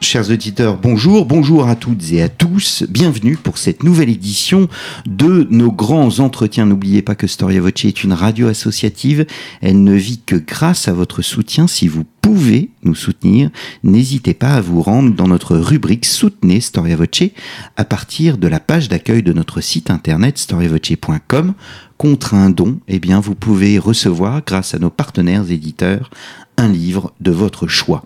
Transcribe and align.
Chers 0.00 0.30
auditeurs, 0.30 0.78
bonjour, 0.78 1.26
bonjour 1.26 1.66
à 1.66 1.74
toutes 1.74 2.12
et 2.12 2.22
à 2.22 2.28
tous, 2.28 2.84
bienvenue 2.88 3.36
pour 3.36 3.58
cette 3.58 3.82
nouvelle 3.82 4.08
édition 4.08 4.68
de 5.06 5.48
nos 5.50 5.72
grands 5.72 6.20
entretiens. 6.20 6.66
N'oubliez 6.66 7.02
pas 7.02 7.16
que 7.16 7.26
Storia 7.26 7.60
Voce 7.60 7.84
est 7.84 8.04
une 8.04 8.12
radio 8.12 8.46
associative, 8.46 9.26
elle 9.60 9.82
ne 9.82 9.94
vit 9.94 10.20
que 10.24 10.36
grâce 10.36 10.86
à 10.86 10.92
votre 10.92 11.20
soutien. 11.20 11.66
Si 11.66 11.88
vous 11.88 12.04
pouvez 12.22 12.70
nous 12.84 12.94
soutenir, 12.94 13.50
n'hésitez 13.82 14.34
pas 14.34 14.54
à 14.54 14.60
vous 14.60 14.82
rendre 14.82 15.14
dans 15.14 15.26
notre 15.26 15.56
rubrique 15.56 16.06
Soutenez 16.06 16.60
Storia 16.60 16.94
Voce 16.94 17.32
à 17.76 17.84
partir 17.84 18.38
de 18.38 18.46
la 18.46 18.60
page 18.60 18.88
d'accueil 18.88 19.24
de 19.24 19.32
notre 19.32 19.60
site 19.60 19.90
internet 19.90 20.38
storiavoce.com. 20.38 21.54
Contre 21.98 22.34
un 22.34 22.50
don, 22.50 22.78
eh 22.86 23.00
bien, 23.00 23.18
vous 23.18 23.34
pouvez 23.34 23.80
recevoir, 23.80 24.42
grâce 24.46 24.74
à 24.74 24.78
nos 24.78 24.90
partenaires 24.90 25.50
éditeurs, 25.50 26.10
un 26.56 26.68
livre 26.68 27.12
de 27.20 27.32
votre 27.32 27.66
choix. 27.66 28.04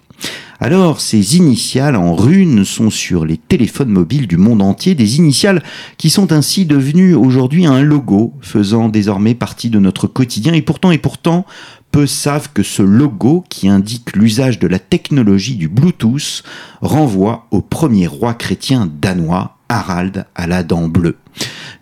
Alors, 0.65 1.01
ces 1.01 1.37
initiales 1.39 1.97
en 1.97 2.15
runes 2.15 2.65
sont 2.65 2.89
sur 2.89 3.27
les 3.27 3.37
téléphones 3.37 3.89
mobiles 3.89 4.29
du 4.29 4.37
monde 4.37 4.63
entier, 4.63 4.95
des 4.95 5.17
initiales 5.17 5.61
qui 5.99 6.09
sont 6.09 6.33
ainsi 6.33 6.67
devenues 6.67 7.15
aujourd'hui 7.15 7.67
un 7.67 7.83
logo, 7.83 8.35
faisant 8.43 8.89
désormais 8.89 9.35
partie 9.35 9.71
de 9.71 9.81
notre 9.81 10.07
quotidien. 10.07 10.53
Et 10.53 10.63
pourtant, 10.63 10.93
et 10.93 10.99
pourtant, 10.99 11.47
peu 11.91 12.07
savent 12.07 12.51
que 12.55 12.63
ce 12.63 12.83
logo, 12.83 13.43
qui 13.49 13.67
indique 13.67 14.15
l'usage 14.15 14.61
de 14.61 14.69
la 14.69 14.79
technologie 14.79 15.57
du 15.57 15.67
Bluetooth, 15.67 16.45
renvoie 16.81 17.49
au 17.51 17.61
premier 17.61 18.07
roi 18.07 18.33
chrétien 18.33 18.89
danois, 19.01 19.57
Harald 19.69 20.27
à 20.37 20.47
la 20.47 20.63
dent 20.63 20.87
bleue. 20.87 21.17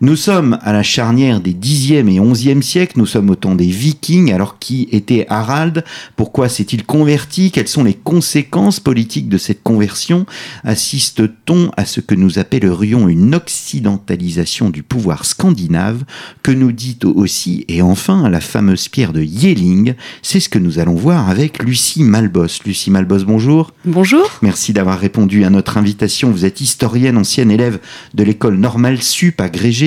Nous 0.03 0.15
sommes 0.15 0.57
à 0.63 0.73
la 0.73 0.81
charnière 0.81 1.41
des 1.41 1.53
10e 1.53 2.09
et 2.09 2.19
11e 2.19 2.63
siècles, 2.63 2.97
nous 2.97 3.05
sommes 3.05 3.29
au 3.29 3.35
temps 3.35 3.53
des 3.53 3.67
vikings, 3.67 4.33
alors 4.33 4.57
qui 4.57 4.89
était 4.91 5.27
Harald? 5.29 5.83
Pourquoi 6.15 6.49
s'est-il 6.49 6.87
converti? 6.87 7.51
Quelles 7.51 7.67
sont 7.67 7.83
les 7.83 7.93
conséquences 7.93 8.79
politiques 8.79 9.29
de 9.29 9.37
cette 9.37 9.61
conversion? 9.61 10.25
Assiste-t-on 10.63 11.69
à 11.77 11.85
ce 11.85 11.99
que 11.99 12.15
nous 12.15 12.39
appellerions 12.39 13.09
une 13.09 13.35
occidentalisation 13.35 14.71
du 14.71 14.81
pouvoir 14.81 15.23
scandinave? 15.23 16.03
Que 16.41 16.49
nous 16.51 16.71
dit 16.71 16.97
aussi, 17.03 17.65
et 17.67 17.83
enfin, 17.83 18.27
la 18.27 18.41
fameuse 18.41 18.87
pierre 18.87 19.13
de 19.13 19.21
Yelling? 19.21 19.93
C'est 20.23 20.39
ce 20.39 20.49
que 20.49 20.57
nous 20.57 20.79
allons 20.79 20.95
voir 20.95 21.29
avec 21.29 21.61
Lucie 21.61 22.01
Malbos. 22.01 22.63
Lucie 22.65 22.89
Malbos, 22.89 23.23
bonjour. 23.25 23.71
Bonjour. 23.85 24.27
Merci 24.41 24.73
d'avoir 24.73 24.97
répondu 24.97 25.43
à 25.43 25.51
notre 25.51 25.77
invitation. 25.77 26.31
Vous 26.31 26.45
êtes 26.45 26.59
historienne, 26.59 27.19
ancienne 27.19 27.51
élève 27.51 27.79
de 28.15 28.23
l'école 28.23 28.57
normale 28.57 28.99
sup 29.03 29.39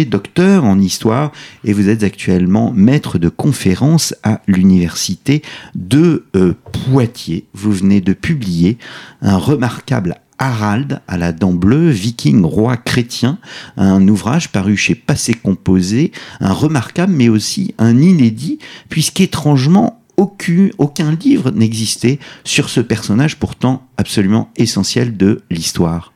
docteur 0.05 0.65
en 0.65 0.79
histoire 0.79 1.33
et 1.65 1.73
vous 1.73 1.89
êtes 1.89 2.03
actuellement 2.03 2.73
maître 2.73 3.19
de 3.19 3.29
conférence 3.29 4.15
à 4.23 4.41
l'université 4.47 5.43
de 5.75 6.25
euh, 6.37 6.55
Poitiers. 6.91 7.47
Vous 7.55 7.73
venez 7.73 8.01
de 8.01 8.13
publier 8.13 8.79
un 9.23 9.37
remarquable 9.37 10.17
Harald 10.39 11.01
à 11.07 11.17
la 11.17 11.33
dent 11.33 11.53
bleue, 11.53 11.91
viking 11.91 12.45
roi 12.45 12.77
chrétien, 12.77 13.39
un 13.77 14.07
ouvrage 14.09 14.51
paru 14.51 14.77
chez 14.77 14.95
Passé 14.95 15.35
Composé, 15.35 16.13
un 16.41 16.53
remarquable 16.53 17.13
mais 17.13 17.29
aussi 17.29 17.75
un 17.79 17.99
inédit, 17.99 18.59
puisqu'étrangement 18.89 20.01
aucun, 20.17 20.69
aucun 20.79 21.13
livre 21.13 21.51
n'existait 21.51 22.19
sur 22.45 22.69
ce 22.69 22.81
personnage 22.81 23.37
pourtant 23.37 23.87
absolument 23.97 24.51
essentiel 24.57 25.17
de 25.17 25.43
l'histoire. 25.51 26.14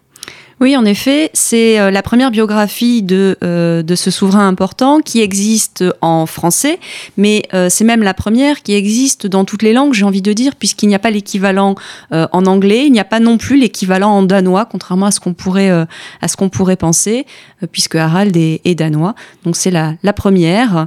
Oui, 0.60 0.76
en 0.76 0.84
effet, 0.84 1.30
c'est 1.34 1.78
euh, 1.78 1.92
la 1.92 2.02
première 2.02 2.32
biographie 2.32 3.02
de, 3.02 3.38
euh, 3.44 3.84
de 3.84 3.94
ce 3.94 4.10
souverain 4.10 4.48
important 4.48 4.98
qui 5.00 5.20
existe 5.20 5.84
en 6.00 6.26
français, 6.26 6.80
mais 7.16 7.44
euh, 7.54 7.68
c'est 7.70 7.84
même 7.84 8.02
la 8.02 8.12
première 8.12 8.62
qui 8.62 8.74
existe 8.74 9.28
dans 9.28 9.44
toutes 9.44 9.62
les 9.62 9.72
langues, 9.72 9.94
j'ai 9.94 10.04
envie 10.04 10.22
de 10.22 10.32
dire, 10.32 10.56
puisqu'il 10.56 10.88
n'y 10.88 10.96
a 10.96 10.98
pas 10.98 11.10
l'équivalent 11.10 11.76
en 12.10 12.46
anglais, 12.46 12.86
il 12.86 12.92
n'y 12.92 13.00
a 13.00 13.04
pas 13.04 13.20
non 13.20 13.38
plus 13.38 13.56
l'équivalent 13.58 14.10
en 14.10 14.22
danois, 14.22 14.64
contrairement 14.64 15.06
à 15.06 15.10
ce 15.10 15.20
qu'on 15.20 15.34
pourrait, 15.34 15.70
à 15.70 16.28
ce 16.28 16.36
qu'on 16.36 16.48
pourrait 16.48 16.76
penser, 16.76 17.26
puisque 17.70 17.94
Harald 17.94 18.36
est, 18.36 18.60
est, 18.64 18.74
danois. 18.74 19.14
Donc 19.44 19.56
c'est 19.56 19.70
la, 19.70 19.94
la 20.02 20.12
première, 20.12 20.86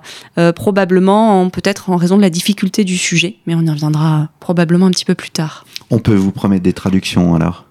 probablement 0.56 1.50
peut-être 1.50 1.90
en 1.90 1.96
raison 1.96 2.18
de 2.18 2.22
la 2.22 2.30
difficulté 2.30 2.84
du 2.84 2.98
sujet, 2.98 3.36
mais 3.46 3.56
on 3.56 3.62
y 3.62 3.70
reviendra 3.70 4.30
probablement 4.40 4.88
un 4.88 4.92
petit 4.92 5.06
peu 5.06 5.16
plus 5.16 5.32
tard. 5.32 5.66
On 5.90 6.00
peut 6.00 6.16
vous 6.16 6.32
promettre 6.32 6.64
des 6.64 6.74
traductions 6.74 7.36
alors? 7.36 7.71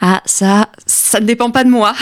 Ah, 0.00 0.22
ça, 0.26 0.68
ça 0.86 1.20
ne 1.20 1.26
dépend 1.26 1.50
pas 1.50 1.64
de 1.64 1.70
moi. 1.70 1.94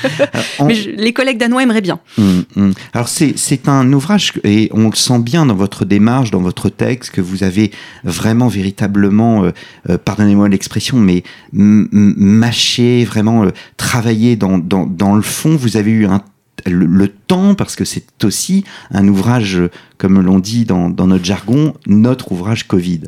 Mais 0.64 0.74
les 0.74 1.12
collègues 1.12 1.38
danois 1.38 1.62
aimeraient 1.62 1.80
bien. 1.80 2.00
Hum, 2.18 2.44
hum. 2.56 2.74
Alors, 2.92 3.08
c'est 3.08 3.68
un 3.68 3.92
ouvrage, 3.92 4.32
et 4.44 4.68
on 4.72 4.88
le 4.88 4.96
sent 4.96 5.18
bien 5.20 5.46
dans 5.46 5.54
votre 5.54 5.84
démarche, 5.84 6.30
dans 6.30 6.40
votre 6.40 6.68
texte, 6.68 7.10
que 7.10 7.20
vous 7.20 7.44
avez 7.44 7.70
vraiment, 8.04 8.48
véritablement, 8.48 9.44
euh, 9.44 9.50
euh, 9.90 9.98
pardonnez-moi 9.98 10.48
l'expression, 10.48 10.98
mais 10.98 11.22
mâché, 11.52 13.04
vraiment 13.04 13.44
euh, 13.44 13.50
travaillé 13.76 14.36
dans, 14.36 14.58
dans, 14.58 14.86
dans 14.86 15.14
le 15.14 15.22
fond. 15.22 15.56
Vous 15.56 15.76
avez 15.76 15.90
eu 15.90 16.06
un 16.06 16.22
le, 16.64 17.08
temps, 17.08 17.54
parce 17.54 17.76
que 17.76 17.84
c'est 17.84 18.24
aussi 18.24 18.64
un 18.90 19.06
ouvrage, 19.08 19.60
comme 19.98 20.20
l'on 20.20 20.38
dit 20.38 20.64
dans, 20.64 20.88
notre 20.88 21.24
jargon, 21.24 21.74
notre 21.86 22.32
ouvrage 22.32 22.66
Covid. 22.66 23.02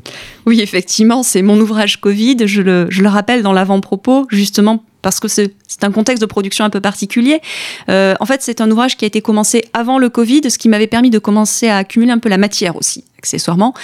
Oui, 0.47 0.61
effectivement, 0.61 1.23
c'est 1.23 1.43
mon 1.43 1.59
ouvrage 1.61 2.01
Covid. 2.01 2.37
Je 2.47 2.63
le, 2.63 3.09
rappelle 3.09 3.43
dans 3.43 3.53
l'avant-propos, 3.53 4.27
justement 4.31 4.85
parce 5.01 5.21
que 5.21 5.29
c'est 5.29 5.55
un 5.83 5.93
contexte 5.93 6.21
de 6.21 6.27
production 6.27 6.65
un 6.65 6.71
peu 6.71 6.81
particulier. 6.81 7.41
Euh, 7.89 8.15
en 8.19 8.27
fait, 8.27 8.43
c'est 8.43 8.61
un 8.61 8.69
ouvrage 8.69 8.97
qui 8.97 9.05
a 9.05 9.09
été 9.09 9.23
commencé 9.23 9.65
avant 9.73 9.97
le 9.97 10.09
Covid, 10.09 10.51
ce 10.51 10.59
qui 10.59 10.69
m'avait 10.69 10.89
permis 10.89 11.11
de 11.11 11.21
commencer 11.21 11.69
à 11.69 11.77
accumuler 11.77 12.11
un 12.11 12.19
peu 12.19 12.29
la 12.29 12.37
matière 12.37 12.75
aussi, 12.75 13.05
accessoirement. 13.19 13.75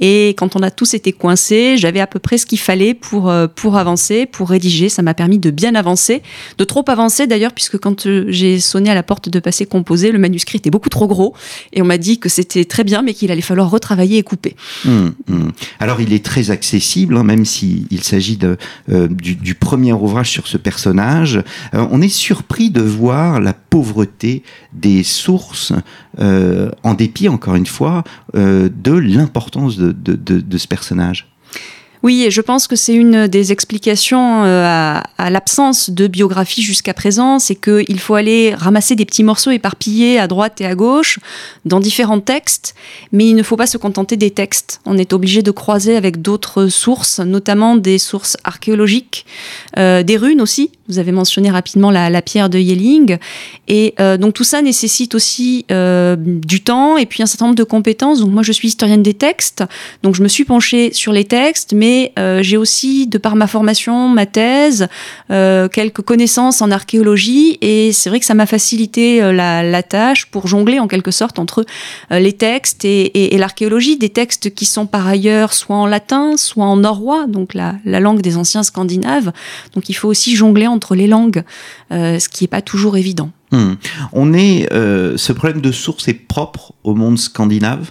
Et 0.00 0.30
quand 0.38 0.56
on 0.56 0.62
a 0.62 0.70
tous 0.70 0.94
été 0.94 1.12
coincés, 1.12 1.76
j'avais 1.76 2.00
à 2.00 2.06
peu 2.06 2.18
près 2.18 2.38
ce 2.38 2.46
qu'il 2.46 2.58
fallait 2.58 2.94
pour, 2.94 3.28
euh, 3.28 3.46
pour 3.46 3.76
avancer, 3.76 4.26
pour 4.26 4.48
rédiger. 4.48 4.88
Ça 4.88 5.02
m'a 5.02 5.14
permis 5.14 5.38
de 5.38 5.50
bien 5.50 5.74
avancer, 5.74 6.22
de 6.58 6.64
trop 6.64 6.84
avancer 6.88 7.26
d'ailleurs, 7.26 7.52
puisque 7.52 7.78
quand 7.78 8.06
euh, 8.06 8.26
j'ai 8.28 8.60
sonné 8.60 8.90
à 8.90 8.94
la 8.94 9.02
porte 9.02 9.28
de 9.28 9.38
passer 9.40 9.66
composé, 9.66 10.12
le 10.12 10.18
manuscrit 10.18 10.58
était 10.58 10.70
beaucoup 10.70 10.90
trop 10.90 11.08
gros. 11.08 11.34
Et 11.72 11.82
on 11.82 11.84
m'a 11.84 11.98
dit 11.98 12.18
que 12.18 12.28
c'était 12.28 12.64
très 12.64 12.84
bien, 12.84 13.02
mais 13.02 13.14
qu'il 13.14 13.30
allait 13.30 13.42
falloir 13.42 13.70
retravailler 13.70 14.18
et 14.18 14.22
couper. 14.22 14.56
Hum, 14.86 15.14
hum. 15.28 15.52
Alors, 15.80 16.00
il 16.00 16.12
est 16.12 16.24
très 16.24 16.50
accessible, 16.50 17.16
hein, 17.16 17.24
même 17.24 17.44
s'il 17.44 18.02
s'agit 18.02 18.38
du, 18.88 19.34
du 19.34 19.54
premier 19.54 19.92
ouvrage 19.92 20.30
sur 20.30 20.46
ce 20.46 20.56
personnage, 20.56 21.42
euh, 21.74 21.86
on 21.90 22.00
est 22.00 22.08
surpris 22.08 22.70
de 22.70 22.80
voir 22.80 23.40
la 23.40 23.52
pauvreté 23.52 24.42
des 24.72 25.02
sources, 25.02 25.72
euh, 26.20 26.70
en 26.82 26.94
dépit, 26.94 27.28
encore 27.28 27.54
une 27.54 27.66
fois, 27.66 28.04
euh, 28.36 28.68
l'importance 28.98 29.76
de 29.78 30.58
ce 30.58 30.68
personnage. 30.68 31.33
Oui, 32.04 32.24
et 32.24 32.30
je 32.30 32.42
pense 32.42 32.66
que 32.66 32.76
c'est 32.76 32.92
une 32.92 33.28
des 33.28 33.50
explications 33.50 34.44
euh, 34.44 35.00
à, 35.16 35.30
l'absence 35.30 35.88
de 35.88 36.06
biographie 36.06 36.60
jusqu'à 36.60 36.92
présent, 36.92 37.38
c'est 37.38 37.54
qu'il 37.54 37.98
faut 37.98 38.14
aller 38.14 38.54
ramasser 38.54 38.94
des 38.94 39.06
petits 39.06 39.24
morceaux 39.24 39.50
éparpillés 39.50 40.18
à 40.18 40.26
droite 40.26 40.60
et 40.60 40.66
à 40.66 40.74
gauche 40.74 41.18
dans 41.64 41.80
différents 41.80 42.20
textes, 42.20 42.74
mais 43.12 43.26
il 43.26 43.34
ne 43.34 43.42
faut 43.42 43.56
pas 43.56 43.66
se 43.66 43.78
contenter 43.78 44.18
des 44.18 44.30
textes. 44.30 44.82
On 44.84 44.98
est 44.98 45.14
obligé 45.14 45.40
de 45.40 45.50
croiser 45.50 45.96
avec 45.96 46.20
d'autres 46.20 46.66
sources, 46.66 47.20
notamment 47.20 47.74
des 47.74 47.96
sources 47.96 48.36
archéologiques, 48.44 49.24
euh, 49.78 50.02
des 50.02 50.18
runes 50.18 50.42
aussi. 50.42 50.72
Vous 50.88 50.98
avez 50.98 51.12
mentionné 51.12 51.50
rapidement 51.50 51.90
la, 51.90 52.20
pierre 52.20 52.50
de 52.50 52.58
Yelling, 52.58 53.16
et 53.66 53.94
euh, 53.98 54.18
donc 54.18 54.34
tout 54.34 54.44
ça 54.44 54.60
nécessite 54.60 55.14
aussi 55.14 55.64
du 55.70 56.62
temps 56.62 56.98
et 56.98 57.06
puis 57.06 57.22
un 57.22 57.26
certain 57.26 57.46
nombre 57.46 57.56
de 57.56 57.64
compétences. 57.64 58.20
Donc 58.20 58.30
moi, 58.30 58.42
je 58.42 58.52
suis 58.52 58.68
historienne 58.68 59.02
des 59.02 59.14
textes, 59.14 59.64
donc 60.02 60.14
je 60.14 60.22
me 60.22 60.28
suis 60.28 60.44
penchée 60.44 60.92
sur 60.92 61.10
les 61.10 61.24
textes, 61.24 61.72
mais 61.72 61.93
euh, 62.18 62.42
j'ai 62.42 62.56
aussi, 62.56 63.06
de 63.06 63.18
par 63.18 63.36
ma 63.36 63.46
formation, 63.46 64.08
ma 64.08 64.26
thèse, 64.26 64.88
euh, 65.30 65.68
quelques 65.68 66.02
connaissances 66.02 66.62
en 66.62 66.70
archéologie, 66.70 67.58
et 67.60 67.92
c'est 67.92 68.08
vrai 68.08 68.20
que 68.20 68.26
ça 68.26 68.34
m'a 68.34 68.46
facilité 68.46 69.22
euh, 69.22 69.32
la, 69.32 69.82
tâche 69.82 70.26
pour 70.26 70.46
jongler 70.46 70.78
en 70.78 70.88
quelque 70.88 71.10
sorte 71.10 71.38
entre 71.38 71.64
les 72.10 72.32
textes 72.32 72.84
et, 72.84 73.36
l'archéologie, 73.36 73.98
des 73.98 74.08
textes 74.08 74.54
qui 74.54 74.64
sont 74.64 74.86
par 74.86 75.06
ailleurs 75.06 75.52
soit 75.52 75.76
en 75.76 75.86
latin, 75.86 76.36
soit 76.36 76.64
en 76.64 76.76
norrois, 76.76 77.26
donc 77.26 77.54
la, 77.54 77.74
langue 77.84 78.22
des 78.22 78.36
anciens 78.36 78.62
scandinaves. 78.62 79.32
Donc 79.74 79.88
il 79.88 79.94
faut 79.94 80.08
aussi 80.08 80.36
jongler 80.36 80.66
entre 80.66 80.94
les 80.94 81.06
langues, 81.06 81.42
ce 81.90 82.28
qui 82.28 82.44
n'est 82.44 82.48
pas 82.48 82.62
toujours 82.62 82.96
évident. 82.96 83.30
Hmm. 83.50 83.74
On 84.12 84.32
est, 84.32 84.68
ce 84.72 85.32
problème 85.32 85.60
de 85.60 85.72
source 85.72 86.08
est 86.08 86.14
propre 86.14 86.72
au 86.82 86.94
monde 86.94 87.18
scandinave? 87.18 87.90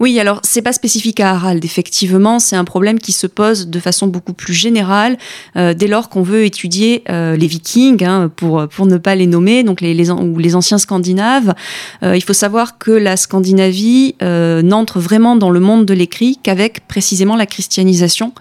Oui, 0.00 0.18
alors 0.20 0.40
c'est 0.42 0.62
pas 0.62 0.72
spécifique 0.72 1.20
à 1.20 1.30
Harald. 1.30 1.64
Effectivement, 1.64 2.38
c'est 2.38 2.56
un 2.56 2.64
problème 2.64 2.98
qui 2.98 3.12
se 3.12 3.26
pose 3.26 3.68
de 3.68 3.80
façon 3.80 4.06
beaucoup 4.06 4.32
plus 4.32 4.54
générale 4.54 5.16
euh, 5.56 5.74
dès 5.74 5.86
lors 5.86 6.08
qu'on 6.08 6.22
veut 6.22 6.44
étudier 6.44 7.02
euh, 7.08 7.36
les 7.36 7.46
Vikings, 7.46 8.04
hein, 8.04 8.30
pour 8.34 8.66
pour 8.68 8.86
ne 8.86 8.98
pas 8.98 9.14
les 9.14 9.26
nommer, 9.26 9.62
donc 9.62 9.80
les, 9.80 9.94
les 9.94 10.10
ou 10.10 10.38
les 10.38 10.54
anciens 10.54 10.78
Scandinaves. 10.78 11.54
Euh, 12.02 12.16
il 12.16 12.22
faut 12.22 12.32
savoir 12.32 12.78
que 12.78 12.90
la 12.90 13.16
Scandinavie 13.16 14.14
n'entre 14.20 15.00
vraiment 15.00 15.36
dans 15.36 15.50
le 15.50 15.60
monde 15.60 15.86
de 15.86 15.94
l'écrit 15.94 16.38
qu'avec 16.42 16.86
précisément 16.86 17.36
la 17.36 17.46
christianisation, 17.46 18.32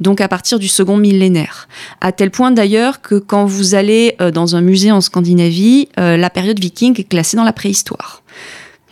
donc 0.00 0.20
à 0.20 0.28
partir 0.28 0.58
du 0.58 0.68
second 0.68 0.96
millénaire. 0.96 1.68
À 2.00 2.12
tel 2.12 2.30
point 2.30 2.50
d'ailleurs 2.50 3.00
que 3.00 3.16
quand 3.16 3.44
vous 3.44 3.74
allez 3.74 4.16
dans 4.32 4.56
un 4.56 4.60
musée 4.60 4.92
en 4.92 5.00
Scandinavie, 5.00 5.88
la 5.96 6.30
période 6.30 6.58
viking 6.58 6.98
est 6.98 7.04
classée 7.04 7.36
dans 7.36 7.44
la 7.44 7.52
préhistoire 7.52 8.21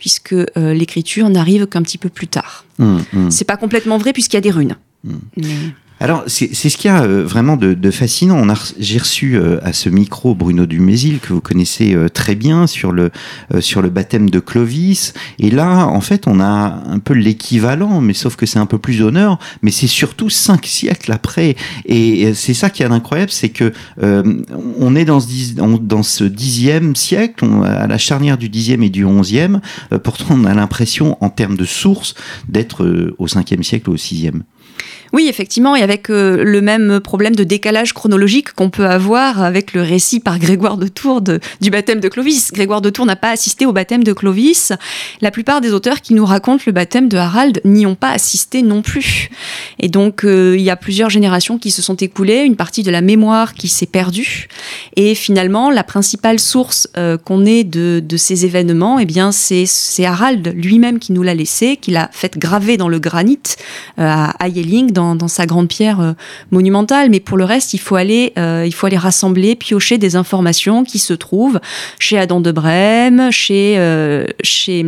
puisque 0.01 0.33
euh, 0.33 0.73
l'écriture 0.73 1.29
n'arrive 1.29 1.67
qu'un 1.67 1.83
petit 1.83 1.99
peu 1.99 2.09
plus 2.09 2.27
tard. 2.27 2.65
Mmh, 2.79 2.97
mmh. 3.13 3.29
C'est 3.29 3.45
pas 3.45 3.55
complètement 3.55 3.99
vrai 3.99 4.13
puisqu'il 4.13 4.35
y 4.35 4.39
a 4.39 4.41
des 4.41 4.49
runes. 4.49 4.75
Mmh. 5.03 5.13
Alors, 6.01 6.23
c'est 6.25 6.51
ce 6.51 6.77
qu'il 6.77 6.89
y 6.89 6.91
a 6.91 7.03
euh, 7.03 7.23
vraiment 7.23 7.57
de, 7.57 7.91
fascinant. 7.91 8.43
J'ai 8.79 8.97
reçu 8.97 9.35
euh, 9.35 9.59
à 9.61 9.71
ce 9.71 9.87
micro 9.87 10.33
Bruno 10.33 10.65
Dumézil, 10.65 11.19
que 11.19 11.31
vous 11.31 11.41
connaissez 11.41 11.93
euh, 11.93 12.09
très 12.09 12.33
bien, 12.33 12.65
sur 12.65 12.91
le, 12.91 13.11
sur 13.59 13.83
le 13.83 13.91
baptême 13.91 14.31
de 14.31 14.39
Clovis. 14.39 15.13
Et 15.37 15.51
là, 15.51 15.85
en 15.85 16.01
fait, 16.01 16.25
on 16.25 16.39
a 16.39 16.81
un 16.87 16.97
peu 16.97 17.13
l'équivalent, 17.13 18.01
mais 18.01 18.15
sauf 18.15 18.35
que 18.35 18.47
c'est 18.47 18.57
un 18.57 18.65
peu 18.65 18.79
plus 18.79 19.03
honneur, 19.03 19.37
mais 19.61 19.69
c'est 19.69 19.85
surtout 19.85 20.31
cinq 20.31 20.65
siècles 20.65 21.11
après. 21.11 21.55
Et 21.85 22.33
c'est 22.33 22.55
ça 22.55 22.71
qui 22.71 22.81
est 22.81 22.87
incroyable, 22.87 23.31
c'est 23.31 23.49
que 23.49 23.71
on 24.01 24.95
est 24.95 25.05
dans 25.05 25.19
ce, 25.19 25.53
dans 25.77 26.03
ce 26.03 26.23
dixième 26.23 26.95
siècle, 26.95 27.45
à 27.63 27.85
la 27.85 27.99
charnière 27.99 28.39
du 28.39 28.49
dixième 28.49 28.81
et 28.81 28.89
du 28.89 29.05
onzième. 29.05 29.61
pourtant, 30.03 30.25
on 30.31 30.45
a 30.45 30.53
l'impression, 30.55 31.17
en 31.21 31.29
termes 31.29 31.57
de 31.57 31.65
sources, 31.65 32.15
d'être 32.49 33.13
au 33.19 33.27
cinquième 33.27 33.61
siècle 33.61 33.91
ou 33.91 33.93
au 33.93 33.97
sixième. 33.97 34.43
Oui, 35.13 35.27
effectivement, 35.27 35.75
et 35.75 35.81
avec 35.81 36.09
euh, 36.09 36.41
le 36.41 36.61
même 36.61 37.01
problème 37.01 37.35
de 37.35 37.43
décalage 37.43 37.93
chronologique 37.93 38.53
qu'on 38.53 38.69
peut 38.69 38.85
avoir 38.85 39.43
avec 39.43 39.73
le 39.73 39.81
récit 39.81 40.21
par 40.21 40.39
Grégoire 40.39 40.77
de 40.77 40.87
Tours 40.87 41.21
du 41.21 41.69
baptême 41.69 41.99
de 41.99 42.07
Clovis. 42.07 42.51
Grégoire 42.53 42.81
de 42.81 42.89
Tours 42.89 43.05
n'a 43.05 43.17
pas 43.17 43.31
assisté 43.31 43.65
au 43.65 43.73
baptême 43.73 44.05
de 44.05 44.13
Clovis. 44.13 44.71
La 45.19 45.29
plupart 45.29 45.59
des 45.59 45.73
auteurs 45.73 45.99
qui 45.99 46.13
nous 46.13 46.25
racontent 46.25 46.63
le 46.65 46.71
baptême 46.71 47.09
de 47.09 47.17
Harald 47.17 47.59
n'y 47.65 47.85
ont 47.85 47.95
pas 47.95 48.11
assisté 48.11 48.61
non 48.61 48.81
plus. 48.81 49.29
Et 49.79 49.89
donc, 49.89 50.23
euh, 50.23 50.55
il 50.57 50.63
y 50.63 50.69
a 50.69 50.77
plusieurs 50.77 51.09
générations 51.09 51.57
qui 51.57 51.71
se 51.71 51.81
sont 51.81 51.95
écoulées, 51.95 52.43
une 52.43 52.55
partie 52.55 52.83
de 52.83 52.91
la 52.91 53.01
mémoire 53.01 53.53
qui 53.53 53.67
s'est 53.67 53.85
perdue. 53.85 54.47
Et 54.95 55.13
finalement, 55.13 55.71
la 55.71 55.83
principale 55.83 56.39
source 56.39 56.87
euh, 56.97 57.17
qu'on 57.17 57.45
ait 57.45 57.65
de, 57.65 58.01
ces 58.15 58.45
événements, 58.45 58.99
eh 58.99 59.05
bien, 59.05 59.31
c'est 59.31 60.05
Harald 60.05 60.53
lui-même 60.55 60.99
qui 60.99 61.11
nous 61.11 61.23
l'a 61.23 61.33
laissé, 61.33 61.75
qui 61.75 61.91
l'a 61.91 62.09
fait 62.13 62.37
graver 62.37 62.77
dans 62.77 62.87
le 62.87 62.99
granit 62.99 63.39
à 63.97 64.35
Ayeling, 64.45 64.91
dans, 64.91 65.00
sa 65.27 65.45
grande 65.45 65.67
pierre 65.67 65.99
euh, 65.99 66.13
monumentale, 66.51 67.09
mais 67.09 67.19
pour 67.19 67.37
le 67.37 67.45
reste, 67.45 67.73
il 67.73 67.79
faut 67.79 67.95
aller, 67.95 68.33
euh, 68.37 68.63
il 68.65 68.73
faut 68.73 68.87
aller 68.87 68.97
rassembler, 68.97 69.55
piocher 69.55 69.97
des 69.97 70.15
informations 70.15 70.83
qui 70.83 70.99
se 70.99 71.13
trouvent 71.13 71.59
chez 71.99 72.17
Adam 72.17 72.41
de 72.41 72.51
Brême, 72.51 73.31
chez, 73.31 73.75
euh, 73.77 74.25
chez 74.43 74.85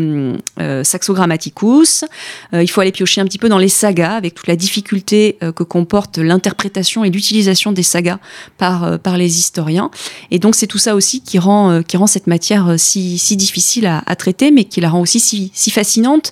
Saxo 0.83 1.13
Grammaticus. 1.13 2.05
il 2.53 2.69
faut 2.69 2.81
aller 2.81 2.91
piocher 2.91 3.21
un 3.21 3.25
petit 3.25 3.37
peu 3.37 3.49
dans 3.49 3.57
les 3.57 3.69
sagas, 3.69 4.15
avec 4.15 4.35
toute 4.35 4.47
la 4.47 4.55
difficulté 4.55 5.37
que 5.55 5.63
comporte 5.63 6.17
l'interprétation 6.17 7.03
et 7.03 7.09
l'utilisation 7.09 7.71
des 7.71 7.83
sagas 7.83 8.19
par, 8.57 8.99
par 8.99 9.17
les 9.17 9.39
historiens. 9.39 9.91
Et 10.31 10.39
donc, 10.39 10.55
c'est 10.55 10.67
tout 10.67 10.77
ça 10.77 10.95
aussi 10.95 11.21
qui 11.21 11.39
rend, 11.39 11.81
qui 11.83 11.97
rend 11.97 12.07
cette 12.07 12.27
matière 12.27 12.75
si, 12.77 13.17
si 13.17 13.37
difficile 13.37 13.85
à, 13.85 14.03
à 14.05 14.15
traiter, 14.15 14.51
mais 14.51 14.65
qui 14.65 14.81
la 14.81 14.89
rend 14.89 15.01
aussi 15.01 15.19
si, 15.19 15.51
si 15.53 15.71
fascinante 15.71 16.31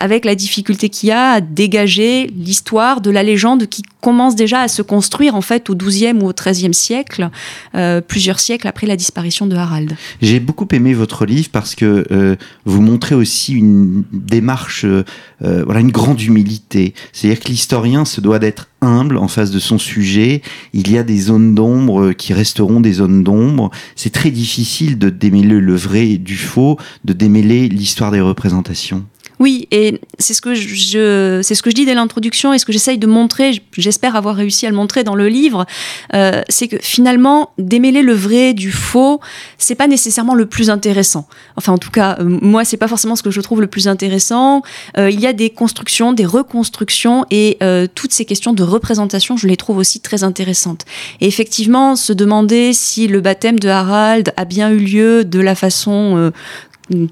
avec 0.00 0.24
la 0.24 0.34
difficulté 0.34 0.88
qu'il 0.88 1.10
y 1.10 1.12
a 1.12 1.32
à 1.32 1.40
dégager 1.40 2.26
l'histoire 2.34 3.00
de 3.02 3.10
la 3.10 3.22
légende 3.22 3.66
qui 3.66 3.82
commence 4.00 4.34
déjà 4.34 4.62
à 4.62 4.68
se 4.68 4.80
construire 4.80 5.34
en 5.34 5.42
fait 5.42 5.68
au 5.68 5.74
XIIe 5.74 6.14
ou 6.14 6.28
au 6.28 6.32
XIIIe 6.32 6.72
siècle, 6.72 7.28
euh, 7.74 8.00
plusieurs 8.00 8.40
siècles 8.40 8.66
après 8.66 8.86
la 8.86 8.96
disparition 8.96 9.46
de 9.46 9.54
Harald. 9.54 9.94
J'ai 10.22 10.40
beaucoup 10.40 10.66
aimé 10.72 10.94
votre 10.94 11.26
livre 11.26 11.50
parce 11.52 11.74
que 11.74 12.06
euh, 12.10 12.36
vous 12.64 12.80
montrez 12.80 13.14
aussi 13.14 13.52
une 13.52 14.04
démarche, 14.10 14.84
euh, 14.86 15.04
voilà, 15.40 15.80
une 15.80 15.92
grande 15.92 16.20
humilité. 16.20 16.94
C'est-à-dire 17.12 17.40
que 17.40 17.48
l'historien 17.48 18.06
se 18.06 18.22
doit 18.22 18.38
d'être 18.38 18.68
humble 18.80 19.18
en 19.18 19.28
face 19.28 19.50
de 19.50 19.58
son 19.58 19.78
sujet. 19.78 20.40
Il 20.72 20.90
y 20.90 20.96
a 20.96 21.02
des 21.02 21.18
zones 21.18 21.54
d'ombre 21.54 22.12
qui 22.12 22.32
resteront 22.32 22.80
des 22.80 22.94
zones 22.94 23.22
d'ombre. 23.22 23.70
C'est 23.96 24.12
très 24.12 24.30
difficile 24.30 24.98
de 24.98 25.10
démêler 25.10 25.60
le 25.60 25.76
vrai 25.76 26.16
du 26.16 26.36
faux, 26.36 26.78
de 27.04 27.12
démêler 27.12 27.68
l'histoire 27.68 28.10
des 28.10 28.22
représentations. 28.22 29.04
Oui, 29.40 29.66
et 29.70 29.98
c'est 30.18 30.34
ce 30.34 30.42
que 30.42 30.54
je, 30.54 31.40
c'est 31.42 31.54
ce 31.54 31.62
que 31.62 31.70
je 31.70 31.74
dis 31.74 31.86
dès 31.86 31.94
l'introduction 31.94 32.52
et 32.52 32.58
ce 32.58 32.66
que 32.66 32.72
j'essaye 32.72 32.98
de 32.98 33.06
montrer. 33.06 33.62
J'espère 33.72 34.14
avoir 34.14 34.36
réussi 34.36 34.66
à 34.66 34.68
le 34.68 34.76
montrer 34.76 35.02
dans 35.02 35.14
le 35.14 35.28
livre. 35.28 35.64
Euh, 36.12 36.42
c'est 36.50 36.68
que 36.68 36.76
finalement, 36.78 37.52
démêler 37.56 38.02
le 38.02 38.12
vrai 38.12 38.52
du 38.52 38.70
faux, 38.70 39.18
c'est 39.56 39.74
pas 39.74 39.86
nécessairement 39.86 40.34
le 40.34 40.44
plus 40.44 40.68
intéressant. 40.68 41.26
Enfin, 41.56 41.72
en 41.72 41.78
tout 41.78 41.90
cas, 41.90 42.18
euh, 42.20 42.24
moi, 42.24 42.66
c'est 42.66 42.76
pas 42.76 42.86
forcément 42.86 43.16
ce 43.16 43.22
que 43.22 43.30
je 43.30 43.40
trouve 43.40 43.62
le 43.62 43.66
plus 43.66 43.88
intéressant. 43.88 44.60
Euh, 44.98 45.08
il 45.08 45.20
y 45.20 45.26
a 45.26 45.32
des 45.32 45.48
constructions, 45.48 46.12
des 46.12 46.26
reconstructions 46.26 47.24
et 47.30 47.58
toutes 47.94 48.12
ces 48.12 48.26
questions 48.26 48.52
de 48.52 48.62
représentation, 48.62 49.36
je 49.36 49.46
les 49.46 49.56
trouve 49.56 49.78
aussi 49.78 50.00
très 50.00 50.22
intéressantes. 50.22 50.84
Et 51.20 51.26
effectivement, 51.26 51.96
se 51.96 52.12
demander 52.12 52.74
si 52.74 53.06
le 53.06 53.20
baptême 53.20 53.58
de 53.58 53.68
Harald 53.68 54.34
a 54.36 54.44
bien 54.44 54.70
eu 54.70 54.78
lieu 54.78 55.24
de 55.24 55.40
la 55.40 55.54
façon 55.54 56.30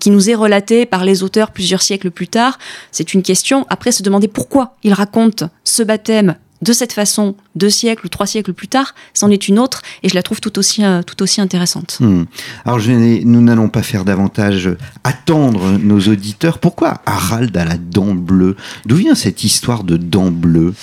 qui 0.01 0.11
nous 0.11 0.31
est 0.31 0.35
relaté 0.35 0.87
par 0.87 1.05
les 1.05 1.23
auteurs 1.23 1.51
plusieurs 1.51 1.83
siècles 1.83 2.11
plus 2.11 2.29
tard, 2.29 2.59
c'est 2.91 3.15
une 3.15 3.23
question. 3.23 3.67
Après, 3.69 3.93
se 3.93 4.03
demander 4.03 4.29
pourquoi 4.29 4.77
il 4.83 4.93
raconte 4.93 5.45
ce 5.65 5.83
baptême 5.83 6.37
de 6.63 6.73
cette 6.73 6.93
façon 6.93 7.37
deux 7.59 7.71
siècles 7.71 8.07
ou 8.07 8.09
trois 8.09 8.27
siècles 8.27 8.55
plus 8.55 8.69
tard, 8.69 8.95
c'en 9.13 9.31
est 9.31 9.49
une 9.49 9.59
autre 9.59 9.83
et 10.03 10.09
je 10.09 10.15
la 10.15 10.23
trouve 10.23 10.41
tout 10.41 10.59
aussi, 10.59 10.85
euh, 10.85 11.03
tout 11.03 11.23
aussi 11.23 11.41
intéressante. 11.41 11.99
Hmm. 12.01 12.25
Alors 12.65 12.79
je 12.79 12.93
nous 12.93 13.41
n'allons 13.41 13.69
pas 13.69 13.83
faire 13.83 14.05
davantage 14.05 14.71
attendre 15.05 15.73
nos 15.79 16.01
auditeurs. 16.01 16.59
Pourquoi 16.59 17.03
Harald 17.05 17.55
a 17.57 17.65
la 17.65 17.77
dent 17.77 18.15
bleue? 18.15 18.57
D'où 18.87 18.97
vient 18.97 19.15
cette 19.15 19.45
histoire 19.45 19.85
de 19.85 19.97
dent 19.97 20.31
bleue? 20.31 20.75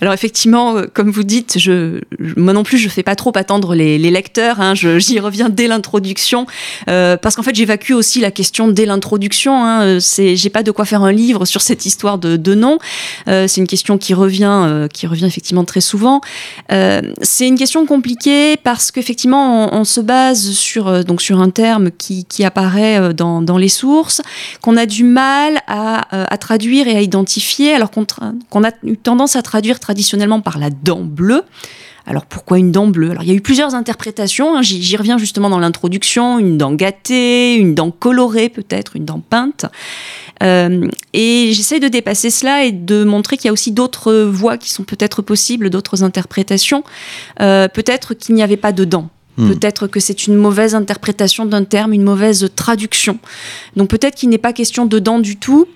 Alors 0.00 0.14
effectivement, 0.14 0.76
euh, 0.76 0.86
comme 0.92 1.10
vous 1.10 1.22
dites, 1.22 1.58
je, 1.58 2.00
moi 2.36 2.52
non 2.52 2.64
plus 2.64 2.78
je 2.78 2.88
fais 2.88 3.02
pas 3.02 3.14
trop 3.14 3.32
attendre 3.36 3.74
les, 3.74 3.98
lecteurs. 3.98 4.60
Hein. 4.60 4.74
J'y 4.74 5.20
reviens 5.20 5.48
dès 5.48 5.66
l'introduction 5.66 6.46
euh, 6.88 7.16
parce 7.16 7.36
qu'en 7.36 7.42
fait 7.42 7.54
j'évacue 7.54 7.92
aussi 7.92 8.20
la 8.20 8.30
question 8.30 8.68
dès 8.68 8.86
l'introduction. 8.86 9.64
Hein. 9.64 9.98
J'ai 10.00 10.50
pas 10.50 10.62
de 10.62 10.70
quoi 10.70 10.84
faire 10.84 11.02
un 11.02 11.12
livre 11.12 11.44
sur 11.44 11.60
cette 11.60 11.86
histoire 11.86 12.18
de, 12.18 12.36
de 12.36 12.54
nom. 12.54 12.78
c'est 13.26 13.56
une 13.56 13.66
question 13.66 13.98
qui 13.98 14.14
revient, 14.14 14.88
qui 14.92 15.06
revient 15.06 15.26
effectivement 15.26 15.64
très 15.64 15.80
souvent. 15.80 16.21
Euh, 16.70 17.00
c'est 17.22 17.46
une 17.46 17.58
question 17.58 17.86
compliquée 17.86 18.56
parce 18.56 18.90
qu'effectivement, 18.90 19.74
on, 19.74 19.84
se 19.84 20.00
base 20.00 20.50
sur, 20.52 20.88
euh, 20.88 21.02
donc 21.02 21.22
sur 21.22 21.40
un 21.40 21.50
terme 21.50 21.90
qui, 21.90 22.24
apparaît 22.44 23.00
euh, 23.00 23.12
dans, 23.12 23.42
dans, 23.42 23.58
les 23.58 23.68
sources, 23.68 24.22
qu'on 24.60 24.76
a 24.76 24.86
du 24.86 25.04
mal 25.04 25.60
à, 25.66 26.36
traduire 26.38 26.88
et 26.88 26.96
à 26.96 27.00
identifier, 27.00 27.74
alors 27.74 27.90
qu'on 27.90 28.64
a 28.64 28.70
eu 28.84 28.96
tendance 28.96 29.36
à 29.36 29.42
traduire 29.42 29.80
traditionnellement 29.80 30.40
par 30.40 30.58
la 30.58 30.70
dent 30.70 31.02
bleue. 31.02 31.44
Alors 32.06 32.26
pourquoi 32.26 32.58
une 32.58 32.72
dent 32.72 32.86
bleue? 32.86 33.10
Alors 33.10 33.22
il 33.22 33.28
y 33.28 33.32
a 33.32 33.34
eu 33.34 33.40
plusieurs 33.40 33.74
interprétations, 33.74 34.56
hein. 34.56 34.62
j'y 34.62 34.96
reviens 34.96 35.18
justement 35.18 35.50
dans 35.50 35.58
l'introduction, 35.58 36.38
une 36.38 36.58
dent 36.58 36.72
gâtée, 36.72 37.54
une 37.54 37.74
dent 37.74 37.90
colorée 37.90 38.48
peut-être, 38.48 38.96
une 38.96 39.04
dent 39.04 39.20
peinte. 39.20 39.66
Euh, 40.42 40.88
et 41.12 41.52
j'essaie 41.52 41.78
de 41.78 41.88
dépasser 41.88 42.30
cela 42.30 42.64
et 42.64 42.72
de 42.72 43.04
montrer 43.04 43.36
qu'il 43.36 43.46
y 43.46 43.48
a 43.48 43.52
aussi 43.52 43.70
d'autres 43.70 44.12
voies 44.24 44.58
qui 44.58 44.70
sont 44.70 44.82
peut-être 44.82 45.22
possibles, 45.22 45.70
d'autres 45.70 46.02
interprétations. 46.02 46.82
Euh, 47.40 47.68
peut-être 47.68 48.14
qu'il 48.14 48.34
n'y 48.34 48.42
avait 48.42 48.56
pas 48.56 48.72
de 48.72 48.84
dents. 48.84 49.08
Hmm. 49.36 49.48
Peut-être 49.48 49.86
que 49.86 50.00
c'est 50.00 50.26
une 50.26 50.34
mauvaise 50.34 50.74
interprétation 50.74 51.46
d'un 51.46 51.64
terme, 51.64 51.92
une 51.92 52.02
mauvaise 52.02 52.50
traduction. 52.54 53.18
Donc 53.76 53.88
peut-être 53.88 54.16
qu'il 54.16 54.28
n'est 54.28 54.38
pas 54.38 54.52
question 54.52 54.84
de 54.86 54.98
dents 54.98 55.20
du 55.20 55.36
tout. 55.36 55.66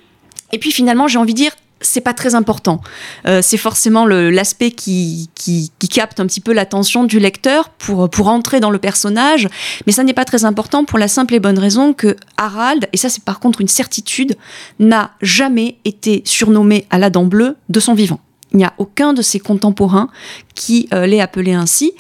Et 0.53 0.59
puis 0.59 0.73
finalement, 0.73 1.09
j'ai 1.09 1.19
envie 1.19 1.33
de 1.33 1.39
dire, 1.39 1.53
c'est 1.81 2.01
pas 2.01 2.15
très 2.15 2.35
important. 2.35 2.81
Euh, 3.27 3.41
c'est 3.43 3.57
forcément 3.57 4.07
l'aspect 4.07 4.71
qui, 4.71 5.31
qui, 5.35 5.71
capte 5.89 6.21
un 6.21 6.27
petit 6.27 6.41
peu 6.41 6.53
l'attention 6.53 7.05
du 7.05 7.19
lecteur 7.19 7.71
pour, 7.71 8.11
pour 8.11 8.29
entrer 8.29 8.61
dans 8.61 8.71
le 8.71 8.79
personnage, 8.79 9.49
mais 9.87 9.93
ça 9.93 10.05
n'est 10.05 10.13
pas 10.13 10.25
très 10.25 10.45
important 10.45 10.85
pour 10.85 10.99
la 10.99 11.09
simple 11.09 11.35
et 11.35 11.41
bonne 11.41 11.59
raison 11.59 11.95
que 11.95 12.17
Harald, 12.37 12.87
et 12.93 12.97
ça 12.97 13.09
c'est 13.09 13.25
par 13.25 13.41
contre 13.41 13.61
une 13.63 13.69
certitude, 13.69 14.37
n'a 14.79 15.13
jamais 15.23 15.79
été 15.85 16.23
surnommé 16.27 16.87
à 16.91 16.99
la 16.99 17.09
dent 17.09 17.25
bleue 17.25 17.57
de 17.69 17.81
son 17.81 17.95
vivant. 17.95 18.21
Il 18.53 18.59
n'y 18.59 18.65
a 18.65 18.75
aucun 18.79 19.13
de 19.13 19.23
ses 19.23 19.39
contemporains 19.39 20.09
qui 20.55 20.89
euh, 20.93 21.07
l'ait 21.07 21.21
appelé 21.21 21.53
ainsi 21.53 21.93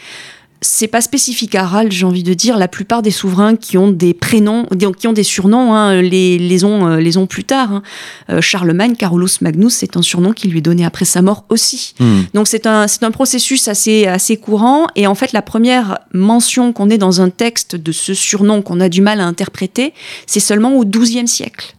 c'est 0.62 0.88
pas 0.88 1.00
spécifique 1.00 1.54
à 1.54 1.62
Harald, 1.62 1.92
j'ai 1.92 2.06
envie 2.06 2.22
de 2.22 2.34
dire. 2.34 2.56
La 2.56 2.68
plupart 2.68 3.02
des 3.02 3.10
souverains 3.10 3.56
qui 3.56 3.76
ont 3.76 3.90
des 3.90 4.14
prénoms, 4.14 4.66
qui 4.98 5.06
ont 5.06 5.12
des 5.12 5.22
surnoms, 5.22 5.75
hein, 5.75 6.00
les, 6.00 6.38
les, 6.38 6.64
ont, 6.64 6.88
euh, 6.88 6.96
les 6.98 7.18
ont 7.18 7.26
plus 7.26 7.44
tard. 7.44 7.72
Hein. 7.72 7.82
Euh, 8.30 8.40
Charlemagne, 8.40 8.96
Carolus 8.96 9.40
Magnus, 9.42 9.75
c'est 9.75 9.96
un 9.96 10.02
surnom 10.02 10.32
qui 10.32 10.48
lui 10.48 10.58
est 10.58 10.62
donné 10.62 10.84
après 10.84 11.04
sa 11.04 11.20
mort 11.20 11.44
aussi. 11.50 11.94
Hmm. 12.00 12.22
Donc 12.32 12.48
c'est 12.48 12.66
un, 12.66 12.86
un 13.02 13.10
processus 13.10 13.68
assez, 13.68 14.06
assez 14.06 14.36
courant. 14.38 14.86
Et 14.96 15.06
en 15.06 15.14
fait, 15.14 15.32
la 15.32 15.42
première 15.42 15.98
mention 16.12 16.72
qu'on 16.72 16.88
ait 16.88 16.98
dans 16.98 17.20
un 17.20 17.28
texte 17.28 17.76
de 17.76 17.92
ce 17.92 18.14
surnom 18.14 18.62
qu'on 18.62 18.80
a 18.80 18.88
du 18.88 19.02
mal 19.02 19.20
à 19.20 19.26
interpréter, 19.26 19.92
c'est 20.26 20.40
seulement 20.40 20.76
au 20.76 20.84
XIIe 20.84 21.28
siècle. 21.28 21.75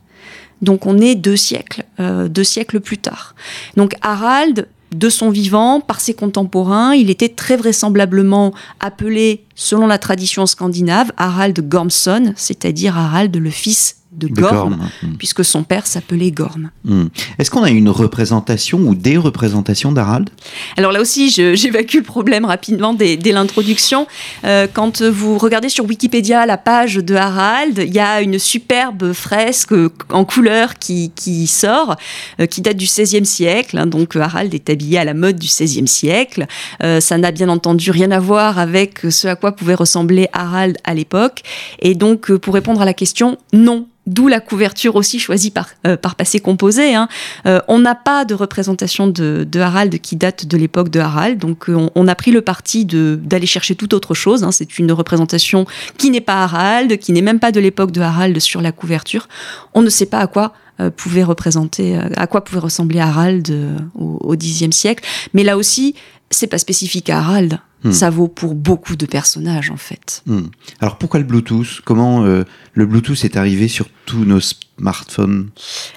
Donc 0.61 0.85
on 0.87 0.99
est 0.99 1.13
deux 1.13 1.35
siècles, 1.35 1.83
deux 1.99 2.43
siècles 2.43 2.79
plus 2.79 2.97
tard. 2.97 3.35
Donc 3.75 3.93
Harald, 4.01 4.67
de 4.91 5.09
son 5.09 5.29
vivant, 5.29 5.79
par 5.81 5.99
ses 5.99 6.13
contemporains, 6.13 6.93
il 6.93 7.09
était 7.09 7.29
très 7.29 7.57
vraisemblablement 7.57 8.53
appelé, 8.79 9.43
selon 9.55 9.87
la 9.87 9.97
tradition 9.97 10.45
scandinave, 10.45 11.11
Harald 11.17 11.59
Gormson, 11.67 12.33
c'est-à-dire 12.35 12.97
Harald 12.97 13.35
le 13.35 13.49
fils 13.49 13.97
de, 14.17 14.27
Gorm, 14.27 14.89
hmm. 15.03 15.13
puisque 15.17 15.45
son 15.45 15.63
père 15.63 15.85
s'appelait 15.85 16.31
Gorm. 16.31 16.71
Hmm. 16.83 17.05
Est-ce 17.37 17.51
qu'on 17.51 17.63
a 17.63 17.69
une 17.69 17.89
représentation 17.89 18.79
ou 18.79 18.95
des 18.95 19.17
représentations 19.17 19.91
d'Harald? 19.91 20.29
Alors 20.75 20.91
là 20.91 20.99
aussi, 20.99 21.29
j'évacue 21.29 21.97
le 21.97 22.03
problème 22.03 22.45
rapidement 22.45 22.93
dès, 22.93 23.17
l'introduction. 23.27 24.07
Euh, 24.43 24.67
quand 24.71 25.01
vous 25.01 25.37
regardez 25.37 25.69
sur 25.69 25.85
Wikipédia 25.85 26.45
la 26.45 26.57
page 26.57 26.95
de 26.95 27.13
Harald, 27.15 27.83
il 27.85 27.93
y 27.93 27.99
a 27.99 28.21
une 28.21 28.39
superbe 28.39 29.13
fresque 29.13 29.73
en 30.09 30.25
couleur 30.25 30.75
qui, 30.79 31.47
sort, 31.47 31.95
euh, 32.39 32.45
qui 32.47 32.61
date 32.61 32.77
du 32.77 32.85
XVIe 32.85 33.25
siècle. 33.25 33.77
Hein. 33.77 33.85
donc 33.85 34.15
Harald 34.15 34.53
est 34.53 34.69
habillé 34.69 34.97
à 34.97 35.03
la 35.03 35.13
mode 35.13 35.37
du 35.37 35.47
XVIe 35.47 35.87
siècle. 35.87 36.47
Euh, 36.83 36.99
ça 36.99 37.17
n'a 37.17 37.31
bien 37.31 37.49
entendu 37.49 37.91
rien 37.91 38.11
à 38.11 38.19
voir 38.19 38.57
avec 38.57 38.99
ce 39.09 39.27
à 39.27 39.35
quoi 39.35 39.51
pouvait 39.51 39.75
ressembler 39.75 40.27
Harald 40.33 40.77
à 40.83 40.93
l'époque. 40.93 41.43
Et 41.79 41.93
donc, 41.93 42.31
pour 42.37 42.53
répondre 42.53 42.81
à 42.81 42.85
la 42.85 42.93
question, 42.93 43.37
non, 43.53 43.87
d'où 44.07 44.27
la 44.27 44.39
couverture 44.39 44.95
aussi 44.95 45.19
choisie 45.19 45.51
par, 45.51 45.67
euh, 45.85 45.97
par 45.97 46.15
passé 46.15 46.39
composé. 46.39 46.95
Hein. 46.95 47.07
Euh, 47.45 47.59
on 47.67 47.79
n'a 47.79 47.93
pas 47.93 48.25
de 48.25 48.33
représentation 48.33 49.07
de, 49.07 49.47
Harald 49.59 49.99
qui 49.99 50.15
date 50.15 50.45
de 50.45 50.57
l'époque 50.57 50.89
de 50.89 50.99
Harald, 50.99 51.37
donc 51.37 51.69
euh, 51.69 51.89
on, 51.93 52.07
a 52.07 52.15
pris 52.15 52.31
le 52.31 52.41
parti 52.41 52.85
d'aller 52.85 53.45
chercher 53.45 53.75
toute 53.75 53.93
autre 53.93 54.13
chose. 54.13 54.43
Hein. 54.43 54.51
C'est 54.51 54.79
une 54.79 54.91
représentation 54.91 55.65
qui 55.97 56.09
n'est 56.09 56.21
pas 56.21 56.43
Harald, 56.43 56.97
qui 56.97 57.11
n'est 57.11 57.21
même 57.21 57.39
pas 57.39 57.51
de 57.51 57.59
l'époque 57.59 57.91
de 57.91 58.01
Harald 58.01 58.39
sur 58.39 58.61
la 58.61 58.71
couverture. 58.71 59.27
On 59.73 59.81
ne 59.81 59.89
sait 59.89 60.05
pas 60.05 60.19
à 60.19 60.27
quoi 60.27 60.53
pouvait 60.95 61.23
représenter, 61.23 61.99
à 62.15 62.27
quoi 62.27 62.43
pouvait 62.43 62.59
ressembler 62.59 62.99
Harald 62.99 63.51
au, 63.95 64.19
au 64.21 64.35
Xe 64.35 64.69
siècle. 64.69 65.03
Mais 65.33 65.43
là 65.43 65.57
aussi, 65.57 65.95
c'est 66.29 66.47
pas 66.47 66.57
spécifique 66.57 67.09
à 67.09 67.19
Harald. 67.19 67.59
Hmm. 67.83 67.91
Ça 67.91 68.09
vaut 68.09 68.27
pour 68.27 68.55
beaucoup 68.55 68.95
de 68.95 69.05
personnages 69.05 69.69
en 69.69 69.77
fait. 69.77 70.23
Hmm. 70.25 70.47
Alors 70.79 70.97
pourquoi 70.97 71.19
le 71.19 71.25
Bluetooth? 71.25 71.81
Comment 71.85 72.25
le 72.25 72.85
Bluetooth 72.85 73.23
est 73.23 73.37
arrivé 73.37 73.67
sur 73.67 73.87
tous 74.05 74.25
nos 74.25 74.39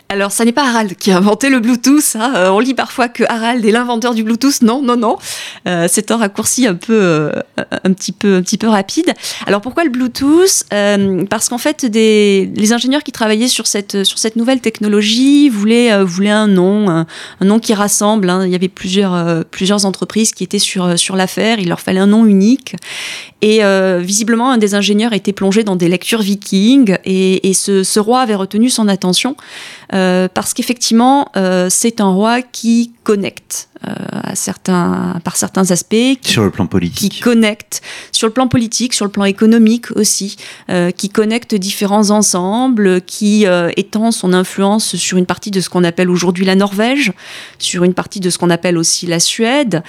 Alors, 0.08 0.32
ça 0.32 0.44
n'est 0.44 0.52
pas 0.52 0.66
Harald 0.66 0.94
qui 0.96 1.10
a 1.10 1.18
inventé 1.18 1.50
le 1.50 1.60
Bluetooth. 1.60 2.16
Hein. 2.16 2.32
Euh, 2.34 2.48
on 2.50 2.60
lit 2.60 2.74
parfois 2.74 3.08
que 3.08 3.24
Harald 3.28 3.64
est 3.64 3.70
l'inventeur 3.70 4.14
du 4.14 4.24
Bluetooth. 4.24 4.62
Non, 4.62 4.82
non, 4.82 4.96
non. 4.96 5.18
Euh, 5.68 5.86
c'est 5.88 6.10
un 6.10 6.16
raccourci 6.16 6.66
un 6.66 6.74
peu, 6.74 6.94
euh, 6.94 7.32
un 7.84 7.92
petit 7.92 8.12
peu, 8.12 8.36
un 8.36 8.42
petit 8.42 8.56
peu 8.56 8.68
rapide. 8.68 9.12
Alors, 9.46 9.60
pourquoi 9.60 9.84
le 9.84 9.90
Bluetooth? 9.90 10.64
Parce 11.28 11.48
qu'en 11.48 11.58
fait, 11.58 11.82
les 11.92 12.72
ingénieurs 12.72 13.02
qui 13.02 13.12
travaillaient 13.12 13.48
sur 13.48 13.66
cette, 13.66 14.04
sur 14.04 14.18
cette 14.18 14.36
nouvelle 14.36 14.60
technologie 14.60 15.48
voulaient, 15.48 16.02
voulaient 16.02 16.30
un 16.30 16.48
nom, 16.48 16.88
un, 16.88 17.06
nom 17.42 17.58
qui 17.58 17.74
rassemble. 17.74 18.30
Hein. 18.30 18.46
Il 18.46 18.50
y 18.50 18.54
avait 18.54 18.68
plusieurs, 18.68 19.44
plusieurs 19.46 19.84
entreprises 19.84 20.32
qui 20.32 20.42
étaient 20.42 20.58
sur, 20.58 20.98
sur 20.98 21.16
l'affaire. 21.16 21.58
Il 21.58 21.68
leur 21.68 21.80
fallait 21.80 22.00
un 22.00 22.06
nom 22.06 22.24
unique. 22.24 22.76
Et 23.42 23.60
visiblement, 24.00 24.50
un 24.50 24.58
des 24.58 24.74
ingénieurs 24.74 25.12
était 25.12 25.32
plongé 25.32 25.64
dans 25.64 25.76
des 25.76 25.88
lectures 25.88 26.20
vikings 26.20 26.96
et, 27.04 27.48
et 27.48 27.54
ce, 27.54 27.98
roi 27.98 28.20
avait 28.20 28.34
retenu 28.34 28.68
son 28.70 28.88
attention 28.88 29.36
euh, 29.92 30.28
parce 30.32 30.54
qu'effectivement, 30.54 31.30
euh, 31.36 31.68
c'est 31.70 32.00
un 32.00 32.10
roi 32.10 32.42
qui 32.42 32.92
connecte. 33.02 33.69
euh, 33.69 33.69
à 33.82 34.34
certains, 34.34 35.20
par 35.24 35.36
certains 35.36 35.70
aspects. 35.70 35.96
Sur 36.22 36.44
le 36.44 36.50
plan 36.50 36.66
politique. 36.66 37.12
Qui 37.12 37.20
connecte, 37.20 37.82
sur 38.12 38.26
le 38.26 38.32
plan 38.32 38.48
politique, 38.48 38.94
sur 38.94 39.04
le 39.04 39.10
plan 39.10 39.24
économique 39.24 39.90
aussi, 39.96 40.36
qui 40.96 41.08
connecte 41.08 41.54
différents 41.54 42.10
ensembles, 42.10 43.00
qui 43.02 43.46
étend 43.76 44.10
son 44.10 44.32
influence 44.32 44.96
sur 44.96 45.18
une 45.18 45.26
partie 45.26 45.50
de 45.50 45.60
ce 45.60 45.68
qu'on 45.68 45.84
appelle 45.84 46.10
aujourd'hui 46.10 46.44
la 46.44 46.54
Norvège, 46.54 47.12
sur 47.58 47.84
une 47.84 47.94
partie 47.94 48.20
de 48.20 48.30
ce 48.30 48.38
qu'on 48.38 48.50
appelle 48.50 48.76
aussi 48.76 49.06
la 49.06 49.20
Suède, 49.20 49.82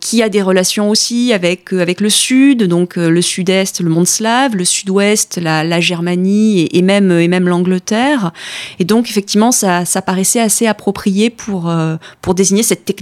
qui 0.00 0.22
a 0.22 0.28
des 0.28 0.42
relations 0.42 0.88
aussi 0.90 1.32
avec, 1.32 1.72
avec 1.72 2.00
le 2.00 2.10
Sud, 2.10 2.64
donc 2.64 2.96
le 2.96 3.22
Sud-Est, 3.22 3.80
le 3.80 3.90
monde 3.90 4.06
slave, 4.06 4.56
le 4.56 4.64
Sud-Ouest, 4.64 5.38
la, 5.40 5.64
la 5.64 5.80
Germanie 5.80 6.60
et, 6.60 6.78
et 6.78 6.82
même, 6.82 7.10
et 7.10 7.28
même 7.28 7.48
l'Angleterre. 7.48 8.32
Et 8.78 8.84
donc, 8.84 9.10
effectivement, 9.10 9.52
ça, 9.52 9.84
ça 9.84 10.02
paraissait 10.02 10.40
assez 10.40 10.66
approprié 10.66 11.30
pour, 11.30 11.68
euh, 11.68 11.96
pour 12.20 12.34
désigner 12.34 12.62
cette 12.62 12.84
technologie 12.84 12.93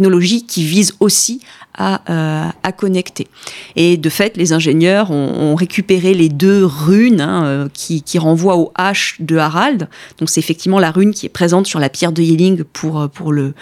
qui 0.46 0.64
vise 0.64 0.94
aussi 1.00 1.40
à, 1.74 2.02
euh, 2.10 2.48
à, 2.62 2.72
connecter. 2.72 3.28
Et 3.76 3.96
de 3.96 4.08
fait, 4.10 4.36
les 4.36 4.52
ingénieurs 4.52 5.10
ont, 5.10 5.54
récupéré 5.54 6.14
les 6.14 6.28
deux 6.28 6.64
runes 6.64 7.20
hein, 7.20 7.44
euh, 7.44 7.68
qui, 7.72 8.02
renvoient 8.18 8.56
au 8.56 8.72
H 8.78 9.14
de 9.20 9.36
Harald. 9.36 9.88
Donc 10.18 10.28
c'est 10.28 10.40
effectivement 10.40 10.78
la 10.78 10.90
rune 10.90 11.12
qui 11.12 11.26
est 11.26 11.30
présente 11.30 11.66
sur 11.66 11.78
la 11.78 11.88
pierre 11.88 12.12
de 12.12 12.22
Yelling 12.22 12.64
pour, 12.64 13.00
euh, 13.00 13.08
pour, 13.08 13.32
le, 13.32 13.54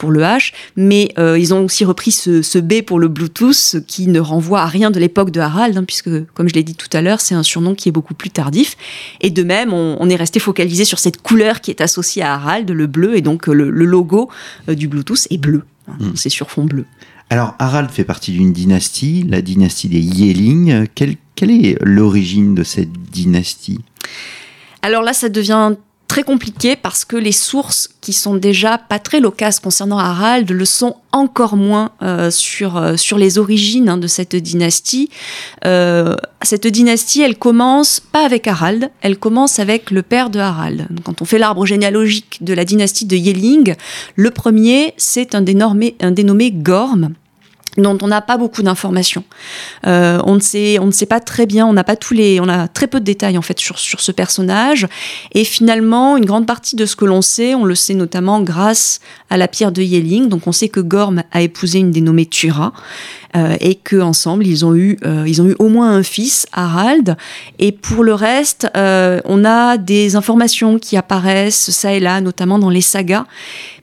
H. 0.00 0.52
Mais 0.76 1.12
ils 1.16 1.54
ont 1.54 1.64
aussi 1.64 1.84
repris 1.84 2.10
ce, 2.10 2.58
B 2.58 2.82
pour 2.82 2.98
le 2.98 3.08
Bluetooth 3.08 3.76
qui 3.86 4.08
ne 4.08 4.20
renvoie 4.20 4.60
à 4.60 4.66
rien 4.66 4.90
de 4.90 4.98
l'époque 4.98 5.30
de 5.30 5.40
Harald, 5.40 5.76
hein, 5.76 5.84
puisque 5.84 6.10
comme 6.34 6.48
je 6.48 6.54
l'ai 6.54 6.62
dit 6.62 6.74
tout 6.74 6.88
à 6.92 7.00
l'heure, 7.00 7.20
c'est 7.20 7.34
un 7.34 7.42
surnom 7.42 7.74
qui 7.74 7.88
est 7.88 7.92
beaucoup 7.92 8.14
plus 8.14 8.30
tardif. 8.30 8.76
Et 9.20 9.30
de 9.30 9.42
même, 9.42 9.72
on, 9.72 10.08
est 10.08 10.16
resté 10.16 10.40
focalisé 10.40 10.84
sur 10.84 10.98
cette 10.98 11.20
couleur 11.20 11.60
qui 11.60 11.70
est 11.70 11.82
associée 11.82 12.22
à 12.22 12.34
Harald, 12.34 12.70
le 12.70 12.86
bleu, 12.86 13.16
et 13.16 13.20
donc 13.20 13.46
le 13.46 13.70
logo 13.70 14.30
du 14.68 14.88
Bluetooth 14.88 15.26
est 15.30 15.38
bleu. 15.38 15.62
Hmm. 15.98 16.12
C'est 16.14 16.28
sur 16.28 16.50
fond 16.50 16.64
bleu. 16.64 16.86
Alors, 17.30 17.54
Harald 17.58 17.90
fait 17.90 18.04
partie 18.04 18.32
d'une 18.32 18.52
dynastie, 18.52 19.24
la 19.28 19.42
dynastie 19.42 19.88
des 19.88 20.00
Yéling. 20.00 20.86
Quelle, 20.94 21.16
est 21.50 21.76
l'origine 21.82 22.54
de 22.54 22.64
cette 22.64 22.92
dynastie? 22.92 23.80
Alors 24.82 25.02
là, 25.02 25.12
ça 25.12 25.28
devient 25.28 25.74
très 26.08 26.24
compliqué 26.24 26.74
parce 26.74 27.04
que 27.04 27.16
les 27.16 27.32
sources 27.32 27.90
qui 28.00 28.12
sont 28.12 28.34
déjà 28.34 28.78
pas 28.78 28.98
très 28.98 29.20
loquaces 29.20 29.60
concernant 29.60 29.98
Harald 29.98 30.50
le 30.50 30.64
sont 30.64 30.96
encore 31.12 31.56
moins 31.56 31.92
euh, 32.02 32.30
sur, 32.30 32.76
euh, 32.76 32.96
sur 32.96 33.18
les 33.18 33.38
origines 33.38 33.88
hein, 33.88 33.98
de 33.98 34.06
cette 34.06 34.34
dynastie. 34.34 35.10
Euh, 35.64 36.16
cette 36.42 36.66
dynastie, 36.66 37.22
elle 37.22 37.36
commence 37.36 38.00
pas 38.00 38.24
avec 38.24 38.46
Harald, 38.46 38.90
elle 39.02 39.18
commence 39.18 39.58
avec 39.58 39.90
le 39.90 40.02
père 40.02 40.30
de 40.30 40.38
Harald. 40.38 40.88
Quand 41.04 41.22
on 41.22 41.24
fait 41.24 41.38
l'arbre 41.38 41.66
généalogique 41.66 42.38
de 42.40 42.54
la 42.54 42.64
dynastie 42.64 43.06
de 43.06 43.16
Yelling, 43.16 43.74
le 44.16 44.30
premier, 44.30 44.94
c'est 44.96 45.34
un 45.34 45.44
un 46.00 46.10
dénommé 46.10 46.50
Gorm 46.50 47.14
dont 47.76 47.98
on 48.02 48.08
n'a 48.08 48.20
pas 48.20 48.36
beaucoup 48.36 48.62
d'informations. 48.62 49.24
Euh, 49.86 50.20
on 50.24 50.34
ne 50.34 50.40
sait, 50.40 50.78
on 50.78 50.86
ne 50.86 50.90
sait 50.90 51.06
pas 51.06 51.20
très 51.20 51.46
bien, 51.46 51.66
on 51.66 51.72
n'a 51.72 51.84
pas 51.84 51.96
tous 51.96 52.14
les, 52.14 52.40
on 52.40 52.48
a 52.48 52.68
très 52.68 52.86
peu 52.86 53.00
de 53.00 53.04
détails 53.04 53.38
en 53.38 53.42
fait 53.42 53.58
sur, 53.58 53.78
sur 53.78 54.00
ce 54.00 54.12
personnage. 54.12 54.86
Et 55.32 55.44
finalement, 55.44 56.16
une 56.16 56.24
grande 56.24 56.46
partie 56.46 56.76
de 56.76 56.86
ce 56.86 56.96
que 56.96 57.04
l'on 57.04 57.22
sait, 57.22 57.54
on 57.54 57.64
le 57.64 57.74
sait 57.74 57.94
notamment 57.94 58.40
grâce 58.40 59.00
à 59.30 59.36
la 59.36 59.48
pierre 59.48 59.72
de 59.72 59.82
Yelling. 59.82 60.28
Donc 60.28 60.46
on 60.46 60.52
sait 60.52 60.68
que 60.68 60.80
Gorm 60.80 61.22
a 61.32 61.42
épousé 61.42 61.78
une 61.78 61.90
dénommée 61.90 62.26
Tura 62.26 62.72
euh, 63.36 63.56
et 63.60 63.74
que 63.74 64.00
ensemble 64.00 64.46
ils 64.46 64.64
ont 64.64 64.74
eu, 64.74 64.98
euh, 65.04 65.24
ils 65.26 65.42
ont 65.42 65.46
eu 65.46 65.56
au 65.58 65.68
moins 65.68 65.90
un 65.90 66.02
fils, 66.02 66.46
Harald. 66.52 67.16
Et 67.58 67.72
pour 67.72 68.02
le 68.02 68.14
reste, 68.14 68.68
euh, 68.76 69.20
on 69.24 69.44
a 69.44 69.76
des 69.76 70.16
informations 70.16 70.78
qui 70.78 70.96
apparaissent 70.96 71.70
ça 71.70 71.92
et 71.92 72.00
là, 72.00 72.20
notamment 72.20 72.58
dans 72.58 72.70
les 72.70 72.80
sagas 72.80 73.26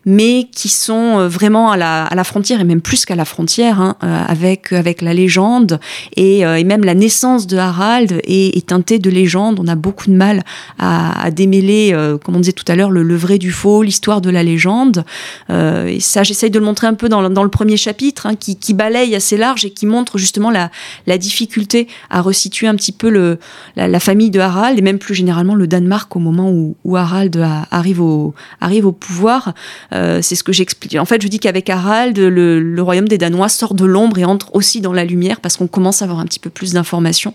mais 0.06 0.48
qui 0.52 0.70
sont 0.70 1.20
euh, 1.20 1.28
vraiment 1.28 1.72
à 1.72 1.78
la, 1.78 2.06
à 2.06 2.16
la 2.16 2.24
frontière, 2.24 2.62
et 2.62 2.64
même 2.64 2.82
plus 2.82 3.06
qu'à 3.06 3.16
la 3.16 3.26
frontière, 3.26 3.82
hein, 3.82 3.96
euh, 4.04 4.24
avec, 4.28 4.72
avec 4.72 5.02
la 5.02 5.14
légende, 5.14 5.80
et, 6.16 6.46
euh, 6.46 6.58
et, 6.58 6.64
même 6.64 6.86
la 6.86 6.94
naissance 6.94 7.48
de 7.48 7.58
Harald 7.58 8.22
est, 8.24 8.56
est, 8.56 8.68
teintée 8.68 9.00
de 9.00 9.10
légende. 9.10 9.60
On 9.60 9.68
a 9.68 9.76
beaucoup 9.76 10.08
de 10.08 10.16
mal 10.16 10.44
à, 10.78 11.24
à 11.24 11.32
démêler, 11.32 11.96
comme 12.24 12.36
on 12.36 12.40
disait 12.40 12.52
tout 12.52 12.66
à 12.68 12.76
l'heure, 12.76 12.92
le, 12.92 13.04
le, 13.04 13.16
vrai 13.16 13.38
du 13.38 13.52
faux, 13.52 13.84
l'histoire 13.84 14.22
de 14.22 14.30
la 14.30 14.44
légende. 14.44 15.06
et 15.50 16.00
ça, 16.00 16.24
j'essaye 16.24 16.50
de 16.50 16.60
le 16.60 16.66
montrer 16.66 16.88
un 16.88 16.94
peu 16.94 17.10
dans, 17.10 17.30
dans 17.30 17.44
le 17.44 17.50
premier 17.50 17.78
chapitre, 17.78 18.26
hein, 18.26 18.36
qui, 18.36 18.58
qui, 18.58 18.74
balaye 18.74 19.16
assez 19.16 19.38
large 19.38 19.66
et 19.66 19.70
qui 19.72 19.86
montre 19.86 20.18
justement 20.18 20.52
la, 20.52 20.70
la 21.08 21.18
difficulté 21.18 21.88
à 22.10 22.22
resituer 22.22 22.68
un 22.68 22.76
petit 22.76 22.92
peu 22.92 23.10
le, 23.10 23.40
la, 23.76 23.88
la, 23.88 24.00
famille 24.00 24.32
de 24.32 24.40
Harald, 24.40 24.78
et 24.78 24.82
même 24.82 25.00
plus 25.00 25.16
généralement 25.16 25.56
le 25.56 25.68
Danemark 25.68 26.16
au 26.16 26.20
moment 26.20 26.50
où, 26.52 26.76
où 26.84 26.98
Harald 26.98 27.38
arrive 27.72 28.02
au, 28.02 28.34
arrive 28.62 28.86
au 28.86 28.92
pouvoir. 28.92 29.54
Euh, 29.96 30.22
c'est 30.22 30.36
ce 30.36 30.44
que 30.44 30.52
j'explique. 30.52 30.96
En 30.96 31.06
fait, 31.06 31.22
je 31.22 31.28
dis 31.28 31.40
qu'avec 31.40 31.70
Harald, 31.70 32.18
le, 32.18 32.82
royaume 32.82 33.08
des 33.08 33.18
Danois 33.18 33.50
sort 33.50 33.74
de 33.74 33.86
l'ombre 33.86 34.18
et 34.18 34.26
entre 34.26 34.54
aussi 34.54 34.82
dans 34.82 34.94
la 34.94 35.06
lumière 35.06 35.40
parce 35.40 35.58
qu'on 35.58 35.68
commence 35.68 36.02
à 36.02 36.06
avoir 36.06 36.20
un 36.20 36.26
petit 36.26 36.40
peu 36.40 36.50
plus 36.50 36.74
d'informations. 36.74 37.34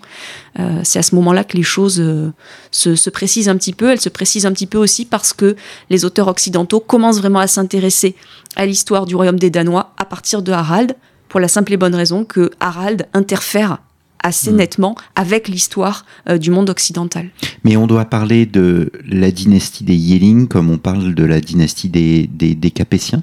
Euh, 0.59 0.81
c'est 0.85 0.99
à 0.99 1.03
ce 1.03 1.15
moment-là 1.15 1.43
que 1.45 1.57
les 1.57 1.63
choses 1.63 2.01
euh, 2.01 2.31
se, 2.71 3.11
précisent 3.11 3.49
un 3.49 3.57
petit 3.57 3.73
peu. 3.73 3.91
Elles 3.91 4.01
se 4.01 4.11
précisent 4.11 4.47
un 4.47 4.53
petit 4.53 4.67
peu 4.67 4.79
aussi 4.79 5.07
parce 5.07 5.33
que 5.33 5.57
les 5.89 6.05
auteurs 6.05 6.29
occidentaux 6.29 6.81
commencent 6.81 7.19
vraiment 7.19 7.41
à 7.41 7.47
s'intéresser 7.47 8.15
à 8.57 8.67
l'histoire 8.67 9.07
du 9.07 9.17
royaume 9.17 9.39
des 9.39 9.51
Danois 9.51 9.95
à 9.97 10.05
partir 10.05 10.43
de 10.43 10.53
Harald, 10.53 10.95
pour 11.29 11.41
la 11.41 11.49
simple 11.49 11.73
et 11.73 11.77
bonne 11.77 11.95
raison 11.95 12.25
que 12.25 12.51
Harald 12.61 13.07
interfère 13.15 13.79
assez 14.23 14.51
hmm. 14.51 14.57
nettement 14.57 14.95
avec 15.15 15.49
l'histoire 15.49 16.05
euh, 16.29 16.39
du 16.39 16.51
monde 16.51 16.71
occidental. 16.71 17.31
Mais 17.65 17.77
on 17.77 17.87
doit 17.87 18.05
parler 18.05 18.47
de 18.47 18.93
la 19.07 19.31
dynastie 19.31 19.85
des 19.85 19.97
Yéling 19.97 20.49
comme 20.49 20.71
on 20.71 20.79
parle 20.79 21.15
de 21.15 21.25
la 21.25 21.41
dynastie 21.41 21.89
des, 21.89 22.27
des, 22.27 22.71
Capétiens? 22.71 23.21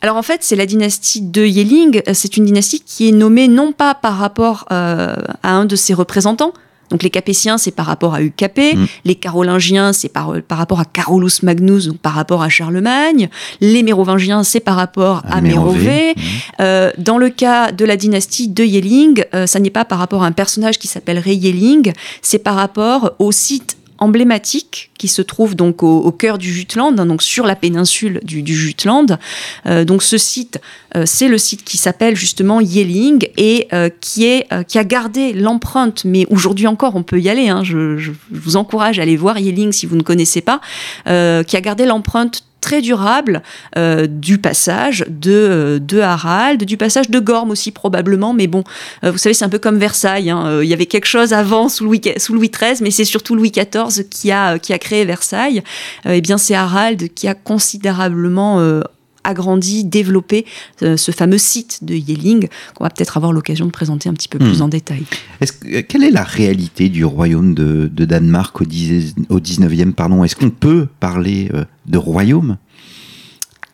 Alors 0.00 0.16
en 0.16 0.22
fait, 0.22 0.42
c'est 0.42 0.56
la 0.56 0.66
dynastie 0.66 1.22
de 1.22 1.44
Yéling. 1.44 2.02
C'est 2.12 2.36
une 2.36 2.44
dynastie 2.44 2.80
qui 2.80 3.08
est 3.08 3.12
nommée 3.12 3.48
non 3.48 3.72
pas 3.72 3.94
par 3.94 4.16
rapport 4.16 4.66
euh, 4.70 5.16
à 5.42 5.52
un 5.52 5.64
de 5.64 5.76
ses 5.76 5.94
représentants, 5.94 6.52
Donc 6.90 7.02
les 7.02 7.10
Capétiens, 7.10 7.58
c'est 7.58 7.70
par 7.70 7.86
rapport 7.86 8.14
à 8.14 8.22
UKP. 8.22 8.74
Mm. 8.74 8.86
Les 9.04 9.14
Carolingiens, 9.14 9.92
c'est 9.92 10.08
par, 10.08 10.34
par 10.46 10.58
rapport 10.58 10.80
à 10.80 10.84
Carolus 10.84 11.42
Magnus, 11.42 11.86
donc 11.86 11.98
par 11.98 12.14
rapport 12.14 12.42
à 12.42 12.48
Charlemagne. 12.48 13.28
Les 13.60 13.82
Mérovingiens, 13.82 14.42
c'est 14.42 14.60
par 14.60 14.76
rapport 14.76 15.22
à, 15.28 15.40
Mérové. 15.40 16.14
Mm. 16.16 16.20
Euh, 16.60 16.90
dans 16.98 17.18
le 17.18 17.30
cas 17.30 17.72
de 17.72 17.84
la 17.84 17.96
dynastie 17.96 18.48
de 18.48 18.64
Yelling, 18.64 19.24
euh, 19.34 19.46
ça 19.46 19.60
n'est 19.60 19.70
pas 19.70 19.84
par 19.84 19.98
rapport 19.98 20.22
à 20.22 20.26
un 20.26 20.32
personnage 20.32 20.78
qui 20.78 20.88
s'appellerait 20.88 21.34
Yelling, 21.34 21.92
c'est 22.22 22.38
par 22.38 22.56
rapport 22.56 23.12
au 23.18 23.32
site 23.32 23.77
emblématique 23.98 24.90
qui 24.98 25.08
se 25.08 25.22
trouve 25.22 25.54
donc 25.54 25.82
au, 25.82 26.10
cœur 26.12 26.38
du 26.38 26.52
Jutland, 26.52 26.98
hein, 26.98 27.06
donc 27.06 27.22
sur 27.22 27.46
la 27.46 27.56
péninsule 27.56 28.20
du, 28.24 28.54
Jutland. 28.54 29.18
Euh, 29.66 29.84
donc 29.84 30.02
ce 30.02 30.18
site, 30.18 30.60
euh, 30.96 31.04
c'est 31.06 31.28
le 31.28 31.38
site 31.38 31.64
qui 31.64 31.76
s'appelle 31.76 32.16
justement 32.16 32.60
Yelling 32.60 33.28
et 33.36 33.68
euh, 33.72 33.88
qui 34.00 34.26
a 34.26 34.84
gardé 34.84 35.32
l'empreinte. 35.32 36.04
Mais 36.04 36.26
aujourd'hui 36.30 36.66
encore, 36.66 36.96
on 36.96 37.02
peut 37.02 37.20
y 37.20 37.28
aller. 37.28 37.48
Hein, 37.48 37.62
je, 37.64 38.12
vous 38.30 38.56
encourage 38.56 38.98
à 38.98 39.02
aller 39.02 39.16
voir 39.16 39.38
Yelling 39.38 39.72
si 39.72 39.86
vous 39.86 39.96
ne 39.96 40.02
connaissez 40.02 40.40
pas, 40.40 40.60
qui 41.04 41.10
a 41.56 41.60
gardé 41.60 41.86
l'empreinte 41.86 42.44
très 42.60 42.82
durable 42.82 43.42
euh, 43.76 44.06
du 44.06 44.38
passage 44.38 45.04
de, 45.08 45.30
euh, 45.32 45.78
de 45.78 46.00
Harald, 46.00 46.64
du 46.64 46.76
passage 46.76 47.10
de 47.10 47.18
Gorm 47.18 47.50
aussi 47.50 47.70
probablement, 47.70 48.32
mais 48.32 48.46
bon, 48.46 48.64
euh, 49.04 49.10
vous 49.10 49.18
savez, 49.18 49.34
c'est 49.34 49.44
un 49.44 49.48
peu 49.48 49.58
comme 49.58 49.78
Versailles, 49.78 50.30
hein. 50.30 50.60
il 50.62 50.68
y 50.68 50.74
avait 50.74 50.86
quelque 50.86 51.06
chose 51.06 51.32
avant 51.32 51.68
sous 51.68 51.84
Louis, 51.84 52.00
sous 52.16 52.34
Louis 52.34 52.50
XIII, 52.50 52.78
mais 52.82 52.90
c'est 52.90 53.04
surtout 53.04 53.34
Louis 53.34 53.50
XIV 53.50 54.08
qui 54.08 54.32
a, 54.32 54.58
qui 54.58 54.72
a 54.72 54.78
créé 54.78 55.04
Versailles, 55.04 55.62
et 56.04 56.16
eh 56.16 56.20
bien 56.20 56.38
c'est 56.38 56.54
Harald 56.54 57.12
qui 57.14 57.28
a 57.28 57.34
considérablement 57.34 58.82
agrandi, 59.24 59.84
développé 59.84 60.46
ce 60.80 61.10
fameux 61.10 61.38
site 61.38 61.84
de 61.84 61.94
Yelling 61.94 62.48
qu'on 62.74 62.84
va 62.84 62.90
peut-être 62.90 63.16
avoir 63.16 63.32
l'occasion 63.32 63.66
de 63.66 63.70
présenter 63.70 64.08
un 64.08 64.14
petit 64.14 64.28
peu 64.28 64.38
plus 64.38 64.60
hmm. 64.60 64.62
en 64.62 64.68
détail. 64.68 65.04
Est 65.40 65.82
quelle 65.84 66.04
est 66.04 66.10
la 66.10 66.24
réalité 66.24 66.88
du 66.88 67.04
royaume 67.04 67.54
de, 67.54 67.88
Danemark 68.04 68.60
au, 68.60 68.64
10, 68.64 69.14
au 69.28 69.40
19e 69.40 69.92
pardon? 69.92 70.24
Est-ce 70.24 70.36
qu'on 70.36 70.50
peut 70.50 70.88
parler 71.00 71.50
de 71.86 71.98
royaume? 71.98 72.56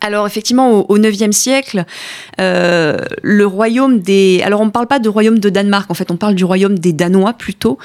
Alors 0.05 0.27
effectivement, 0.27 0.87
au, 0.87 0.97
IXe 0.99 1.35
siècle, 1.35 1.87
euh, 2.39 2.99
le 3.23 3.47
royaume 3.47 4.01
des... 4.01 4.43
Alors 4.45 4.61
on 4.61 4.67
ne 4.67 4.71
parle 4.71 4.87
pas 4.87 4.99
de 4.99 5.09
royaume 5.09 5.39
de 5.39 5.49
Danemark, 5.49 5.91
en 5.91 5.95
fait 5.95 6.11
on 6.11 6.19
parle 6.19 6.35
du 6.35 6.45
royaume 6.45 6.79
des 6.79 6.93
Danois 6.93 7.33
plutôt. 7.33 7.79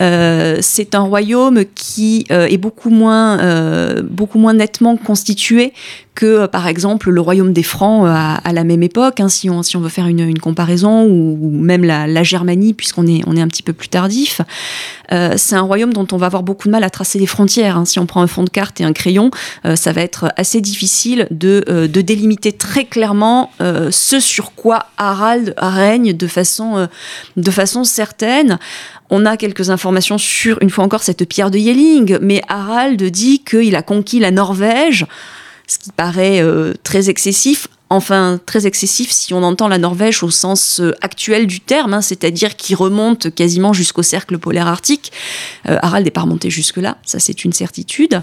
Euh, 0.00 0.58
c'est 0.60 0.94
un 0.94 1.00
royaume 1.00 1.64
qui 1.74 2.26
euh, 2.30 2.46
est 2.46 2.58
beaucoup 2.58 2.90
moins, 2.90 3.38
beaucoup 4.02 4.38
moins 4.38 4.54
nettement 4.54 4.96
constitué 4.96 5.72
que 6.14 6.46
par 6.46 6.66
exemple 6.66 7.10
le 7.10 7.20
royaume 7.20 7.52
des 7.52 7.62
Francs 7.62 8.06
à, 8.06 8.52
la 8.52 8.64
même 8.64 8.82
époque, 8.82 9.20
hein, 9.20 9.28
si, 9.28 9.50
on, 9.50 9.62
si 9.62 9.76
on 9.76 9.80
veut 9.80 9.88
faire 9.88 10.06
une, 10.06 10.38
comparaison, 10.38 11.04
ou, 11.04 11.50
même 11.50 11.84
la, 11.84 12.22
Germanie, 12.22 12.74
puisqu'on 12.74 13.06
est, 13.06 13.22
on 13.26 13.36
est 13.36 13.40
un 13.40 13.48
petit 13.48 13.62
peu 13.62 13.72
plus 13.72 13.88
tardif. 13.88 14.40
c'est 15.10 15.56
un 15.56 15.62
royaume 15.62 15.92
dont 15.92 16.06
on 16.12 16.16
va 16.16 16.26
avoir 16.26 16.42
beaucoup 16.42 16.68
de 16.68 16.72
mal 16.72 16.84
à 16.84 16.90
tracer 16.90 17.18
les 17.18 17.26
frontières. 17.26 17.76
Hein. 17.76 17.84
Si 17.84 17.98
on 17.98 18.06
prend 18.06 18.22
un 18.22 18.26
fond 18.26 18.44
de 18.44 18.50
carte 18.50 18.80
et 18.80 18.84
un 18.84 18.92
crayon, 18.92 19.30
ça 19.74 19.92
va 19.92 20.00
être 20.00 20.32
assez 20.36 20.60
difficile 20.60 21.26
de 21.30 21.64
euh, 21.68 21.88
de, 21.88 22.00
délimiter 22.00 22.52
très 22.52 22.84
clairement 22.84 23.50
euh, 23.60 23.90
ce 23.90 24.20
sur 24.20 24.54
quoi 24.54 24.86
Harald 24.98 25.54
règne 25.56 26.12
de 26.12 26.26
façon, 26.26 26.76
euh, 26.76 26.86
de 27.36 27.50
façon 27.50 27.84
certaine. 27.84 28.58
On 29.10 29.26
a 29.26 29.36
quelques 29.36 29.70
informations 29.70 30.18
sur, 30.18 30.58
une 30.62 30.70
fois 30.70 30.84
encore, 30.84 31.02
cette 31.02 31.26
pierre 31.28 31.50
de 31.50 31.58
Yelling, 31.58 32.18
mais 32.20 32.42
Harald 32.48 33.02
dit 33.02 33.42
qu'il 33.44 33.76
a 33.76 33.82
conquis 33.82 34.18
la 34.18 34.30
Norvège, 34.30 35.06
ce 35.66 35.78
qui 35.78 35.90
paraît 35.92 36.42
très 36.82 37.10
excessif. 37.10 37.68
Enfin, 37.90 38.40
très 38.44 38.66
excessif 38.66 39.12
si 39.12 39.34
on 39.34 39.42
entend 39.42 39.68
la 39.68 39.78
Norvège 39.78 40.22
au 40.22 40.30
sens 40.30 40.80
actuel 41.00 41.46
du 41.46 41.60
terme, 41.60 41.94
hein, 41.94 42.00
c'est-à-dire 42.00 42.56
qui 42.56 42.74
remonte 42.74 43.32
quasiment 43.34 43.72
jusqu'au 43.72 44.02
cercle 44.02 44.38
polaire 44.38 44.66
arctique. 44.66 45.12
Harald 45.64 46.04
n'est 46.04 46.10
pas 46.10 46.22
remonté 46.22 46.50
jusque-là, 46.50 46.98
ça 47.04 47.18
c'est 47.18 47.44
une 47.44 47.52
certitude. 47.52 48.22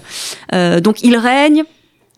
donc 0.52 1.02
il 1.02 1.16
règne 1.16 1.64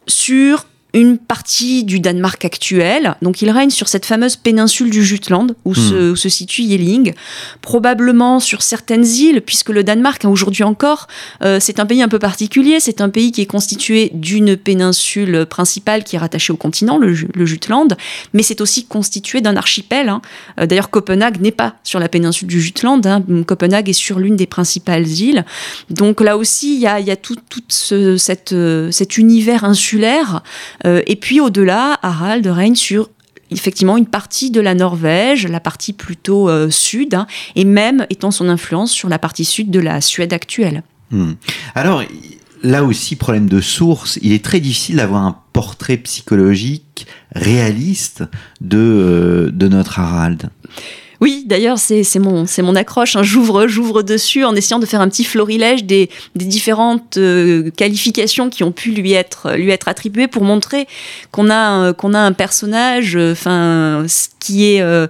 sur 0.07 0.67
une 0.95 1.19
partie 1.19 1.85
du 1.85 2.01
Danemark 2.01 2.45
actuel. 2.45 3.17
Donc 3.21 3.43
il 3.43 3.51
règne 3.51 3.71
sur 3.71 3.89
cette 3.89 4.07
fameuse 4.07 4.37
péninsule 4.37 4.91
du 4.91 5.05
Jutland 5.05 5.55
où, 5.65 5.75
se, 5.75 6.13
hmm. 6.13 6.17
situe 6.17 6.63
Yelling, 6.63 7.13
probablement 7.61 8.41
sur 8.41 8.63
certaines 8.63 9.05
îles, 9.05 9.43
puisque 9.43 9.71
le 9.71 9.83
Danemark, 9.83 10.25
hein, 10.25 10.29
aujourd'hui 10.29 10.63
encore, 10.63 11.09
euh, 11.43 11.59
c'est 11.61 11.81
un 11.81 11.87
pays 11.87 12.01
un 12.01 12.09
peu 12.09 12.21
particulier. 12.21 12.79
C'est 12.81 13.01
un 13.01 13.11
pays 13.11 13.33
qui 13.33 13.41
est 13.41 13.47
constitué 13.47 14.11
d'une 14.15 14.57
péninsule 14.57 15.47
principale 15.47 16.05
qui 16.05 16.17
est 16.17 16.19
rattachée 16.19 16.53
au 16.53 16.57
continent, 16.57 16.97
le, 16.99 17.15
Jutland, 17.45 17.97
mais 18.33 18.43
c'est 18.43 18.61
aussi 18.61 18.87
constitué 18.87 19.41
d'un 19.41 19.57
archipel. 19.57 20.09
Hein. 20.09 20.23
Euh, 20.61 20.67
d'ailleurs, 20.67 20.91
Copenhague 20.91 21.41
n'est 21.41 21.51
pas 21.51 21.75
sur 21.83 21.99
la 21.99 22.09
péninsule 22.09 22.49
du 22.49 22.61
Jutland. 22.61 23.05
Hein. 23.07 23.23
Copenhague 23.47 23.89
est 23.89 23.93
sur 23.93 24.21
l'une 24.21 24.37
des 24.37 24.47
principales 24.47 25.07
îles. 25.07 25.45
Donc 25.91 26.21
là 26.21 26.37
aussi, 26.37 26.77
il 26.77 26.81
y 26.81 26.87
a, 26.87 27.17
tout, 27.17 27.37
cette, 27.69 28.53
euh, 28.53 28.91
cet 28.91 29.19
univers 29.19 29.65
insulaire 29.65 30.43
et 30.85 31.17
puis 31.17 31.41
au-delà, 31.41 31.99
Harald 32.03 32.47
règne 32.47 32.75
sur 32.75 33.09
effectivement 33.51 33.97
une 33.97 34.07
partie 34.07 34.51
de 34.51 34.61
la 34.61 34.75
Norvège, 34.75 35.47
la 35.47 35.61
partie 35.61 35.93
plutôt 35.93 36.49
euh, 36.49 36.71
sud, 36.71 37.15
hein, 37.15 37.27
et 37.55 37.65
même 37.65 38.07
étant 38.11 38.31
son 38.31 38.49
influence 38.49 38.93
sur 38.93 39.09
la 39.09 39.19
partie 39.19 39.45
sud 39.45 39.71
de 39.71 39.81
la 39.81 40.01
Suède 40.01 40.33
actuelle. 40.33 40.83
Hmm. 41.11 41.33
Alors, 41.75 42.03
là 42.63 42.85
aussi, 42.85 43.17
problème 43.17 43.49
de 43.49 43.61
source, 43.61 44.19
il 44.23 44.33
est 44.33 44.45
très 44.45 44.61
difficile 44.61 44.97
d'avoir 44.97 45.25
un 45.25 45.39
portrait 45.53 45.97
psychologique 45.99 47.07
réaliste 47.35 48.25
de, 48.61 48.79
euh, 48.79 49.51
de 49.51 49.69
notre 49.69 49.99
Harald. 49.99 50.51
Oui, 51.25 51.43
d'ailleurs, 51.47 51.79
c'est 51.79 52.19
mon, 52.19 52.75
accroche. 52.75 53.17
Hein. 53.17 53.23
J'ouvre, 53.23 53.67
j'ouvre 53.67 54.03
dessus 54.03 54.45
en 54.45 54.55
essayant 54.55 54.79
de 54.79 54.85
faire 54.85 55.01
un 55.01 55.09
petit 55.09 55.25
florilège 55.25 55.85
des, 55.85 56.11
différentes 56.35 57.17
euh, 57.17 57.71
qualifications 57.71 58.51
qui 58.51 58.63
ont 58.63 58.73
pu 58.73 58.91
lui 58.91 59.15
être, 59.15 59.55
lui 59.57 59.71
être 59.71 59.89
attribuées 59.89 60.29
pour 60.29 60.45
montrer 60.45 60.87
qu'on 61.31 61.49
a, 61.49 61.95
qu'on 61.95 62.13
a 62.13 62.19
un 62.19 62.33
personnage, 62.33 63.17
euh, 63.17 63.33
enfin, 63.33 64.05
qui 64.39 64.67
est 64.67 64.83
euh, 64.83 65.07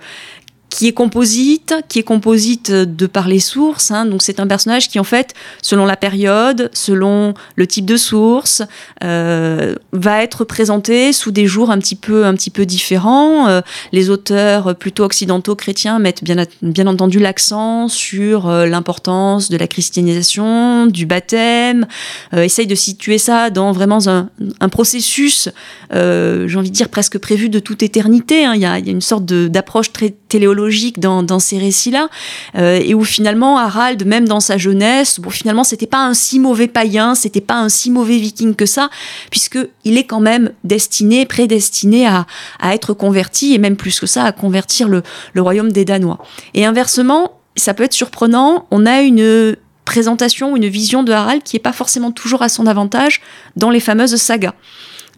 qui 0.75 0.89
est 0.89 0.93
composite, 0.93 1.73
qui 1.89 2.01
est 2.01 2.03
composite 2.03 2.73
de 2.73 3.07
par 3.07 3.29
les 3.29 3.39
sources. 3.39 3.93
Hein. 3.93 4.07
donc 4.07 4.23
c'est 4.23 4.41
un 4.41 4.47
personnage 4.49 4.89
qui 4.89 4.99
en 4.99 5.05
fait, 5.05 5.33
selon 5.63 5.87
la 5.87 5.97
période, 5.97 6.69
selon 6.73 7.35
le 7.55 7.67
type 7.69 7.87
de 7.87 7.97
source, 7.97 8.61
euh, 9.05 9.77
va 9.93 10.25
être 10.25 10.43
présenté 10.43 11.13
sous 11.13 11.31
des 11.31 11.47
jours 11.47 11.71
un 11.71 11.79
petit 11.79 11.95
peu, 11.95 12.27
un 12.27 12.35
petit 12.35 12.51
peu 12.51 12.67
différents. 12.67 13.47
Euh, 13.47 13.61
les 13.93 14.11
auteurs 14.11 14.75
plutôt 14.75 15.05
occidentaux 15.05 15.55
chrétiens 15.55 16.01
mettent 16.01 16.25
bien, 16.25 16.87
entendu 16.89 17.21
l'accent 17.21 17.87
sur 17.87 18.49
euh, 18.49 18.67
l'importance 18.67 19.51
de 19.51 19.57
la 19.57 19.69
christianisation, 19.69 20.87
du 20.87 21.07
baptême, 21.07 21.87
essayent 22.33 22.67
de 22.67 22.75
situer 22.75 23.19
ça 23.19 23.51
dans 23.51 23.71
vraiment 23.71 24.01
un, 24.09 24.69
processus, 24.69 25.49
j'ai 25.93 26.57
envie 26.57 26.71
de 26.71 26.75
dire 26.75 26.89
presque 26.89 27.19
prévu 27.19 27.49
de 27.49 27.61
toute 27.61 27.85
éternité. 27.85 28.45
Hein. 28.45 28.55
Il 28.57 28.61
y, 28.61 28.67
a, 28.67 28.79
une 28.79 29.01
sorte 29.01 29.25
d'approche 29.25 29.93
très 29.93 30.11
téléologique 30.11 30.64
dans, 30.99 31.39
ces 31.39 31.59
récits-là, 31.59 32.09
euh, 32.57 32.81
et 32.83 32.95
où 32.95 33.05
finalement 33.05 33.59
Harald, 33.59 34.05
même 34.07 34.27
dans 34.27 34.41
sa 34.41 34.59
jeunesse, 34.59 35.21
bon 35.21 35.31
finalement 35.31 35.65
c'était 35.65 35.87
pas 35.87 36.05
un 36.05 36.15
si 36.15 36.39
mauvais 36.39 36.69
païen, 36.69 37.15
c'était 37.15 37.41
pas 37.41 37.57
un 37.57 37.69
si 37.69 37.91
mauvais 37.91 38.17
viking 38.19 38.55
que 38.55 38.67
ça, 38.67 38.91
puisque 39.31 39.59
il 39.85 39.99
est 39.99 40.05
quand 40.05 40.21
même 40.21 40.53
destiné, 40.65 41.27
prédestiné 41.27 42.07
à, 42.07 42.27
être 42.73 42.95
converti, 42.95 43.55
et 43.55 43.59
même 43.59 43.77
plus 43.77 44.01
que 44.01 44.07
ça, 44.07 44.25
à 44.25 44.33
convertir 44.33 44.89
le, 44.89 45.03
le 45.33 45.43
royaume 45.43 45.73
des 45.73 45.85
Danois. 45.85 46.19
Et 46.55 46.65
inversement, 46.65 47.39
ça 47.57 47.75
peut 47.75 47.85
être 47.85 47.93
surprenant, 47.93 48.67
on 48.71 48.87
a 48.87 49.03
une 49.03 49.57
présentation, 49.85 50.57
une 50.57 50.67
vision 50.67 51.03
de 51.03 51.13
Harald 51.13 51.43
qui 51.43 51.57
n'est 51.57 51.61
pas 51.61 51.73
forcément 51.73 52.11
toujours 52.11 52.43
à 52.43 52.49
son 52.49 52.67
avantage 52.67 53.21
dans 53.57 53.71
les 53.71 53.81
fameuses 53.81 54.17
sagas. 54.17 54.55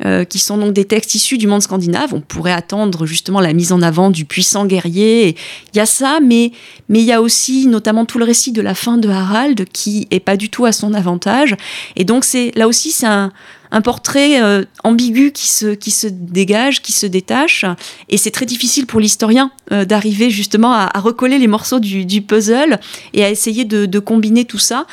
Euh, 0.04 0.24
qui 0.24 0.38
sont 0.38 0.59
donc 0.59 0.74
des 0.74 0.85
textes 0.85 1.14
issus 1.14 1.38
du 1.38 1.46
monde 1.46 1.62
scandinave. 1.62 2.12
On 2.12 2.20
pourrait 2.20 2.52
attendre 2.52 3.06
justement 3.06 3.40
la 3.40 3.54
mise 3.54 3.72
en 3.72 3.80
avant 3.80 4.11
du 4.11 4.26
puissant 4.26 4.66
guerrier. 4.66 5.37
Il 5.72 5.78
y 5.78 5.80
a 5.80 5.87
ça, 5.87 6.18
mais 6.22 6.52
mais 6.90 7.00
il 7.00 7.06
y 7.06 7.12
a 7.12 7.22
aussi 7.22 7.66
notamment 7.66 8.04
tout 8.04 8.18
le 8.18 8.26
récit 8.26 8.52
de 8.52 8.61
la 8.61 8.74
fin 8.74 8.98
de 8.98 9.09
Harald 9.09 9.64
qui 9.72 10.06
est 10.11 10.20
pas 10.20 10.37
du 10.37 10.50
tout 10.50 10.66
à 10.66 10.72
son 10.72 10.92
avantage. 10.92 11.56
Et 11.96 12.04
donc 12.04 12.26
c'est 12.26 12.52
là 12.56 12.68
aussi 12.68 12.90
c'est 12.90 13.06
un, 13.06 13.32
un 13.70 13.80
portrait 13.80 14.42
euh, 14.42 14.64
ambigu 14.85 15.32
qui 15.32 15.48
se, 15.48 15.72
qui 15.72 15.90
se 15.90 16.09
dégage, 16.09 16.82
qui 16.82 16.92
se 16.92 17.06
détache. 17.06 17.64
Et 18.11 18.18
c'est 18.18 18.30
très 18.30 18.44
difficile 18.46 18.85
pour 18.85 19.00
l'historien 19.00 19.50
euh, 19.72 19.87
d'arriver 19.87 20.28
justement 20.28 20.74
à, 20.74 20.90
recoller 21.00 21.38
les 21.38 21.46
morceaux 21.46 21.80
du, 21.80 22.04
du, 22.04 22.20
puzzle 22.20 22.80
et 23.14 23.24
à 23.24 23.30
essayer 23.30 23.64
de, 23.64 23.87
de 23.87 23.98
combiner 23.98 24.44
tout 24.44 24.59
ça. 24.59 24.87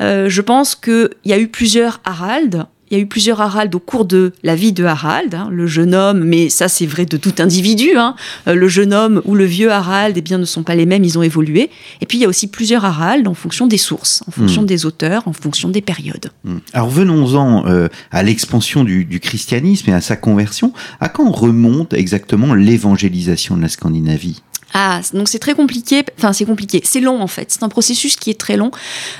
je 0.00 0.40
pense 0.40 0.74
qu'il 0.74 1.10
y 1.26 1.34
a 1.34 1.38
eu 1.38 1.48
plusieurs 1.48 2.00
Harald 2.04 2.66
il 2.90 2.96
y 2.96 3.00
a 3.00 3.02
eu 3.02 3.06
plusieurs 3.06 3.40
Harald 3.40 3.74
au 3.74 3.78
cours 3.78 4.04
de 4.04 4.32
la 4.42 4.54
vie 4.54 4.72
de 4.72 4.84
Harald, 4.84 5.34
hein, 5.34 5.48
le 5.50 5.66
jeune 5.66 5.94
homme, 5.94 6.22
mais 6.24 6.48
ça 6.48 6.68
c'est 6.68 6.86
vrai 6.86 7.04
de 7.04 7.16
tout 7.16 7.34
individu. 7.38 7.96
Hein. 7.96 8.14
Euh, 8.46 8.54
le 8.54 8.68
jeune 8.68 8.94
homme 8.94 9.22
ou 9.24 9.34
le 9.34 9.44
vieux 9.44 9.72
Harald, 9.72 10.16
eh 10.16 10.22
bien, 10.22 10.38
ne 10.38 10.44
sont 10.44 10.62
pas 10.62 10.74
les 10.74 10.86
mêmes, 10.86 11.04
ils 11.04 11.18
ont 11.18 11.22
évolué. 11.22 11.70
Et 12.00 12.06
puis 12.06 12.18
il 12.18 12.20
y 12.20 12.24
a 12.24 12.28
aussi 12.28 12.46
plusieurs 12.46 12.84
Harald 12.84 13.26
en 13.26 13.34
fonction 13.34 13.66
des 13.66 13.78
sources, 13.78 14.22
en 14.28 14.30
fonction 14.30 14.62
hmm. 14.62 14.66
des 14.66 14.86
auteurs, 14.86 15.26
en 15.26 15.32
fonction 15.32 15.68
des 15.68 15.80
périodes. 15.80 16.30
Hmm. 16.44 16.58
Alors 16.72 16.90
venons-en 16.90 17.66
euh, 17.66 17.88
à 18.12 18.22
l'expansion 18.22 18.84
du, 18.84 19.04
du, 19.04 19.20
christianisme 19.20 19.90
et 19.90 19.94
à 19.94 20.00
sa 20.00 20.16
conversion. 20.16 20.72
À 21.00 21.08
quand 21.08 21.30
remonte 21.30 21.92
exactement 21.92 22.54
l'évangélisation 22.54 23.56
de 23.56 23.62
la 23.62 23.68
Scandinavie? 23.68 24.42
Ah, 24.74 25.00
donc 25.14 25.28
c'est 25.28 25.38
très 25.38 25.54
compliqué. 25.54 26.04
Enfin, 26.18 26.32
c'est 26.32 26.44
compliqué. 26.44 26.80
C'est 26.84 27.00
long 27.00 27.22
en 27.22 27.26
fait. 27.26 27.50
C'est 27.50 27.62
un 27.62 27.68
processus 27.68 28.16
qui 28.16 28.30
est 28.30 28.38
très 28.38 28.56
long. 28.56 28.70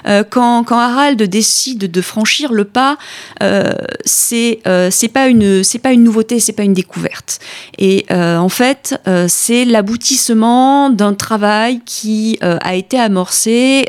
Euh, 0.06 0.24
quand, 0.28 0.64
Harald 0.70 1.22
décide 1.22 1.90
de 1.90 2.00
franchir 2.00 2.52
le 2.52 2.64
pas, 2.64 2.98
euh, 3.42 3.72
c'est 4.04 4.60
euh, 4.66 4.90
pas 5.12 5.28
une 5.28 5.62
pas 5.82 5.92
une 5.92 6.02
nouveauté, 6.02 6.40
c'est 6.40 6.52
pas 6.52 6.64
une 6.64 6.74
découverte. 6.74 7.38
Et 7.78 8.06
euh, 8.10 8.38
en 8.38 8.48
fait, 8.48 9.00
c'est 9.28 9.64
l'aboutissement 9.64 10.90
d'un 10.90 11.14
travail 11.14 11.80
qui 11.84 12.38
a 12.40 12.74
été 12.74 12.98
amorcé 12.98 13.86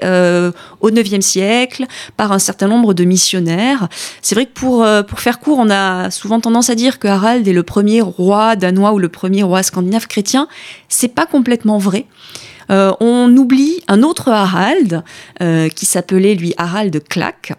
au 0.81 0.89
IXe 0.89 1.25
siècle 1.25 1.85
par 2.17 2.31
un 2.31 2.39
certain 2.39 2.67
nombre 2.67 2.93
de 2.93 3.03
missionnaires. 3.03 3.87
C'est 4.21 4.35
vrai 4.35 4.45
que 4.45 4.53
pour 4.53 4.85
pour 5.07 5.19
faire 5.19 5.39
court, 5.39 5.57
on 5.59 5.69
a 5.69 6.11
souvent 6.11 6.39
tendance 6.39 6.69
à 6.69 6.75
dire 6.75 6.99
que 6.99 7.07
Harald 7.07 7.47
est 7.47 7.53
le 7.53 7.63
premier 7.63 8.01
roi 8.01 8.55
danois 8.55 8.93
ou 8.93 8.99
le 8.99 9.09
premier 9.09 9.43
roi 9.43 9.63
scandinave 9.63 10.07
chrétien. 10.07 10.47
C'est 10.89 11.13
pas 11.13 11.25
complètement 11.47 11.77
vrai. 11.77 12.05
Euh, 12.69 12.91
on 12.99 13.33
oublie 13.37 13.79
un 13.87 14.03
autre 14.03 14.27
Harald, 14.27 15.01
euh, 15.41 15.69
qui 15.69 15.85
s'appelait 15.85 16.35
lui 16.35 16.53
Harald 16.57 17.01
Clack, 17.07 17.53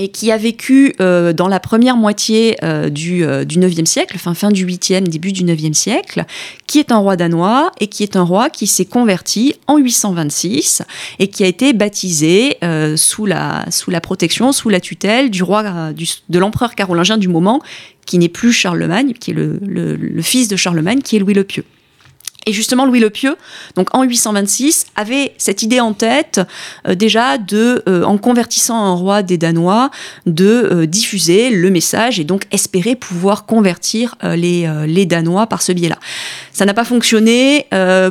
et 0.00 0.08
qui 0.08 0.32
a 0.32 0.36
vécu 0.36 0.92
euh, 0.98 1.32
dans 1.32 1.46
la 1.46 1.60
première 1.60 1.96
moitié 1.96 2.56
du, 2.90 3.24
du 3.46 3.60
9e 3.60 3.86
siècle, 3.86 4.18
fin, 4.18 4.34
fin 4.34 4.50
du 4.50 4.66
8e, 4.66 5.04
début 5.04 5.30
du 5.30 5.44
9e 5.44 5.72
siècle, 5.72 6.24
qui 6.66 6.80
est 6.80 6.90
un 6.90 6.96
roi 6.96 7.14
danois 7.14 7.70
et 7.78 7.86
qui 7.86 8.02
est 8.02 8.16
un 8.16 8.24
roi 8.24 8.50
qui 8.50 8.66
s'est 8.66 8.86
converti 8.86 9.54
en 9.68 9.78
826 9.78 10.82
et 11.20 11.28
qui 11.28 11.44
a 11.44 11.46
été 11.46 11.72
baptisé 11.72 12.56
sous, 12.96 13.26
la, 13.26 13.66
sous 13.70 13.92
la 13.92 14.00
protection, 14.00 14.50
sous 14.50 14.68
la 14.68 14.80
tutelle 14.80 15.30
du 15.30 15.44
roi, 15.44 15.62
de 15.92 16.38
l'empereur 16.40 16.74
carolingien 16.74 17.18
du 17.18 17.28
moment, 17.28 17.62
qui 18.04 18.18
n'est 18.18 18.28
plus 18.28 18.52
Charlemagne, 18.52 19.12
qui 19.12 19.30
est 19.30 19.34
le 19.34 20.22
fils 20.22 20.48
de 20.48 20.56
Charlemagne, 20.56 21.02
qui 21.02 21.14
est 21.14 21.20
Louis 21.20 21.34
le 21.34 21.44
Pieux. 21.44 21.64
Et 22.46 22.52
justement, 22.52 22.86
Louis 22.86 23.00
le 23.00 23.10
Pieux, 23.10 23.36
donc 23.76 23.94
en 23.94 24.02
826, 24.02 24.86
avait 24.96 25.32
cette 25.38 25.62
idée 25.62 25.80
en 25.80 25.92
tête 25.92 26.40
euh, 26.88 26.94
déjà 26.94 27.38
de, 27.38 27.82
euh, 27.88 28.02
en 28.04 28.18
convertissant 28.18 28.76
un 28.76 28.94
roi 28.94 29.22
des 29.22 29.38
Danois, 29.38 29.90
de 30.26 30.44
euh, 30.44 30.86
diffuser 30.86 31.50
le 31.50 31.70
message 31.70 32.18
et 32.18 32.24
donc 32.24 32.44
espérer 32.50 32.96
pouvoir 32.96 33.46
convertir 33.46 34.16
les, 34.22 34.70
les 34.86 35.06
Danois 35.06 35.46
par 35.46 35.62
ce 35.62 35.72
biais-là. 35.72 35.98
Ça 36.52 36.64
n'a 36.64 36.74
pas 36.74 36.84
fonctionné 36.84 37.66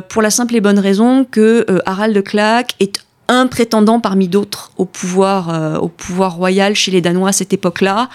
pour 0.08 0.22
la 0.22 0.30
simple 0.30 0.56
et 0.56 0.60
bonne 0.60 0.78
raison 0.78 1.24
que 1.24 1.66
Harald 1.86 2.14
de 2.14 2.20
Clack 2.20 2.74
est 2.80 3.00
un 3.28 3.46
prétendant 3.46 4.00
parmi 4.00 4.28
d'autres 4.28 4.72
au 4.76 4.84
pouvoir, 4.84 5.50
euh, 5.50 5.76
au 5.78 5.88
pouvoir 5.88 6.36
royal 6.36 6.74
chez 6.74 6.90
les 6.90 7.00
Danois 7.00 7.30
à 7.30 7.32
cette 7.32 7.52
époque-là. 7.52 8.08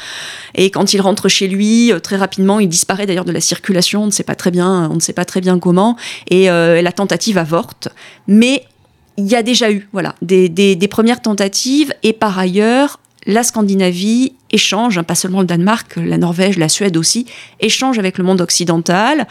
Et 0.55 0.69
quand 0.69 0.93
il 0.93 1.01
rentre 1.01 1.29
chez 1.29 1.47
lui, 1.47 1.91
euh, 1.91 1.99
très 1.99 2.17
rapidement, 2.17 2.59
il 2.59 2.69
disparaît 2.69 3.05
d'ailleurs 3.05 3.25
de 3.25 3.31
la 3.31 3.41
circulation. 3.41 4.03
On 4.03 4.07
ne 4.07 4.11
sait 4.11 4.23
pas 4.23 4.35
très 4.35 4.51
bien, 4.51 4.89
on 4.91 4.95
ne 4.95 4.99
sait 4.99 5.13
pas 5.13 5.25
très 5.25 5.41
bien 5.41 5.59
comment. 5.59 5.97
Et 6.29 6.49
euh, 6.49 6.81
la 6.81 6.91
tentative 6.91 7.37
avorte. 7.37 7.89
Mais 8.27 8.65
il 9.17 9.25
y 9.25 9.35
a 9.35 9.43
déjà 9.43 9.71
eu, 9.71 9.87
voilà, 9.93 10.15
des, 10.21 10.49
des, 10.49 10.87
premières 10.87 11.21
tentatives. 11.21 11.93
Et 12.03 12.13
par 12.13 12.37
ailleurs, 12.37 12.99
la 13.25 13.43
Scandinavie 13.43 14.33
échange, 14.51 14.97
hein, 14.97 15.03
pas 15.03 15.15
seulement 15.15 15.41
le 15.41 15.47
Danemark, 15.47 15.95
la 15.97 16.17
Norvège, 16.17 16.57
la 16.57 16.69
Suède 16.69 16.97
aussi, 16.97 17.25
échange 17.59 17.97
avec 17.97 18.17
le 18.17 18.23
monde 18.23 18.41
occidental 18.41 19.27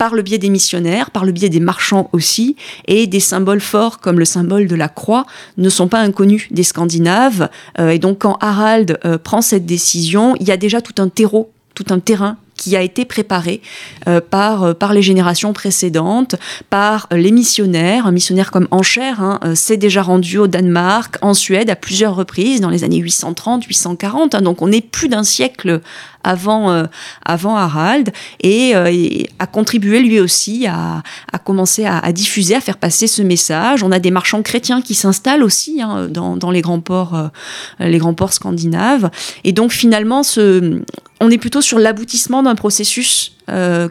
par 0.00 0.14
le 0.14 0.22
biais 0.22 0.38
des 0.38 0.48
missionnaires, 0.48 1.10
par 1.10 1.26
le 1.26 1.32
biais 1.32 1.50
des 1.50 1.60
marchands 1.60 2.08
aussi, 2.14 2.56
et 2.88 3.06
des 3.06 3.20
symboles 3.20 3.60
forts 3.60 3.98
comme 3.98 4.18
le 4.18 4.24
symbole 4.24 4.66
de 4.66 4.74
la 4.74 4.88
croix 4.88 5.26
ne 5.58 5.68
sont 5.68 5.88
pas 5.88 6.00
inconnus 6.00 6.48
des 6.50 6.62
Scandinaves. 6.62 7.50
Euh, 7.78 7.90
et 7.90 7.98
donc 7.98 8.20
quand 8.20 8.38
Harald 8.40 8.98
euh, 9.04 9.18
prend 9.18 9.42
cette 9.42 9.66
décision, 9.66 10.36
il 10.40 10.48
y 10.48 10.52
a 10.52 10.56
déjà 10.56 10.80
tout 10.80 10.94
un 11.02 11.10
terreau, 11.10 11.50
tout 11.74 11.84
un 11.90 11.98
terrain 11.98 12.38
qui 12.60 12.76
a 12.76 12.82
été 12.82 13.06
préparé 13.06 13.62
euh, 14.06 14.20
par, 14.20 14.62
euh, 14.64 14.74
par 14.74 14.92
les 14.92 15.00
générations 15.00 15.54
précédentes, 15.54 16.36
par 16.68 17.08
les 17.10 17.32
missionnaires. 17.32 18.06
Un 18.06 18.12
missionnaire 18.12 18.50
comme 18.50 18.68
Ancher 18.70 19.14
hein, 19.18 19.40
euh, 19.44 19.54
s'est 19.54 19.78
déjà 19.78 20.02
rendu 20.02 20.36
au 20.36 20.46
Danemark, 20.46 21.16
en 21.22 21.32
Suède 21.32 21.70
à 21.70 21.76
plusieurs 21.76 22.14
reprises 22.14 22.60
dans 22.60 22.68
les 22.68 22.84
années 22.84 22.98
830, 22.98 23.64
840. 23.64 24.34
Hein, 24.34 24.42
donc 24.42 24.60
on 24.60 24.70
est 24.70 24.86
plus 24.86 25.08
d'un 25.08 25.24
siècle 25.24 25.80
avant, 26.24 26.70
euh, 26.70 26.84
avant 27.24 27.56
Harald 27.56 28.10
et, 28.40 28.74
euh, 28.74 28.90
et, 28.90 29.28
a 29.38 29.46
contribué 29.46 30.00
lui 30.00 30.20
aussi 30.20 30.66
à, 30.66 31.02
commencer 31.44 31.86
à, 31.86 32.12
diffuser, 32.12 32.54
à 32.54 32.60
faire 32.60 32.76
passer 32.76 33.06
ce 33.06 33.22
message. 33.22 33.82
On 33.82 33.92
a 33.92 33.98
des 33.98 34.10
marchands 34.10 34.42
chrétiens 34.42 34.82
qui 34.82 34.94
s'installent 34.94 35.42
aussi 35.42 35.80
hein, 35.82 36.08
dans, 36.08 36.50
les 36.50 36.60
grands 36.60 36.80
ports, 36.80 37.14
euh, 37.14 37.28
les 37.80 37.98
grands 37.98 38.14
ports 38.14 38.32
scandinaves. 38.32 39.10
Et 39.44 39.52
donc 39.52 39.72
finalement, 39.72 40.22
on 41.20 41.30
est 41.30 41.38
plutôt 41.38 41.60
sur 41.60 41.78
l'aboutissement 41.78 42.42
d'un 42.42 42.54
processus 42.54 43.36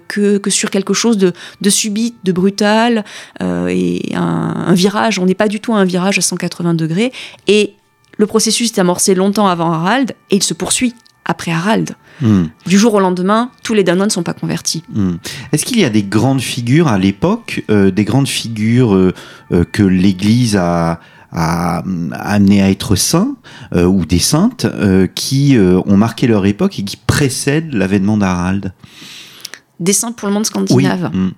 que, 0.08 0.40
sur 0.50 0.70
quelque 0.70 0.94
chose 0.94 1.18
de, 1.18 1.34
subit, 1.70 2.16
de 2.24 2.32
brutal 2.32 3.04
et 3.42 4.02
un, 4.16 4.54
un, 4.68 4.74
virage. 4.74 5.20
On 5.20 5.26
n'est 5.26 5.36
pas 5.36 5.48
du 5.48 5.60
tout 5.60 5.74
à 5.74 5.78
un 5.78 5.86
virage 5.86 6.18
à 6.18 6.22
180 6.22 6.76
degrés. 6.76 7.12
Et 7.48 7.74
le 8.18 8.28
processus 8.28 8.72
est 8.72 8.80
amorcé 8.80 9.16
longtemps 9.16 9.48
avant 9.48 9.72
Harald 9.72 10.12
et 10.30 10.36
il 10.36 10.44
se 10.44 10.54
poursuit 10.54 10.94
après 11.30 11.52
Harald. 11.52 11.96
Mmh. 12.22 12.46
Du 12.66 12.78
jour 12.78 12.96
au 12.96 13.00
lendemain, 13.00 13.52
tous 13.64 13.74
les 13.74 13.84
Danois 13.84 14.08
ne 14.08 14.12
sont 14.12 14.24
pas 14.24 14.34
convertis. 14.34 14.84
Mmh. 14.94 15.12
Est-ce 15.54 15.64
qu'il 15.64 15.80
y 15.80 15.86
a 15.86 15.90
des 15.90 16.04
grandes 16.04 16.42
figures 16.42 16.88
à 16.88 16.98
l'époque, 16.98 17.64
euh, 17.70 17.92
des 17.92 18.04
grandes 18.04 18.28
figures 18.28 18.94
euh, 18.96 19.14
euh, 19.52 19.64
que 19.64 19.84
l'Église 19.84 20.58
a, 20.58 21.00
a, 21.32 21.84
amené 22.12 22.62
à 22.64 22.70
être 22.70 22.96
saints 22.96 23.36
ou 23.76 24.06
des 24.06 24.20
saintes 24.20 24.66
qui 25.14 25.56
ont 25.60 25.98
marqué 25.98 26.26
leur 26.26 26.48
époque 26.48 26.80
et 26.80 26.84
qui 26.84 26.98
précèdent 26.98 27.74
l'avènement 27.74 28.18
d'Harald? 28.18 28.74
Des 29.80 29.94
saints 29.94 30.12
pour 30.12 30.28
le 30.28 30.34
monde 30.34 30.48
scandinave 30.48 31.12
oui. 31.14 31.20
mmh. 31.20 31.32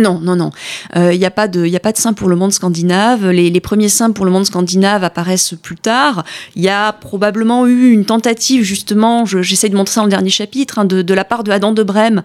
Non, 0.00 0.18
non, 0.20 0.34
non. 0.34 0.50
Il 0.94 1.00
euh, 1.00 1.16
n'y 1.16 1.26
a, 1.26 1.30
pas 1.30 1.46
de, 1.46 1.74
a 1.74 1.80
pas 1.80 1.92
de 1.92 1.98
saints 1.98 2.14
pour 2.14 2.28
le 2.28 2.36
monde 2.36 2.52
scandinave. 2.52 3.28
Les, 3.30 3.60
premiers 3.60 3.90
saints 3.90 4.10
pour 4.10 4.24
le 4.24 4.30
monde 4.30 4.46
scandinave 4.46 5.04
apparaissent 5.04 5.54
plus 5.60 5.76
tard. 5.76 6.24
Il 6.56 6.62
y 6.62 6.68
a 6.68 6.92
probablement 6.92 7.66
eu 7.66 7.90
une 7.90 8.06
tentative, 8.06 8.62
justement, 8.62 9.26
j'essaie 9.26 9.68
de 9.68 9.76
montrer 9.76 9.94
ça 9.94 10.00
dans 10.00 10.06
le 10.06 10.10
dernier 10.10 10.30
chapitre, 10.30 10.78
hein, 10.78 10.84
de, 10.86 11.14
la 11.14 11.24
part 11.24 11.44
de 11.44 11.50
Adam 11.50 11.72
de 11.72 11.82
Brême, 11.82 12.22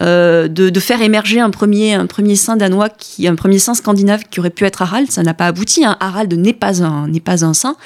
euh, 0.00 0.48
de, 0.48 0.80
faire 0.80 1.02
émerger 1.02 1.40
un 1.40 1.50
premier, 1.50 1.94
un 1.94 2.06
premier 2.06 2.36
saint 2.36 2.56
danois, 2.56 2.88
un 3.24 3.34
premier 3.34 3.58
saint 3.58 3.74
scandinave 3.74 4.22
qui 4.30 4.40
aurait 4.40 4.50
pu 4.50 4.64
être 4.64 4.80
Harald. 4.80 5.10
Ça 5.10 5.22
n'a 5.22 5.34
pas 5.34 5.46
abouti. 5.46 5.84
Hein. 5.84 5.96
Harald 6.00 6.32
n'est 6.32 6.52
pas 6.52 6.82
un, 6.82 7.12
pas 7.24 7.44
un 7.44 7.52
saint. 7.52 7.76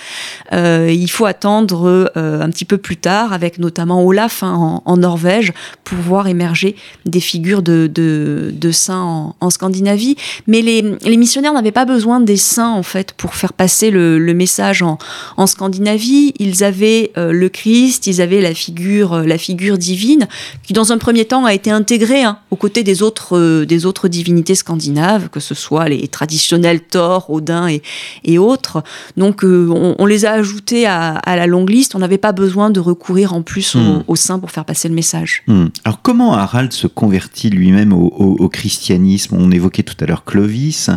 Euh, 0.53 0.91
il 0.93 1.11
faut 1.11 1.27
attendre 1.27 2.13
un 2.15 2.51
petit 2.51 2.65
peu 2.65 2.79
plus 2.79 2.97
tard, 2.97 3.33
avec 3.33 3.59
notamment 3.59 4.05
Olaf 4.05 4.43
hein, 4.43 4.53
en, 4.55 4.83
en, 4.85 4.97
Norvège, 4.97 5.53
pour 5.83 5.99
voir 5.99 6.29
émerger 6.29 6.77
des 7.07 7.21
figures 7.21 7.63
de, 7.63 7.91
de, 7.93 8.53
de 8.55 8.71
saints 8.71 9.03
en 9.03 9.32
en, 9.41 9.51
Scandinavie, 9.51 10.17
mais 10.47 10.63
les, 10.63 10.83
les 11.05 11.17
missionnaires 11.17 11.53
n'avaient 11.53 11.73
pas 11.73 11.85
besoin 11.85 12.21
des 12.21 12.37
saints 12.37 12.71
en 12.71 12.83
fait 12.83 13.13
pour 13.13 13.35
faire 13.35 13.53
passer 13.53 13.91
le, 13.91 14.19
le 14.19 14.35
message 14.35 14.83
en, 14.83 14.99
en, 15.37 15.47
Scandinavie. 15.47 16.33
Ils 16.39 16.65
avaient 16.65 17.13
euh, 17.17 17.33
le 17.33 17.49
Christ, 17.49 18.07
ils 18.07 18.21
avaient 18.21 18.41
la 18.41 18.55
figure, 18.55 19.13
euh, 19.13 19.25
la 19.25 19.39
figure 19.39 19.79
divine, 19.79 20.27
qui 20.63 20.73
dans 20.73 20.93
un 20.93 20.99
premier 20.99 21.25
temps 21.25 21.45
a 21.45 21.53
été 21.53 21.71
intégrée 21.71 22.23
hein, 22.23 22.39
aux 22.51 22.57
côtés 22.57 22.83
des 22.83 23.03
autres, 23.03 23.37
euh, 23.37 23.67
des 23.67 23.87
autres 23.87 24.09
divinités 24.09 24.55
scandinaves, 24.55 25.29
que 25.29 25.41
ce 25.41 25.55
soit 25.55 25.89
les 25.89 26.09
traditionnels 26.09 26.81
Thor, 26.81 27.31
Odin 27.31 27.69
et, 27.69 27.83
et 28.25 28.39
autres. 28.39 28.83
Donc 29.17 29.43
on, 29.45 29.95
on, 29.99 30.07
les 30.07 30.25
a 30.25 30.33
ajoutés 30.33 30.87
à, 30.87 31.15
à 31.15 31.37
la 31.37 31.47
longue 31.47 31.71
liste. 31.71 31.95
On 31.95 31.99
n'avait 31.99 32.19
pas 32.19 32.33
besoin 32.33 32.71
de 32.71 32.81
recourir 32.81 33.35
en 33.35 33.43
plus 33.43 33.75
mmh. 33.75 34.05
aux, 34.09 34.17
saints 34.17 34.39
pour 34.39 34.51
faire 34.51 34.65
passer 34.65 34.89
le 34.89 34.95
message. 34.95 35.43
Mmh. 35.47 35.67
Alors 35.85 36.01
comment 36.03 36.35
Harald 36.35 36.73
se 36.73 36.87
convertit 36.87 37.51
lui-même 37.51 37.93
au, 37.93 38.13
au, 38.17 38.37
au 38.39 38.49
christianisme? 38.49 39.12
On 39.31 39.51
évoquait 39.51 39.83
tout 39.83 39.97
à 40.01 40.07
l'heure 40.07 40.25
Clovis, 40.25 40.91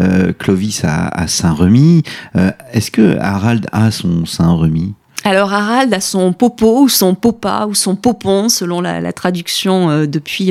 euh, 0.00 0.32
Clovis 0.32 0.82
à, 0.84 1.26
Saint-Remy. 1.26 2.02
Euh, 2.36 2.50
Est-ce 2.72 2.90
que 2.90 3.18
Harald 3.18 3.66
a 3.72 3.90
son 3.90 4.26
Saint-Remy? 4.26 4.94
Alors 5.24 5.52
Harald 5.52 5.92
a 5.92 6.00
son 6.00 6.32
popo 6.32 6.82
ou 6.82 6.88
son 6.88 7.14
popa 7.14 7.66
ou 7.68 7.74
son 7.74 7.94
popon 7.94 8.48
selon 8.48 8.80
la, 8.80 9.12
traduction 9.12 9.90
euh, 9.90 10.06
depuis, 10.06 10.50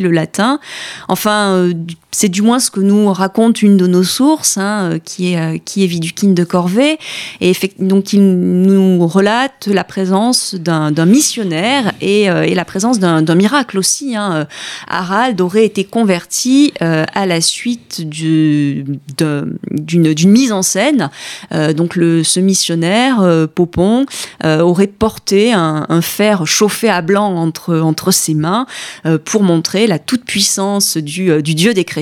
le 0.00 0.10
latin. 0.10 0.60
Enfin, 1.08 1.70
c'est 2.10 2.28
du 2.28 2.42
moins 2.42 2.58
ce 2.58 2.70
que 2.70 2.80
nous 2.80 3.12
raconte 3.12 3.62
une 3.62 3.76
de 3.76 3.86
nos 3.86 4.02
sources, 4.02 4.58
hein, 4.58 4.98
qui 5.04 5.34
est 5.34 5.60
qui 5.64 5.84
est 5.84 5.86
Vidukine 5.86 6.34
de 6.34 6.44
Corvée, 6.44 6.98
et 7.40 7.52
donc 7.78 8.12
il 8.12 8.22
nous 8.22 9.06
relate 9.06 9.68
la 9.68 9.84
présence 9.84 10.54
d'un 10.54 11.06
missionnaire 11.06 11.92
et, 12.00 12.24
et, 12.24 12.54
la 12.54 12.64
présence 12.64 12.98
d'un 12.98 13.34
miracle 13.34 13.78
aussi. 13.78 14.16
Hein. 14.16 14.46
Harald 14.88 15.40
aurait 15.40 15.64
été 15.64 15.84
converti 15.84 16.72
à 16.80 17.26
la 17.26 17.40
suite 17.40 18.02
d'une 18.08 18.98
mise 20.26 20.52
en 20.52 20.62
scène. 20.62 21.10
donc 21.76 21.96
le, 21.96 22.24
ce 22.24 22.40
missionnaire 22.40 23.48
Popon 23.54 24.06
euh, 24.44 24.60
aurait 24.60 24.86
porté 24.86 25.52
un, 25.52 25.86
un, 25.88 26.00
fer 26.00 26.46
chauffé 26.46 26.88
à 26.88 27.02
blanc 27.02 27.34
entre, 27.36 27.78
entre 27.78 28.10
ses 28.10 28.34
mains 28.34 28.66
euh, 29.06 29.18
pour 29.22 29.42
montrer 29.42 29.86
la 29.86 29.98
toute-puissance 29.98 30.96
du, 30.96 31.30
euh, 31.30 31.42
du, 31.42 31.54
dieu 31.54 31.74
des 31.74 31.84
chrétiens 31.84 31.99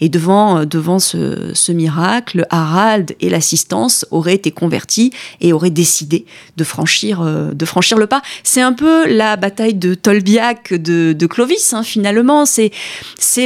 Et 0.00 0.08
devant, 0.08 0.64
devant 0.64 0.98
ce, 0.98 1.72
miracle, 1.72 2.46
Harald 2.50 3.14
et 3.20 3.28
l'assistance 3.28 4.06
auraient 4.10 4.34
été 4.34 4.50
convertis 4.50 5.12
et 5.40 5.52
auraient 5.52 5.70
décidé 5.70 6.24
de 6.56 6.64
franchir, 6.64 7.22
de 7.22 7.64
franchir 7.64 7.98
le 7.98 8.06
pas. 8.06 8.22
C'est 8.42 8.60
un 8.60 8.72
peu 8.72 9.06
la 9.08 9.36
bataille 9.36 9.74
de 9.74 9.94
Tolbiac 9.94 10.74
de, 10.74 11.26
Clovis, 11.26 11.72
hein, 11.72 11.82
finalement. 11.82 12.44
C'est 12.46 12.70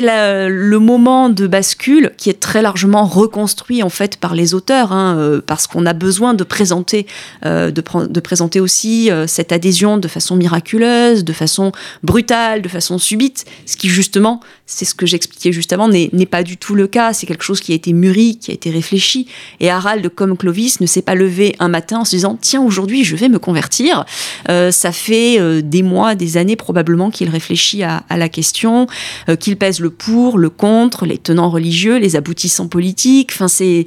le 0.00 0.78
moment 0.78 1.28
de 1.28 1.46
bascule 1.46 2.12
qui 2.16 2.30
est 2.30 2.40
très 2.40 2.62
largement 2.62 3.04
reconstruit 3.04 3.82
en 3.82 3.90
fait 3.90 4.16
par 4.16 4.34
les 4.34 4.54
auteurs, 4.54 4.92
hein, 4.92 5.40
parce 5.46 5.66
qu'on 5.66 5.86
a 5.86 5.92
besoin 5.92 6.34
de 6.34 6.44
présenter, 6.44 7.06
de 7.42 8.20
présenter 8.20 8.60
aussi 8.60 9.10
cette 9.26 9.52
adhésion 9.52 9.98
de 9.98 10.08
façon 10.08 10.36
miraculeuse, 10.36 11.24
de 11.24 11.32
façon 11.32 11.72
brutale, 12.02 12.62
de 12.62 12.68
façon 12.68 12.98
subite, 12.98 13.44
ce 13.66 13.76
qui 13.76 13.88
justement, 13.88 14.40
c'est 14.66 14.86
ce 14.86 14.94
que 14.94 15.04
j'expliquais 15.04 15.52
juste 15.52 15.72
avant, 15.74 15.88
n'est 15.88 16.26
pas 16.26 16.42
du 16.42 16.56
tout 16.56 16.74
le 16.74 16.86
cas. 16.86 17.12
C'est 17.12 17.26
quelque 17.26 17.44
chose 17.44 17.60
qui 17.60 17.72
a 17.72 17.74
été 17.74 17.92
mûri, 17.92 18.38
qui 18.38 18.50
a 18.50 18.54
été 18.54 18.70
réfléchi. 18.70 19.26
Et 19.60 19.68
Harald, 19.68 20.08
comme 20.08 20.36
Clovis, 20.38 20.80
ne 20.80 20.86
s'est 20.86 21.02
pas 21.02 21.14
levé 21.14 21.54
un 21.58 21.68
matin 21.68 21.98
en 21.98 22.04
se 22.04 22.16
disant 22.16 22.38
tiens 22.40 22.62
aujourd'hui 22.62 23.04
je 23.04 23.14
vais 23.14 23.28
me 23.28 23.38
convertir. 23.38 24.06
Euh, 24.48 24.70
ça 24.70 24.90
fait 24.90 25.38
euh, 25.38 25.60
des 25.62 25.82
mois, 25.82 26.14
des 26.14 26.38
années 26.38 26.56
probablement 26.56 27.10
qu'il 27.10 27.28
réfléchit 27.28 27.82
à, 27.82 28.04
la 28.10 28.28
question, 28.28 28.86
euh, 29.28 29.36
qu'il 29.36 29.56
pèse 29.56 29.80
le 29.80 29.90
pour, 29.90 30.38
le 30.38 30.48
contre, 30.48 31.04
les 31.04 31.18
tenants 31.18 31.50
religieux, 31.50 31.98
les 31.98 32.16
aboutissants 32.16 32.68
politiques. 32.68 33.32
Enfin 33.34 33.48
c'est 33.48 33.86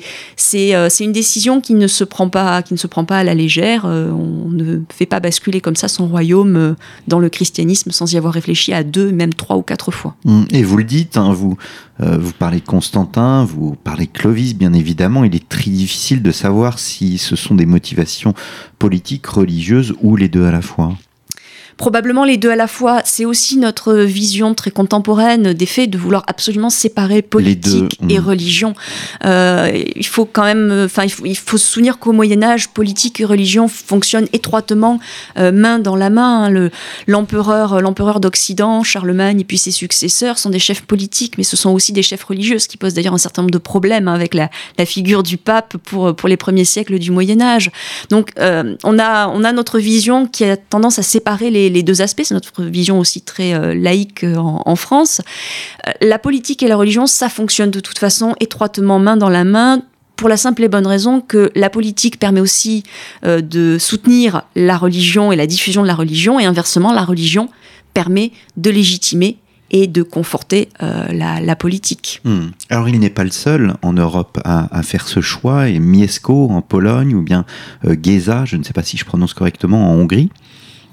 une 1.00 1.12
décision 1.12 1.60
qui 1.60 1.74
ne 1.74 1.88
se 1.88 2.04
prend 2.04 2.30
pas 2.30 2.62
qui 2.62 2.74
ne 2.74 2.80
se 2.80 2.88
prend 2.88 3.06
pas 3.06 3.18
à 3.18 3.24
la 3.24 3.34
légère. 3.34 3.86
on 3.86 4.50
ne 4.50 4.82
fait 4.94 5.06
pas 5.06 5.20
basculer 5.20 5.60
comme 5.60 5.76
ça 5.76 5.88
son 5.88 6.08
royaume 6.08 6.76
dans 7.08 7.20
le 7.20 7.30
christianisme 7.30 7.92
sans 7.92 8.14
y 8.14 8.18
avoir 8.18 8.34
réfléchi 8.34 8.74
à 8.74 8.84
deux, 8.84 9.12
même 9.12 9.34
trois 9.34 9.58
ou 9.58 9.64
quatre 9.64 9.92
fois. 9.92 10.16
Mmh. 10.26 10.44
Vous 10.68 10.78
le 10.78 10.84
dites, 10.84 11.18
hein, 11.18 11.32
vous, 11.32 11.58
euh, 12.02 12.18
vous 12.18 12.34
parlez 12.34 12.60
de 12.60 12.66
Constantin, 12.66 13.46
vous 13.46 13.76
parlez 13.76 14.06
de 14.06 14.12
Clovis, 14.12 14.56
bien 14.56 14.74
évidemment. 14.74 15.24
Il 15.24 15.36
est 15.36 15.48
très 15.48 15.72
difficile 15.72 16.22
de 16.22 16.32
savoir 16.32 16.78
si 16.78 17.18
ce 17.18 17.36
sont 17.36 17.56
des 17.56 17.66
motivations 17.66 18.34
politiques, 18.78 19.26
religieuses 19.26 19.96
ou 20.02 20.16
les 20.16 20.28
deux 20.28 20.46
à 20.46 20.52
la 20.52 20.62
fois 20.62 20.94
probablement 21.78 22.26
les 22.26 22.38
deux 22.38 22.50
à 22.50 22.56
la 22.56 22.68
fois. 22.68 23.02
C'est 23.06 23.26
aussi 23.26 23.58
notre 23.58 23.94
vision 23.94 24.54
très 24.54 24.72
contemporaine 24.72 25.54
des 25.54 25.66
faits 25.66 25.90
de 25.90 25.98
vouloir 25.98 26.24
absolument 26.28 26.70
séparer 26.70 27.22
politique 27.22 28.00
et 28.10 28.20
hmm. 28.20 28.24
religion. 28.24 28.74
Euh, 29.24 29.72
il 29.96 30.06
faut 30.06 30.26
quand 30.26 30.44
même, 30.44 30.84
enfin, 30.86 31.04
il 31.24 31.38
faut, 31.38 31.58
se 31.58 31.66
souvenir 31.66 32.00
qu'au 32.00 32.12
Moyen 32.12 32.44
Âge, 32.44 32.70
politique 32.70 33.20
et 33.22 33.26
religion 33.26 33.68
fonctionnent 33.68 34.28
étroitement 34.34 35.00
euh, 35.38 35.52
main 35.52 35.80
dans 35.80 35.96
la 35.96 36.10
main. 36.10 36.46
Hein. 36.48 36.70
l'empereur, 37.06 37.82
l'empereur 37.82 38.20
d'Occident, 38.20 38.84
Charlemagne 38.84 39.40
et 39.40 39.44
puis 39.44 39.58
ses 39.58 39.72
successeurs 39.72 40.38
sont 40.38 40.50
des 40.50 40.60
chefs 40.60 40.82
politiques, 40.82 41.38
mais 41.38 41.44
ce 41.44 41.56
sont 41.56 41.72
aussi 41.72 41.94
des 41.94 42.04
chefs 42.04 42.24
religieux, 42.24 42.60
ce 42.60 42.68
qui 42.68 42.78
pose 42.78 42.94
d'ailleurs 42.94 43.14
un 43.14 43.20
certain 43.20 43.44
nombre 43.44 43.52
de 43.52 43.58
problèmes 43.58 44.08
hein, 44.08 44.14
avec 44.14 44.34
la, 44.34 44.50
figure 44.86 45.22
du 45.22 45.38
pape 45.38 45.76
pour 45.78 46.16
pour 46.16 46.30
les 46.30 46.38
premiers 46.38 46.64
siècles 46.64 46.98
du 46.98 47.12
Moyen 47.12 47.42
Âge. 47.42 47.72
Donc, 48.10 48.32
euh, 48.40 48.76
on 48.84 48.98
a 49.00 49.28
on 49.28 49.44
a 49.44 49.52
notre 49.52 49.80
vision 49.80 50.28
qui 50.28 50.46
a 50.46 50.56
tendance 50.56 51.00
à 51.00 51.04
séparer 51.04 51.50
les 51.50 51.67
les, 51.70 51.84
deux 51.84 52.02
aspects, 52.02 52.24
c'est 52.24 52.34
notre 52.34 52.64
vision 52.64 53.00
aussi 53.00 53.22
très 53.22 53.54
euh, 53.54 53.74
laïque 53.74 54.24
euh, 54.24 54.36
en, 54.38 54.76
France. 54.76 55.22
Euh, 55.88 55.92
la 56.02 56.20
politique 56.20 56.64
et 56.64 56.68
la 56.68 56.76
religion, 56.76 57.08
ça 57.08 57.30
fonctionne 57.30 57.72
de 57.72 57.80
toute 57.80 58.00
façon 58.00 58.36
étroitement 58.40 59.00
main 59.00 59.18
dans 59.18 59.30
la 59.30 59.44
main 59.44 59.82
pour 60.16 60.30
la 60.30 60.38
simple 60.38 60.64
et 60.64 60.68
bonne 60.68 60.88
raison 60.88 61.22
que 61.22 61.52
la 61.54 61.70
politique 61.70 62.18
permet 62.18 62.40
aussi 62.40 62.82
de 63.24 63.78
soutenir 63.78 64.42
la 64.56 64.76
religion 64.76 65.32
et 65.32 65.36
la 65.36 65.46
diffusion 65.46 65.84
de 65.84 65.88
la 65.88 65.94
religion, 65.94 66.40
et 66.40 66.46
inversement, 66.46 66.92
la 66.92 67.04
religion 67.04 67.50
permet 67.94 68.32
de 68.56 68.72
légitimer 68.72 69.38
et 69.70 69.86
de 69.86 70.02
conforter 70.02 70.70
la, 70.80 71.56
politique. 71.56 72.22
Hmm. 72.24 72.48
Alors 72.72 72.90
il 72.90 73.00
n'est 73.00 73.12
pas 73.12 73.26
le 73.26 73.30
seul 73.30 73.76
en 73.84 73.94
Europe 73.94 74.40
à, 74.44 74.82
faire 74.82 75.08
ce 75.08 75.22
choix, 75.22 75.70
et 75.70 75.78
Mieszko 75.78 76.50
en 76.50 76.64
Pologne, 76.64 77.14
ou 77.14 77.22
bien 77.22 77.46
Geza, 77.84 78.44
je 78.46 78.58
ne 78.58 78.64
sais 78.64 78.74
pas 78.74 78.82
si 78.82 78.98
je 78.98 79.06
prononce 79.06 79.36
correctement, 79.36 79.92
en 79.92 79.94
Hongrie. 79.94 80.32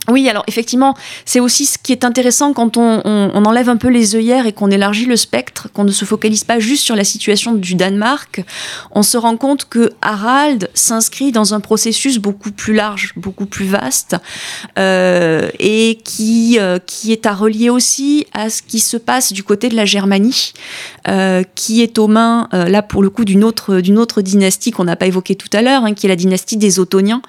Oui, 0.09 0.29
alors 0.29 0.45
effectivement, 0.47 0.95
c'est 1.25 1.41
aussi 1.41 1.65
ce 1.65 1.79
qui 1.79 1.91
est 1.91 2.05
intéressant 2.05 2.53
quand 2.53 2.77
on, 2.77 3.01
enlève 3.45 3.69
un 3.69 3.77
peu 3.77 3.89
les 3.89 4.17
œillères 4.17 4.47
et 4.47 4.53
qu'on 4.53 4.71
élargit 4.71 5.07
le 5.07 5.17
spectre, 5.17 5.69
qu'on 5.73 5.85
ne 5.85 5.93
se 5.93 6.05
focalise 6.05 6.45
pas 6.45 6.59
juste 6.59 6.83
sur 6.83 6.97
la 6.97 7.05
situation 7.05 7.55
du 7.55 7.75
Danemark. 7.75 8.43
On 8.91 9.03
se 9.03 9.17
rend 9.17 9.37
compte 9.37 9.67
que 9.67 9.93
Harald 10.03 10.69
s'inscrit 10.75 11.33
dans 11.33 11.55
un 11.55 11.61
processus 11.61 12.19
beaucoup 12.19 12.51
plus 12.51 12.75
large, 12.75 13.13
beaucoup 13.17 13.47
plus 13.47 13.67
vaste, 13.67 14.17
euh, 14.79 15.49
et 15.59 15.99
qui, 16.05 16.59
euh, 16.59 16.79
qui 16.85 17.13
est 17.13 17.27
à 17.27 17.33
relier 17.33 17.71
aussi 17.71 18.27
à 18.35 18.51
ce 18.51 18.63
qui 18.63 18.81
se 18.81 18.97
passe 18.97 19.33
du 19.33 19.43
côté 19.43 19.69
de 19.69 19.77
la 19.77 19.85
Germanie, 19.85 20.53
euh, 21.09 21.43
qui 21.55 21.83
est 21.83 21.99
aux 21.99 22.09
mains, 22.09 22.49
là 22.53 22.83
pour 22.83 23.03
le 23.03 23.11
coup, 23.11 23.25
d'une 23.25 23.45
autre, 23.45 23.81
d'une 23.81 23.99
autre 23.99 24.21
dynastie 24.21 24.71
qu'on 24.71 24.85
n'a 24.85 24.97
pas 24.97 25.07
évoquée 25.07 25.35
tout 25.35 25.49
à 25.53 25.63
l'heure, 25.63 25.85
hein, 25.85 25.95
qui 25.95 26.07
est 26.07 26.09
la 26.09 26.17
dynastie 26.17 26.57
des 26.57 26.79
Ottoniens, 26.79 27.23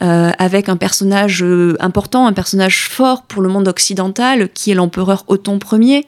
avec 0.00 0.68
un 0.68 0.76
personnage 0.76 1.44
important 1.80 2.19
un 2.26 2.32
personnage 2.32 2.88
fort 2.88 3.22
pour 3.22 3.42
le 3.42 3.48
monde 3.48 3.68
occidental, 3.68 4.48
qui 4.52 4.70
est 4.70 4.74
l'empereur 4.74 5.24
Othon 5.28 5.58
Ier. 5.72 6.06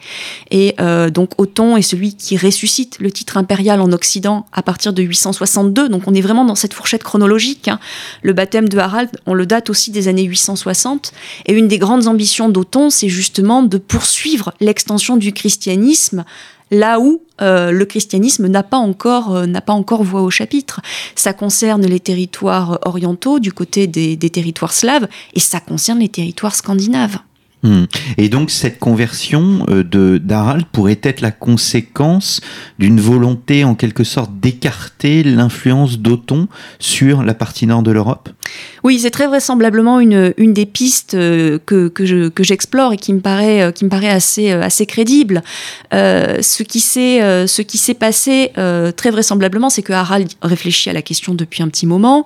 Et 0.51 0.75
euh, 0.81 1.11
donc 1.11 1.31
Othon 1.39 1.77
est 1.77 1.83
celui 1.83 2.15
qui 2.15 2.37
ressuscite 2.37 2.99
le 3.01 3.11
titre 3.11 3.37
impérial 3.37 3.81
en 3.81 3.93
Occident 3.93 4.47
à 4.53 4.63
partir 4.63 4.93
de 4.93 5.03
862. 5.03 5.89
Donc 5.89 6.03
on 6.07 6.15
est 6.15 6.21
vraiment 6.21 6.45
dans 6.45 6.55
cette 6.55 6.75
fourchette 6.75 7.03
chronologique. 7.03 7.69
Hein. 7.69 7.79
Le 8.23 8.33
baptême 8.33 8.69
de 8.69 8.79
Harald, 8.79 9.11
on 9.27 9.35
le 9.35 9.47
date 9.47 9.71
aussi 9.71 9.91
des 9.91 10.09
années 10.09 10.25
860. 10.25 11.13
Et 11.47 11.53
une 11.53 11.69
des 11.69 11.79
grandes 11.79 12.07
ambitions 12.07 12.49
d'Othon, 12.49 12.91
c'est 12.91 13.09
justement 13.09 13.63
de 13.63 13.79
poursuivre 13.79 14.53
l'extension 14.61 15.17
du 15.17 15.33
christianisme 15.33 16.25
là 16.73 16.99
où 16.99 17.23
euh, 17.41 17.71
le 17.71 17.85
christianisme 17.85 18.49
n'a 18.49 18.65
pas 18.65 18.79
encore 18.79 19.37
euh, 19.37 19.47
n'a 19.47 19.61
pas 19.61 19.75
encore 19.75 20.03
voix 20.03 20.23
au 20.23 20.31
chapitre. 20.31 20.81
Ça 21.15 21.33
concerne 21.33 21.87
les 21.87 22.01
territoires 22.01 22.79
orientaux 22.85 23.39
du 23.39 23.53
côté 23.53 23.87
des, 23.87 24.17
des 24.17 24.31
territoires 24.31 24.73
slaves 24.73 25.07
et 25.35 25.41
ça 25.41 25.61
concerne 25.61 26.01
les 26.01 26.09
territoires 26.09 26.55
scandinaves. 26.57 27.19
Hmm. 27.63 27.85
Et 28.19 28.29
donc 28.29 28.51
cette 28.51 28.81
conversion 28.81 29.65
euh, 29.69 29.85
de 29.85 30.19
d'Harald 30.19 30.67
pourrait 30.67 30.99
être 31.05 31.21
la 31.21 31.31
conséquence 31.31 32.41
d'une 32.81 33.01
volonté 33.01 33.63
en 33.63 33.77
quelque 33.77 34.03
sorte 34.03 34.33
d'écarter 34.41 35.23
l'influence 35.23 36.01
d'Othon 36.01 36.49
sur 36.81 37.23
la 37.23 37.35
partie 37.35 37.69
nord 37.69 37.85
de 37.85 37.93
l'Europe? 37.93 38.31
Oui, 38.83 38.99
c'est 38.99 39.13
très 39.13 39.29
vraisemblablement 39.29 40.01
une, 40.01 40.35
une 40.39 40.53
des 40.53 40.67
pistes 40.67 41.15
euh, 41.15 41.61
que, 41.65 41.87
que, 41.87 42.43
j'explore 42.43 42.95
et 42.95 42.97
qui 42.97 43.13
me 43.13 43.21
paraît, 43.21 43.63
euh, 43.63 43.71
qui 43.71 43.85
me 43.85 43.91
paraît 43.91 44.11
assez, 44.11 44.51
assez 44.51 44.87
crédible. 44.87 45.43
ce 45.93 46.63
qui 46.65 46.81
s'est 46.81 47.47
ce 47.47 47.63
qui 47.63 47.79
s'est 47.79 47.95
passé 47.95 48.51
très 48.97 49.11
vraisemblablement, 49.11 49.71
c'est 49.71 49.83
que 49.83 49.93
Harald 49.93 50.29
réfléchit 50.43 50.91
à 50.91 50.93
la 50.93 51.03
question 51.03 51.35
depuis 51.35 51.63
un 51.63 51.69
petit 51.69 51.87
moment. 51.87 52.25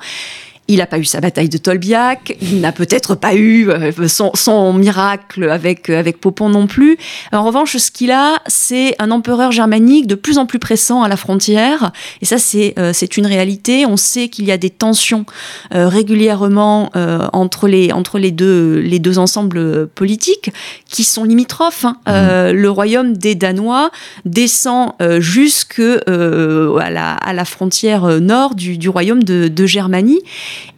Il 0.68 0.78
n'a 0.78 0.86
pas 0.86 0.98
eu 0.98 1.04
sa 1.04 1.20
bataille 1.20 1.48
de 1.48 1.58
Tolbiac, 1.58 2.36
il 2.42 2.60
n'a 2.60 2.72
peut-être 2.72 3.14
pas 3.14 3.34
eu 3.34 3.70
euh, 3.70 3.92
son, 4.08 4.72
miracle 4.72 5.48
avec, 5.48 5.88
euh, 5.88 5.98
avec 5.98 6.20
Popon 6.20 6.48
non 6.48 6.66
plus. 6.66 6.98
En 7.32 7.44
revanche, 7.44 7.76
ce 7.76 7.90
qu'il 7.90 8.10
a, 8.10 8.42
c'est 8.46 8.96
un 8.98 9.12
empereur 9.12 9.52
germanique 9.52 10.08
de 10.08 10.16
plus 10.16 10.38
en 10.38 10.46
plus 10.46 10.58
pressant 10.58 11.02
à 11.02 11.08
la 11.08 11.16
frontière. 11.16 11.92
Et 12.20 12.24
ça, 12.24 12.38
c'est 12.38 12.74
euh, 12.78 12.90
c'est 12.92 13.16
une 13.16 13.26
réalité. 13.26 13.86
On 13.86 13.96
sait 13.96 14.28
qu'il 14.28 14.44
y 14.44 14.52
a 14.52 14.56
des 14.56 14.70
tensions 14.70 15.24
régulièrement 15.70 16.90
entre, 17.32 17.68
les, 17.68 17.92
entre 17.92 18.18
les, 18.18 18.30
deux, 18.30 18.78
les 18.80 18.98
deux 18.98 19.18
ensembles 19.18 19.86
politiques 19.88 20.50
qui 20.88 21.04
sont 21.04 21.24
limitrophes. 21.24 21.84
Hein. 21.84 21.96
Mmh. 22.06 22.52
le 22.52 22.70
royaume 22.70 23.16
des 23.16 23.34
Danois 23.34 23.90
descend 24.24 24.92
jusque 25.18 25.80
à, 25.80 26.90
la, 26.90 27.14
à 27.14 27.32
la 27.32 27.44
frontière 27.44 28.20
nord 28.20 28.54
du, 28.54 28.78
du 28.78 28.88
royaume 28.88 29.22
de, 29.22 29.48
de 29.48 29.66
Germanie. 29.66 30.20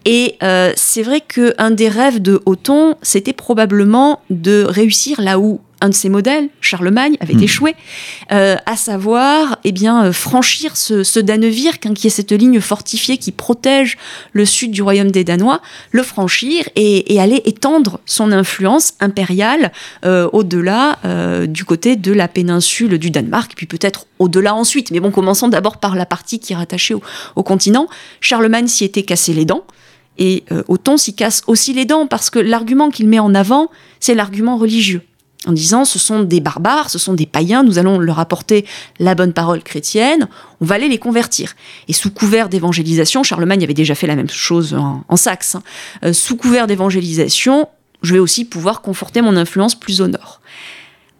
Et 0.04 0.36
euh, 0.42 0.72
c'est 0.76 1.02
vrai 1.02 1.20
qu'un 1.20 1.70
des 1.70 1.88
rêves 1.88 2.20
de 2.20 2.40
Othon, 2.46 2.96
c'était 3.02 3.32
probablement 3.32 4.20
de 4.30 4.64
réussir 4.68 5.20
là 5.20 5.38
où 5.38 5.60
un 5.80 5.88
de 5.88 5.94
ses 5.94 6.08
modèles, 6.08 6.48
Charlemagne, 6.60 7.16
avait 7.20 7.34
hmm. 7.34 7.42
échoué, 7.42 7.74
euh, 8.32 8.56
à 8.66 8.76
savoir 8.76 9.58
eh 9.64 9.72
bien, 9.72 10.06
euh, 10.06 10.12
franchir 10.12 10.76
ce, 10.76 11.02
ce 11.02 11.20
Danevirk, 11.20 11.86
hein, 11.86 11.94
qui 11.94 12.06
est 12.06 12.10
cette 12.10 12.32
ligne 12.32 12.60
fortifiée 12.60 13.18
qui 13.18 13.32
protège 13.32 13.96
le 14.32 14.44
sud 14.44 14.70
du 14.70 14.82
royaume 14.82 15.10
des 15.10 15.24
Danois, 15.24 15.60
le 15.90 16.02
franchir 16.02 16.68
et, 16.76 17.18
aller 17.18 17.42
étendre 17.46 17.98
son 18.06 18.30
influence 18.30 18.94
impériale 19.00 19.72
au-delà 20.04 20.98
du 21.48 21.64
côté 21.64 21.96
de 21.96 22.12
la 22.12 22.28
péninsule 22.28 22.96
du 22.96 23.10
Danemark, 23.10 23.54
puis 23.56 23.66
peut-être 23.66 24.06
au-delà 24.20 24.54
ensuite. 24.54 24.92
Mais 24.92 25.00
bon, 25.00 25.10
commençons 25.10 25.48
d'abord 25.48 25.78
par 25.78 25.96
la 25.96 26.06
partie 26.06 26.38
qui 26.38 26.52
est 26.52 26.56
rattachée 26.56 26.94
au, 26.94 27.02
au 27.34 27.42
continent. 27.42 27.88
Charlemagne 28.20 28.68
s'y 28.68 28.84
était 28.84 29.02
cassé 29.02 29.32
les 29.32 29.44
dents. 29.44 29.64
Et 30.18 30.44
euh, 30.50 30.62
Othon 30.68 30.96
s'y 30.96 31.14
casse 31.14 31.42
aussi 31.46 31.72
les 31.72 31.84
dents 31.84 32.06
parce 32.06 32.28
que 32.28 32.38
l'argument 32.38 32.90
qu'il 32.90 33.08
met 33.08 33.20
en 33.20 33.34
avant, 33.34 33.70
c'est 34.00 34.14
l'argument 34.14 34.56
religieux. 34.56 35.02
En 35.46 35.52
disant, 35.52 35.84
ce 35.84 36.00
sont 36.00 36.24
des 36.24 36.40
barbares, 36.40 36.90
ce 36.90 36.98
sont 36.98 37.14
des 37.14 37.26
païens, 37.26 37.62
nous 37.62 37.78
allons 37.78 38.00
leur 38.00 38.18
apporter 38.18 38.66
la 38.98 39.14
bonne 39.14 39.32
parole 39.32 39.62
chrétienne, 39.62 40.28
on 40.60 40.64
va 40.64 40.74
aller 40.74 40.88
les 40.88 40.98
convertir. 40.98 41.54
Et 41.86 41.92
sous 41.92 42.10
couvert 42.10 42.48
d'évangélisation, 42.48 43.22
Charlemagne 43.22 43.62
avait 43.62 43.74
déjà 43.74 43.94
fait 43.94 44.08
la 44.08 44.16
même 44.16 44.28
chose 44.28 44.74
en, 44.74 45.16
Saxe, 45.16 45.54
hein. 45.54 45.62
euh, 46.04 46.12
sous 46.12 46.36
couvert 46.36 46.66
d'évangélisation, 46.66 47.68
je 48.02 48.14
vais 48.14 48.18
aussi 48.18 48.44
pouvoir 48.44 48.82
conforter 48.82 49.22
mon 49.22 49.36
influence 49.36 49.76
plus 49.76 50.00
au 50.00 50.08
nord. 50.08 50.40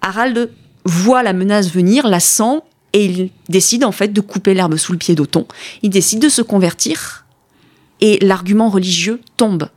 Harald 0.00 0.50
voit 0.84 1.22
la 1.22 1.32
menace 1.32 1.70
venir, 1.70 2.08
la 2.08 2.20
sent, 2.20 2.60
et 2.92 3.04
il 3.04 3.30
décide 3.48 3.84
en 3.84 3.92
fait 3.92 4.12
de 4.12 4.20
couper 4.20 4.54
l'herbe 4.54 4.76
sous 4.76 4.92
le 4.92 4.98
pied 4.98 5.14
d'Othon. 5.14 5.46
Il 5.82 5.90
décide 5.90 6.20
de 6.20 6.28
se 6.28 6.42
convertir 6.42 7.24
et 8.00 8.18
l'argument 8.24 8.68
religieux 8.68 9.20
tombe. 9.36 9.68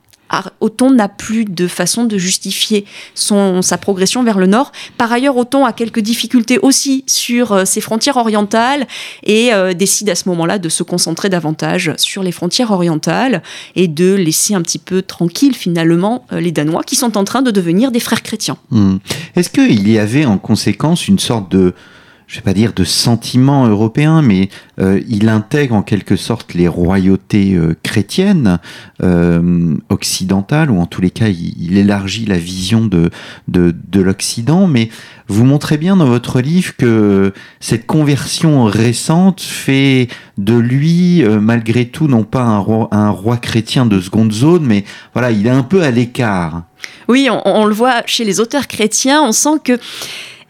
Othon 0.60 0.90
n'a 0.90 1.08
plus 1.08 1.44
de 1.44 1.66
façon 1.66 2.04
de 2.04 2.18
justifier 2.18 2.84
son, 3.14 3.62
sa 3.62 3.78
progression 3.78 4.22
vers 4.22 4.38
le 4.38 4.46
nord. 4.46 4.72
Par 4.98 5.12
ailleurs, 5.12 5.36
Othon 5.36 5.64
a 5.64 5.72
quelques 5.72 6.00
difficultés 6.00 6.58
aussi 6.58 7.04
sur 7.06 7.52
euh, 7.52 7.64
ses 7.64 7.80
frontières 7.80 8.16
orientales 8.16 8.86
et 9.22 9.52
euh, 9.52 9.74
décide 9.74 10.10
à 10.10 10.14
ce 10.14 10.28
moment-là 10.28 10.58
de 10.58 10.68
se 10.68 10.82
concentrer 10.82 11.28
davantage 11.28 11.92
sur 11.96 12.22
les 12.22 12.32
frontières 12.32 12.70
orientales 12.70 13.42
et 13.76 13.88
de 13.88 14.14
laisser 14.14 14.54
un 14.54 14.62
petit 14.62 14.78
peu 14.78 15.02
tranquille 15.02 15.54
finalement 15.54 16.26
euh, 16.32 16.40
les 16.40 16.52
Danois 16.52 16.82
qui 16.82 16.96
sont 16.96 17.16
en 17.16 17.24
train 17.24 17.42
de 17.42 17.50
devenir 17.50 17.90
des 17.90 18.00
frères 18.00 18.22
chrétiens. 18.22 18.56
Hmm. 18.70 18.96
Est-ce 19.36 19.50
qu'il 19.50 19.88
y 19.88 19.98
avait 19.98 20.24
en 20.24 20.38
conséquence 20.38 21.08
une 21.08 21.18
sorte 21.18 21.50
de 21.50 21.74
je 22.32 22.38
vais 22.38 22.44
pas 22.44 22.54
dire 22.54 22.72
de 22.72 22.82
sentiment 22.82 23.66
européen, 23.66 24.22
mais 24.22 24.48
euh, 24.80 25.02
il 25.06 25.28
intègre 25.28 25.74
en 25.74 25.82
quelque 25.82 26.16
sorte 26.16 26.54
les 26.54 26.66
royautés 26.66 27.52
euh, 27.52 27.76
chrétiennes 27.82 28.58
euh, 29.02 29.76
occidentales, 29.90 30.70
ou 30.70 30.80
en 30.80 30.86
tous 30.86 31.02
les 31.02 31.10
cas, 31.10 31.28
il, 31.28 31.76
élargit 31.76 32.24
la 32.24 32.38
vision 32.38 32.86
de, 32.86 33.10
de, 33.48 33.74
de 33.86 34.00
l'Occident. 34.00 34.66
Mais 34.66 34.88
vous 35.28 35.44
montrez 35.44 35.76
bien 35.76 35.94
dans 35.94 36.06
votre 36.06 36.40
livre 36.40 36.74
que 36.78 37.34
cette 37.60 37.86
conversion 37.86 38.64
récente 38.64 39.42
fait 39.42 40.08
de 40.38 40.56
lui, 40.56 41.22
malgré 41.38 41.84
tout, 41.84 42.08
non 42.08 42.24
pas 42.24 42.44
un 42.44 42.58
roi, 42.58 42.88
un 42.92 43.10
roi 43.10 43.36
chrétien 43.36 43.84
de 43.84 44.00
seconde 44.00 44.32
zone, 44.32 44.64
mais 44.64 44.84
voilà, 45.12 45.32
il 45.32 45.46
est 45.46 45.50
un 45.50 45.62
peu 45.62 45.82
à 45.82 45.90
l'écart. 45.90 46.62
Oui, 47.08 47.28
on 47.30 47.66
le 47.66 47.74
voit 47.74 48.02
chez 48.06 48.24
les 48.24 48.40
auteurs 48.40 48.68
chrétiens, 48.68 49.22
on 49.22 49.32
sent 49.32 49.60
que 49.62 49.78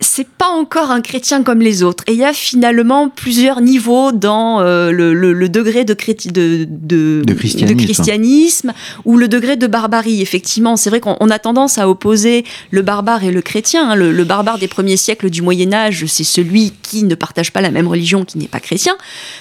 c'est 0.02 0.28
pas 0.28 0.48
encore 0.48 0.90
un 0.90 1.00
chrétien 1.00 1.42
comme 1.42 1.60
les 1.60 1.82
autres. 1.82 2.04
Et 2.06 2.12
il 2.12 2.18
y 2.18 2.24
a 2.24 2.32
finalement 2.32 3.08
plusieurs 3.08 3.60
niveaux 3.60 4.12
dans 4.12 4.60
euh, 4.60 4.90
le, 4.90 5.48
degré 5.48 5.84
de, 5.84 5.94
de, 5.94 7.32
christianisme. 7.74 8.72
ou 9.04 9.16
le 9.16 9.28
degré 9.28 9.56
de 9.56 9.66
barbarie. 9.66 10.20
Effectivement, 10.20 10.76
c'est 10.76 10.90
vrai 10.90 11.00
qu'on 11.00 11.30
a 11.30 11.38
tendance 11.38 11.78
à 11.78 11.88
opposer 11.88 12.44
le 12.70 12.82
barbare 12.82 13.24
et 13.24 13.30
le 13.30 13.42
chrétien. 13.42 13.90
Hein. 13.90 13.94
Le, 13.94 14.24
barbare 14.24 14.58
des 14.58 14.68
premiers 14.68 14.96
siècles 14.96 15.30
du 15.30 15.42
Moyen 15.42 15.72
Âge, 15.72 16.04
c'est 16.06 16.24
celui 16.24 16.72
qui 16.82 17.04
ne 17.04 17.14
partage 17.14 17.52
pas 17.52 17.60
la 17.60 17.70
même 17.70 17.88
religion, 17.88 18.24
qui 18.24 18.38
n'est 18.38 18.48
pas 18.48 18.60
chrétien. 18.60 18.96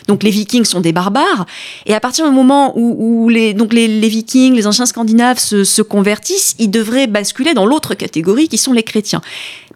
Donc 0.08 0.24
les 0.24 0.32
Vikings 0.32 0.66
sont 0.66 0.82
des 0.82 0.92
barbares. 0.92 1.46
Et 1.86 1.94
à 1.94 2.00
partir 2.00 2.28
du 2.28 2.34
moment 2.34 2.74
où, 2.76 3.30
les, 3.30 3.54
donc 3.54 3.74
les, 3.74 3.88
Vikings, 3.88 4.54
les 4.54 4.68
anciens 4.68 4.86
Scandinaves 4.86 5.40
se, 5.40 5.64
se 5.64 5.82
convertissent, 5.82 6.56
ils 6.60 6.70
devraient 6.70 7.08
basculer 7.08 7.54
dans 7.54 7.66
l'autre 7.66 7.96
catégorie 7.96 8.48
qui 8.48 8.58
sont 8.58 8.74
les 8.74 8.84
chrétiens. 8.84 9.22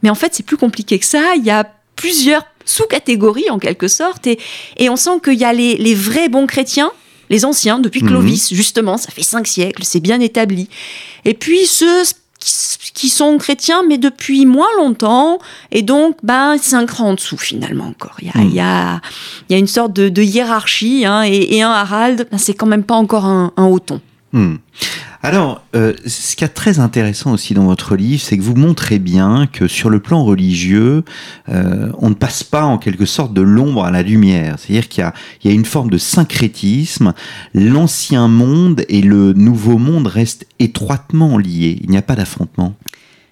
Mais 0.04 0.10
en 0.12 0.16
fait, 0.16 0.36
c'est 0.36 0.46
plus 0.46 0.58
compliqué 0.58 0.75
que 0.84 1.06
ça. 1.06 1.36
Il 1.36 1.44
y 1.44 1.52
a 1.52 1.66
plusieurs 1.96 2.44
sous-catégories 2.66 3.50
en 3.50 3.60
quelque 3.60 3.88
sorte, 3.88 4.28
et, 4.28 4.40
et 4.78 4.90
on 4.90 4.96
sent 4.96 5.20
qu'il 5.24 5.36
y 5.36 5.46
a 5.46 5.54
les, 5.54 5.96
vrais 5.96 6.30
bons 6.30 6.48
chrétiens, 6.48 6.92
les 7.30 7.46
anciens, 7.46 7.80
depuis 7.80 8.04
mhm. 8.04 8.10
Clovis, 8.10 8.54
justement, 8.54 8.98
ça 8.98 9.12
fait 9.12 9.24
cinq 9.24 9.48
siècles, 9.48 9.84
c'est 9.84 10.00
bien 10.00 10.20
établi. 10.20 10.68
Et 11.24 11.34
puis 11.34 11.66
ceux 11.66 12.04
qui 12.94 13.10
sont 13.10 13.38
chrétiens, 13.38 13.82
mais 13.88 13.98
depuis 13.98 14.46
moins 14.46 14.68
longtemps, 14.78 15.40
et 15.72 15.82
donc, 15.82 16.18
ben, 16.22 16.58
c'est 16.62 16.76
un 16.76 16.86
cran 16.86 17.10
en 17.10 17.14
dessous, 17.14 17.38
finalement, 17.38 17.86
encore. 17.86 18.18
Il 18.22 18.28
y 18.28 18.32
a, 18.32 18.42
il 18.44 18.54
y 18.54 18.60
a, 18.60 19.02
il 19.50 19.54
y 19.54 19.56
a 19.56 19.58
une 19.58 19.68
sorte 19.68 19.94
de, 19.94 20.22
hiérarchie, 20.22 21.06
hein, 21.06 21.24
et, 21.24 21.62
un 21.62 21.72
Harald, 21.72 22.28
ben, 22.32 22.38
c'est 22.38 22.54
quand 22.54 22.68
même 22.68 22.84
pas 22.84 22.96
encore 22.96 23.26
un, 23.26 23.52
un 23.58 23.66
haut 23.66 23.80
ton. 23.80 24.02
Hmm. 24.36 24.56
Alors, 25.24 25.64
euh, 25.78 25.94
ce 26.06 26.36
qui 26.36 26.44
est 26.44 26.50
très 26.50 26.80
intéressant 26.80 27.32
aussi 27.32 27.54
dans 27.54 27.64
votre 27.64 27.96
livre, 27.96 28.22
c'est 28.22 28.38
que 28.38 28.44
vous 28.44 28.54
montrez 28.54 29.00
bien 29.00 29.48
que 29.48 29.66
sur 29.66 29.90
le 29.90 30.02
plan 30.02 30.26
religieux, 30.26 31.06
euh, 31.48 31.90
on 32.00 32.10
ne 32.10 32.16
passe 32.16 32.44
pas 32.44 32.66
en 32.66 32.78
quelque 32.78 33.06
sorte 33.06 33.34
de 33.34 33.42
l'ombre 33.42 33.86
à 33.86 33.92
la 33.92 34.04
lumière. 34.04 34.58
C'est-à-dire 34.60 34.90
qu'il 34.90 35.10
y, 35.46 35.48
y 35.48 35.52
a, 35.52 35.54
une 35.54 35.64
forme 35.64 35.90
de 35.90 35.98
syncrétisme. 35.98 37.14
L'ancien 37.54 38.28
monde 38.28 38.84
et 38.90 39.02
le 39.02 39.32
nouveau 39.32 39.78
monde 39.78 40.08
restent 40.08 40.46
étroitement 40.60 41.38
liés. 41.38 41.80
Il 41.82 41.90
n'y 41.90 41.98
a 41.98 42.02
pas 42.02 42.16
d'affrontement. 42.16 42.76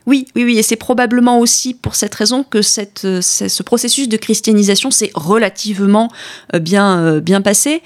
Oui, 0.05 0.25
oui, 0.35 0.43
oui, 0.43 0.59
et 0.59 0.63
c'est 0.63 0.75
probablement 0.75 1.39
aussi 1.39 1.73
pour 1.73 1.95
cette 1.95 2.13
raison 2.13 2.43
que 2.43 2.61
cette, 2.61 3.05
euh, 3.05 3.21
ce 3.21 3.63
processus 3.63 4.09
de 4.09 4.17
christianisation 4.17 4.91
s'est 4.91 5.11
relativement 5.15 6.11
euh, 6.53 6.59
bien, 6.59 6.99
euh, 6.99 7.19
bien 7.21 7.39
passé. 7.39 7.81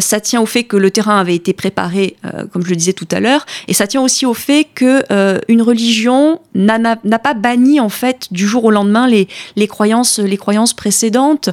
Ça 0.00 0.20
tient 0.20 0.40
au 0.40 0.46
fait 0.46 0.64
que 0.64 0.76
le 0.76 0.90
terrain 0.90 1.18
avait 1.18 1.34
été 1.34 1.52
préparé, 1.52 2.16
comme 2.52 2.64
je 2.64 2.70
le 2.70 2.76
disais 2.76 2.92
tout 2.92 3.08
à 3.10 3.20
l'heure, 3.20 3.46
et 3.68 3.74
ça 3.74 3.86
tient 3.86 4.00
aussi 4.00 4.26
au 4.26 4.34
fait 4.34 4.66
que 4.74 5.02
une 5.48 5.62
religion 5.62 6.40
n'a 6.54 6.96
pas 6.96 7.34
banni 7.34 7.80
en 7.80 7.88
fait 7.88 8.28
du 8.30 8.46
jour 8.46 8.64
au 8.64 8.70
lendemain 8.70 9.06
les, 9.06 9.28
les 9.56 9.66
croyances, 9.66 10.18
les 10.18 10.36
croyances 10.36 10.74
précédentes. 10.74 11.50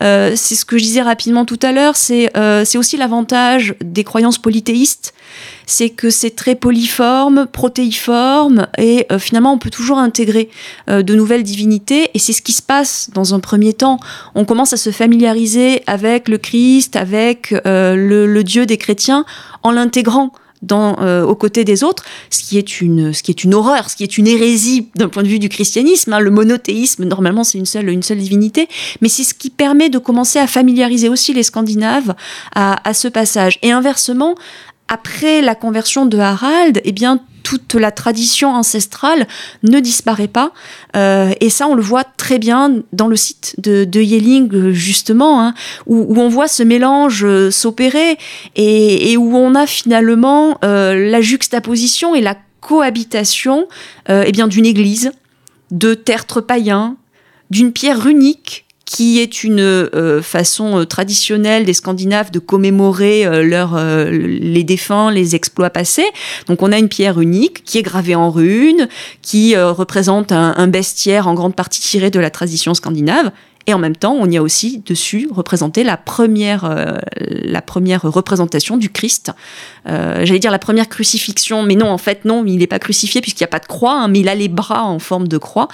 c'est 0.00 0.36
ce 0.36 0.64
que 0.64 0.78
je 0.78 0.84
disais 0.84 1.02
rapidement 1.02 1.44
tout 1.44 1.58
à 1.62 1.72
l'heure. 1.72 1.96
C'est 1.96 2.30
c'est 2.64 2.78
aussi 2.78 2.96
l'avantage 2.96 3.74
des 3.82 4.04
croyances 4.04 4.38
polythéistes 4.38 5.12
c'est 5.66 5.90
que 5.90 6.10
c'est 6.10 6.30
très 6.30 6.54
polyforme, 6.54 7.46
protéiforme, 7.50 8.66
et 8.78 9.06
euh, 9.10 9.18
finalement 9.18 9.52
on 9.52 9.58
peut 9.58 9.70
toujours 9.70 9.98
intégrer 9.98 10.50
euh, 10.90 11.02
de 11.02 11.14
nouvelles 11.14 11.42
divinités, 11.42 12.10
et 12.14 12.18
c'est 12.18 12.32
ce 12.32 12.42
qui 12.42 12.52
se 12.52 12.62
passe 12.62 13.10
dans 13.14 13.34
un 13.34 13.40
premier 13.40 13.72
temps. 13.72 13.98
On 14.34 14.44
commence 14.44 14.72
à 14.72 14.76
se 14.76 14.90
familiariser 14.90 15.82
avec 15.86 16.28
le 16.28 16.38
Christ, 16.38 16.96
avec 16.96 17.54
euh, 17.66 17.94
le, 17.96 18.44
Dieu 18.44 18.66
des 18.66 18.76
chrétiens, 18.76 19.24
en 19.62 19.70
l'intégrant. 19.70 20.32
Aux 20.70 21.34
côtés 21.34 21.64
des 21.64 21.82
autres, 21.82 22.04
ce 22.30 22.40
qui 22.40 22.56
est 22.56 22.80
une, 22.80 23.12
horreur, 23.52 23.90
ce 23.90 23.96
qui 23.96 24.04
est 24.04 24.16
une 24.16 24.28
hérésie 24.28 24.86
d'un 24.94 25.08
point 25.08 25.24
de 25.24 25.28
vue 25.28 25.40
du 25.40 25.48
christianisme. 25.48 26.12
Hein. 26.12 26.20
Le 26.20 26.30
monothéisme, 26.30 27.02
normalement, 27.04 27.42
c'est 27.42 27.58
une 27.58 27.66
seule, 27.66 27.88
une 27.88 28.04
seule 28.04 28.18
divinité, 28.18 28.68
mais 29.00 29.08
c'est 29.08 29.24
ce 29.24 29.34
qui 29.34 29.50
permet 29.50 29.88
de 29.88 29.98
commencer 29.98 30.38
à 30.38 30.46
familiariser 30.46 31.08
aussi 31.08 31.34
les 31.34 31.42
Scandinaves 31.42 32.14
à, 32.54 32.88
à 32.88 32.94
ce 32.94 33.08
passage. 33.08 33.58
Et 33.62 33.72
inversement, 33.72 34.36
après 34.92 35.40
la 35.40 35.54
conversion 35.54 36.04
de 36.04 36.18
Harald, 36.18 36.82
eh 36.84 36.92
bien, 36.92 37.18
toute 37.42 37.72
la 37.74 37.90
tradition 37.90 38.50
ancestrale 38.50 39.26
ne 39.62 39.80
disparaît 39.80 40.28
pas. 40.28 40.52
Euh, 40.96 41.32
et 41.40 41.48
ça, 41.48 41.66
on 41.66 41.74
le 41.74 41.82
voit 41.82 42.04
très 42.04 42.38
bien 42.38 42.82
dans 42.92 43.08
le 43.08 43.16
site 43.16 43.54
de, 43.58 44.00
Yelling, 44.00 44.70
justement, 44.72 45.42
hein, 45.42 45.54
où, 45.86 46.14
on 46.20 46.28
voit 46.28 46.46
ce 46.46 46.62
mélange 46.62 47.24
euh, 47.24 47.50
s'opérer 47.50 48.18
et, 48.54 49.16
où 49.16 49.34
on 49.34 49.54
a 49.54 49.66
finalement 49.66 50.58
euh, 50.62 51.10
la 51.10 51.22
juxtaposition 51.22 52.14
et 52.14 52.20
la 52.20 52.36
cohabitation 52.60 53.66
eh 54.08 54.30
bien 54.30 54.46
d'une 54.46 54.66
église, 54.66 55.10
de 55.72 55.94
tertres 55.94 56.40
païens, 56.40 56.96
d'une 57.50 57.72
pierre 57.72 58.00
runique 58.00 58.66
qui 58.92 59.20
est 59.20 59.42
une 59.42 59.60
euh, 59.60 60.20
façon 60.20 60.80
euh, 60.80 60.84
traditionnelle 60.84 61.64
des 61.64 61.72
Scandinaves 61.72 62.30
de 62.30 62.38
commémorer 62.38 63.24
euh, 63.24 63.42
leur, 63.42 63.80
les 64.10 64.64
défunts, 64.64 65.10
les 65.10 65.34
exploits 65.34 65.70
passés. 65.70 66.04
Donc 66.46 66.62
on 66.62 66.72
a 66.72 66.78
une 66.78 66.90
pierre 66.90 67.18
unique 67.18 67.64
qui 67.64 67.78
est 67.78 67.82
gravée 67.82 68.14
en 68.14 68.30
runes, 68.30 68.88
qui 69.22 69.56
représente 69.56 70.30
un, 70.30 70.54
un, 70.58 70.68
bestiaire 70.68 71.26
en 71.26 71.32
grande 71.32 71.56
partie 71.56 71.80
tiré 71.80 72.10
de 72.10 72.20
la 72.20 72.28
tradition 72.28 72.74
scandinave, 72.74 73.30
et 73.66 73.74
en 73.74 73.78
même 73.78 73.96
temps, 73.96 74.14
on 74.18 74.28
y 74.28 74.36
a 74.36 74.42
aussi 74.42 74.82
dessus 74.84 75.28
représenté 75.30 75.84
la 75.84 75.96
première, 75.96 76.64
euh, 76.64 76.98
la 77.16 77.62
première 77.62 78.02
représentation 78.02 78.76
du 78.76 78.90
Christ. 78.90 79.32
Euh, 79.88 80.24
J'allais 80.24 80.38
dire 80.38 80.50
la 80.50 80.58
première 80.58 80.88
crucifixion, 80.88 81.62
mais 81.62 81.74
non, 81.74 81.88
en 81.88 81.98
fait, 81.98 82.24
non, 82.24 82.44
il 82.46 82.58
n'est 82.58 82.66
pas 82.66 82.78
crucifié 82.78 83.20
puisqu'il 83.20 83.42
n'y 83.42 83.46
a 83.46 83.48
pas 83.48 83.58
de 83.58 83.66
croix, 83.66 84.00
hein, 84.00 84.08
mais 84.08 84.20
il 84.20 84.28
a 84.28 84.34
les 84.34 84.48
bras 84.48 84.84
en 84.84 84.98
forme 84.98 85.28
de 85.28 85.38
croix. 85.38 85.68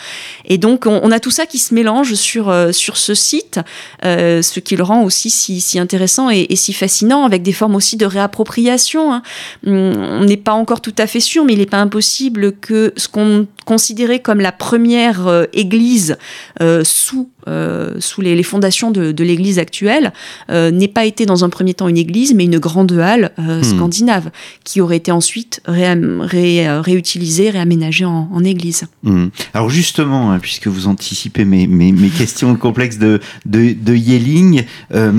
Et 0.44 0.58
donc, 0.58 0.86
on, 0.86 1.10
a 1.10 1.20
tout 1.20 1.30
ça 1.30 1.46
qui 1.46 1.58
se 1.58 1.74
mélange 1.74 2.14
sur, 2.14 2.48
euh, 2.48 2.72
sur 2.72 2.96
ce 2.96 3.14
site, 3.14 3.60
euh, 4.04 4.42
ce 4.42 4.60
qui 4.60 4.76
le 4.76 4.82
rend 4.82 5.02
aussi 5.02 5.30
si, 5.30 5.60
si 5.60 5.78
intéressant 5.78 6.30
et, 6.30 6.56
si 6.56 6.72
fascinant, 6.72 7.24
avec 7.24 7.42
des 7.42 7.52
formes 7.52 7.74
aussi 7.74 7.96
de 7.96 8.06
réappropriation. 8.06 9.12
Hein. 9.12 9.22
On 9.66 10.24
n'est 10.24 10.36
pas 10.36 10.52
encore 10.52 10.80
tout 10.80 10.94
à 10.98 11.06
fait 11.06 11.20
sûr, 11.20 11.44
mais 11.44 11.54
il 11.54 11.58
n'est 11.58 11.66
pas 11.66 11.80
impossible 11.80 12.52
que 12.52 12.92
ce 12.96 13.08
qu'on 13.08 13.46
considérait 13.68 14.20
comme 14.20 14.40
la 14.40 14.52
première 14.52 15.26
euh, 15.26 15.44
église 15.52 16.16
sous 16.84 17.28
euh, 17.48 17.94
sous 17.98 18.20
les, 18.20 18.42
fondations 18.42 18.90
de, 18.90 19.22
l'Église 19.22 19.58
actuelle, 19.58 20.12
euh, 20.50 20.70
n'ait 20.70 20.88
pas 20.88 21.04
été 21.04 21.24
dans 21.26 21.44
un 21.44 21.48
premier 21.48 21.74
temps 21.74 21.88
une 21.88 21.96
église, 21.96 22.34
mais 22.34 22.44
une 22.44 22.58
grande 22.58 22.92
halle 22.92 23.32
euh, 23.38 23.60
hmm. 23.60 23.64
scandinave, 23.64 24.30
qui 24.64 24.80
aurait 24.80 24.98
été 24.98 25.10
ensuite 25.12 25.62
réutilisée, 25.66 27.50
réaménagée 27.50 28.04
en, 28.04 28.44
église. 28.44 28.84
Hmm. 29.02 29.28
Alors 29.54 29.70
justement, 29.70 30.30
hein, 30.30 30.38
puisque 30.38 30.68
vous 30.68 30.86
anticipez 30.86 31.44
mes, 31.44 31.66
mes, 31.66 32.08
questions 32.10 32.54
complexes 32.56 32.98
de, 32.98 33.20
de, 33.46 33.94
Yelling, 33.94 34.64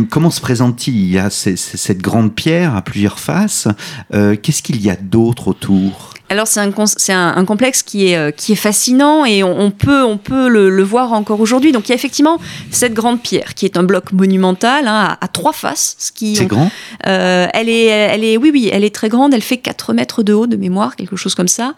comment 0.09 0.31
se 0.31 0.41
présente-t-il? 0.41 0.95
Il 0.95 1.11
y 1.11 1.17
a 1.17 1.29
cette 1.29 2.01
grande 2.01 2.33
pierre 2.33 2.75
à 2.75 2.81
plusieurs 2.81 3.19
faces. 3.19 3.67
Qu'est-ce 4.11 4.63
qu'il 4.63 4.81
y 4.81 4.89
a 4.89 4.95
d'autre 4.95 5.49
autour? 5.49 6.13
Alors 6.29 6.47
c'est 6.47 6.59
un, 6.59 6.71
c'est 6.85 7.13
un, 7.13 7.45
complexe 7.45 7.81
qui 7.81 8.07
est, 8.07 8.17
euh, 8.17 8.31
qui 8.31 8.53
est 8.53 8.57
fascinant 8.57 9.25
et 9.25 9.43
on, 9.43 9.71
peut, 9.71 10.03
on 10.03 10.17
peut 10.17 10.47
le, 10.47 10.83
voir 10.83 11.13
encore 11.13 11.39
aujourd'hui. 11.39 11.71
Donc 11.71 11.87
il 11.87 11.89
y 11.89 11.91
a 11.93 11.95
effectivement 11.95 12.37
cette 12.71 12.93
grande 12.93 13.21
pierre 13.21 13.55
qui 13.55 13.65
est 13.65 13.77
un 13.77 13.83
bloc 13.83 14.13
monumental 14.13 14.87
hein, 14.87 15.17
à, 15.19 15.27
trois 15.27 15.53
faces. 15.53 15.95
Ce 15.97 16.11
qui, 16.11 16.35
c'est 16.35 16.45
grand 16.45 16.69
euh, 17.07 17.47
elle, 17.53 17.69
est, 17.69 17.85
elle 17.85 18.23
est, 18.23 18.37
Oui, 18.37 18.51
oui, 18.53 18.69
elle 18.71 18.83
est 18.83 18.93
très 18.93 19.09
grande. 19.09 19.33
Elle 19.33 19.41
fait 19.41 19.57
4 19.57 19.93
mètres 19.93 20.23
de 20.23 20.33
haut 20.33 20.47
de 20.47 20.55
mémoire, 20.55 20.95
quelque 20.95 21.15
chose 21.15 21.35
comme 21.35 21.47
ça. 21.47 21.73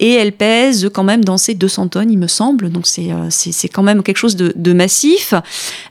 Et 0.00 0.12
elle 0.12 0.32
pèse 0.32 0.90
quand 0.92 1.04
même 1.04 1.24
dans 1.24 1.38
ses 1.38 1.54
200 1.54 1.88
tonnes, 1.88 2.10
il 2.10 2.18
me 2.18 2.28
semble. 2.28 2.70
Donc 2.70 2.86
c'est, 2.86 3.10
euh, 3.10 3.28
c'est, 3.30 3.68
quand 3.68 3.82
même 3.82 4.02
quelque 4.02 4.18
chose 4.18 4.36
de, 4.36 4.52
de 4.54 4.72
massif. 4.72 5.34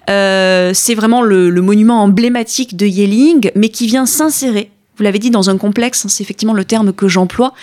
c'est 0.08 0.96
vraiment 0.96 1.22
le, 1.22 1.50
le 1.50 1.62
monument 1.62 2.04
emblématique 2.04 2.78
de 2.78 2.86
Yeling, 2.86 3.52
mais 3.56 3.70
qui 3.70 3.88
vient 3.88 4.06
s'insérer 4.06 4.70
vous 4.98 5.04
l'avez 5.04 5.20
dit, 5.20 5.32
dans 5.32 5.50
un 5.50 5.58
complexe, 5.58 6.06
hein, 6.06 6.10
c'est 6.10 6.24
effectivement 6.24 6.54
le 6.54 6.66
terme 6.66 6.94
que 6.94 7.08
j'emploie, 7.08 7.54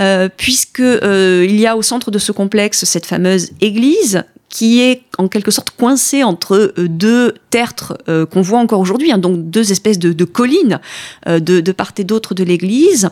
euh, 0.00 0.28
puisque 0.34 0.80
euh, 0.80 1.46
il 1.48 1.58
y 1.58 1.66
a 1.66 1.76
au 1.76 1.82
centre 1.82 2.10
de 2.10 2.18
ce 2.18 2.32
complexe 2.32 2.84
cette 2.84 3.06
fameuse 3.06 3.50
église 3.60 4.24
qui 4.48 4.80
est 4.80 5.02
en 5.18 5.26
quelque 5.26 5.50
sorte 5.50 5.70
coincée 5.70 6.22
entre 6.22 6.74
euh, 6.78 6.88
deux 6.88 7.34
tertres 7.50 7.98
euh, 8.08 8.24
qu'on 8.24 8.40
voit 8.40 8.58
encore 8.58 8.80
aujourd'hui, 8.80 9.10
hein, 9.10 9.18
donc 9.18 9.50
deux 9.50 9.72
espèces 9.72 9.98
de, 9.98 10.24
collines 10.24 10.80
de, 11.26 11.38
de, 11.38 11.72
part 11.72 11.92
et 11.98 12.04
d'autre 12.04 12.34
de 12.34 12.42
l'église. 12.42 13.10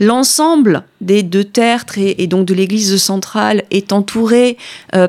L'ensemble 0.00 0.84
des 1.00 1.22
deux 1.22 1.44
tertres 1.44 1.98
et, 1.98 2.26
donc 2.26 2.46
de 2.46 2.54
l'église 2.54 2.96
centrale 2.96 3.64
est 3.70 3.92
entouré 3.92 4.56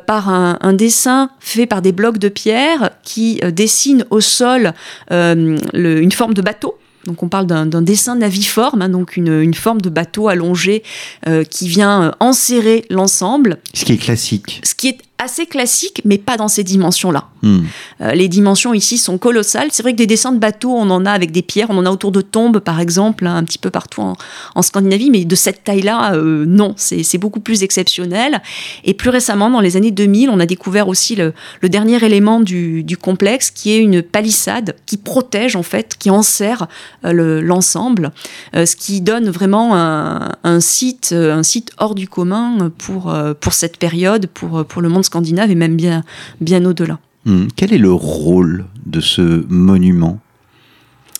par 0.05 0.29
un, 0.29 0.57
un, 0.61 0.73
dessin 0.73 1.29
fait 1.39 1.65
par 1.65 1.81
des 1.81 1.91
blocs 1.91 2.17
de 2.17 2.29
pierre 2.29 2.91
qui 3.03 3.39
dessinent 3.53 4.05
au 4.09 4.21
sol 4.21 4.73
le, 5.09 6.01
une 6.01 6.11
forme 6.11 6.33
de 6.33 6.41
bateau 6.41 6.77
donc 7.05 7.23
on 7.23 7.29
parle 7.29 7.45
d'un 7.45 7.81
dessin 7.81 8.15
naviforme, 8.15 8.81
hein, 8.81 8.89
donc 8.89 9.17
une, 9.17 9.53
forme 9.53 9.81
de 9.81 9.89
bateau 9.89 10.27
allongé 10.27 10.83
euh, 11.27 11.43
qui 11.43 11.67
vient 11.67 12.03
euh, 12.03 12.11
enserrer 12.19 12.85
l'ensemble. 12.89 13.57
Ce 13.73 13.85
qui 13.85 13.93
est 13.93 13.97
classique. 13.97 14.61
Ce 14.63 14.75
qui 14.75 14.89
est 14.89 14.97
assez 15.17 15.45
classique, 15.45 16.01
mais 16.03 16.17
pas 16.17 16.37
dans 16.37 16.47
ces 16.47 16.63
dimensions-là. 16.63 17.25
Hmm. 17.41 17.61
Euh, 18.01 18.11
les 18.11 18.27
dimensions 18.27 18.73
ici 18.73 18.97
sont 18.97 19.17
colossales. 19.17 19.69
C'est 19.71 19.81
vrai 19.81 19.93
que 19.93 19.97
des 19.97 20.07
dessins 20.07 20.31
de 20.31 20.39
bateaux, 20.39 20.73
on 20.73 20.89
en 20.89 21.05
a 21.05 21.11
avec 21.11 21.31
des 21.31 21.41
pierres, 21.41 21.67
on 21.69 21.77
en 21.77 21.85
a 21.85 21.89
autour 21.89 22.11
de 22.11 22.21
tombes, 22.21 22.59
par 22.59 22.79
exemple, 22.79 23.25
hein, 23.25 23.35
un 23.35 23.43
petit 23.43 23.57
peu 23.57 23.69
partout 23.69 24.01
en, 24.01 24.61
Scandinavie, 24.61 25.11
mais 25.11 25.25
de 25.25 25.35
cette 25.35 25.63
taille-là, 25.63 26.15
euh, 26.15 26.43
non, 26.45 26.73
c'est 26.77 27.17
beaucoup 27.17 27.39
plus 27.39 27.63
exceptionnel. 27.63 28.41
Et 28.83 28.93
plus 28.93 29.09
récemment, 29.09 29.49
dans 29.49 29.61
les 29.61 29.77
années 29.77 29.91
2000, 29.91 30.29
on 30.29 30.39
a 30.39 30.45
découvert 30.45 30.87
aussi 30.87 31.15
le, 31.15 31.33
dernier 31.63 32.03
élément 32.03 32.39
du, 32.39 32.97
complexe, 32.99 33.51
qui 33.51 33.71
est 33.71 33.77
une 33.77 34.01
palissade 34.01 34.75
qui 34.85 34.97
protège, 34.97 35.55
en 35.55 35.63
fait, 35.63 35.95
qui 35.97 36.09
enserre 36.09 36.67
euh, 37.05 37.41
l'ensemble, 37.41 38.11
ce 38.53 38.75
qui 38.75 39.01
donne 39.01 39.29
vraiment 39.29 39.75
un, 39.75 40.59
site, 40.59 41.13
un 41.13 41.43
site 41.43 41.71
hors 41.77 41.95
du 41.95 42.07
commun 42.07 42.71
pour, 42.77 43.15
pour 43.39 43.53
cette 43.53 43.77
période, 43.77 44.27
pour, 44.27 44.65
pour 44.65 44.81
le 44.81 44.89
monde 44.89 45.05
scandinave 45.05 45.14
et 45.23 45.55
même 45.55 45.75
bien, 45.75 46.03
bien 46.41 46.63
au-delà. 46.65 46.99
Hmm. 47.25 47.47
Quel 47.55 47.73
est 47.73 47.77
le 47.77 47.91
rôle 47.91 48.65
de 48.85 49.01
ce 49.01 49.45
monument? 49.49 50.19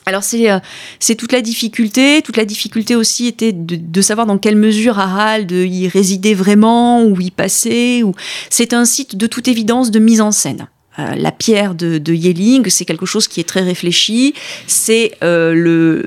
Alors 0.07 0.23
c'est 0.23 0.51
euh, 0.51 0.59
c'est 0.99 1.15
toute 1.15 1.31
la 1.31 1.41
difficulté, 1.41 2.21
toute 2.23 2.37
la 2.37 2.45
difficulté 2.45 2.95
aussi 2.95 3.25
était 3.25 3.53
de, 3.53 4.01
savoir 4.01 4.27
dans 4.27 4.37
quelle 4.37 4.55
mesure 4.55 4.99
Harald 4.99 5.51
y 5.51 5.87
résidait 5.87 6.35
vraiment, 6.35 7.03
ou 7.03 7.19
y 7.19 7.31
passait. 7.31 8.03
Ou... 8.03 8.13
C'est 8.51 8.73
un 8.73 8.85
site 8.85 9.15
de 9.15 9.25
toute 9.25 9.47
évidence 9.47 9.89
de 9.89 9.97
mise 9.99 10.21
en 10.21 10.31
scène. 10.31 10.67
Euh, 10.99 11.15
la 11.15 11.31
pierre 11.31 11.73
de, 11.75 11.97
de 11.97 12.13
Yelling, 12.13 12.69
c'est 12.69 12.85
quelque 12.85 13.05
chose 13.05 13.27
qui 13.27 13.39
est 13.39 13.45
très 13.45 13.61
réfléchi. 13.61 14.35
C'est 14.67 15.13
euh, 15.23 15.53
le 15.53 16.05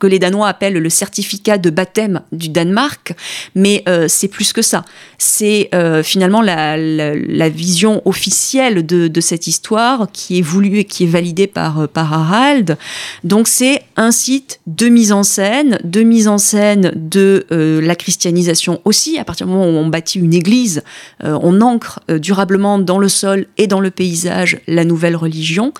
que 0.00 0.06
les 0.08 0.18
Danois 0.18 0.48
appellent 0.48 0.78
le 0.78 0.90
certificat 0.90 1.58
de 1.58 1.70
baptême 1.70 2.22
du 2.32 2.48
Danemark, 2.48 3.14
mais 3.54 3.84
euh, 3.88 4.06
c'est 4.08 4.26
plus 4.26 4.52
que 4.52 4.62
ça. 4.62 4.84
C'est 5.18 5.68
euh, 5.74 6.02
finalement 6.02 6.42
la, 6.42 7.48
vision 7.50 8.02
officielle 8.06 8.84
de, 8.84 9.20
cette 9.20 9.46
histoire 9.46 10.08
qui 10.12 10.38
est 10.38 10.42
voulue 10.42 10.78
et 10.78 10.84
qui 10.84 11.04
est 11.04 11.08
validée 11.08 11.46
par, 11.46 11.80
euh, 11.80 11.86
par 11.86 12.12
Harald. 12.12 12.78
Donc 13.22 13.46
c'est 13.46 13.82
un 13.96 14.10
site 14.10 14.60
de 14.66 14.88
mise 14.88 15.12
en 15.12 15.22
scène, 15.22 15.78
de 15.84 16.00
mise 16.02 16.26
en 16.26 16.38
scène 16.38 16.92
de 16.96 17.44
la 17.50 17.94
christianisation 17.94 18.80
aussi. 18.84 19.18
À 19.18 19.24
partir 19.24 19.46
du 19.46 19.52
moment 19.52 19.66
où 19.66 19.76
on 19.76 19.88
bâtit 19.88 20.18
une 20.18 20.32
église, 20.32 20.82
on 21.22 21.60
ancre 21.60 22.00
durablement 22.08 22.78
dans 22.78 22.98
le 22.98 23.08
sol 23.08 23.46
et 23.58 23.66
dans 23.66 23.80
le 23.80 23.90
paysage 23.90 24.58
la 24.66 24.84
nouvelle 24.84 25.16
religion. 25.16 25.74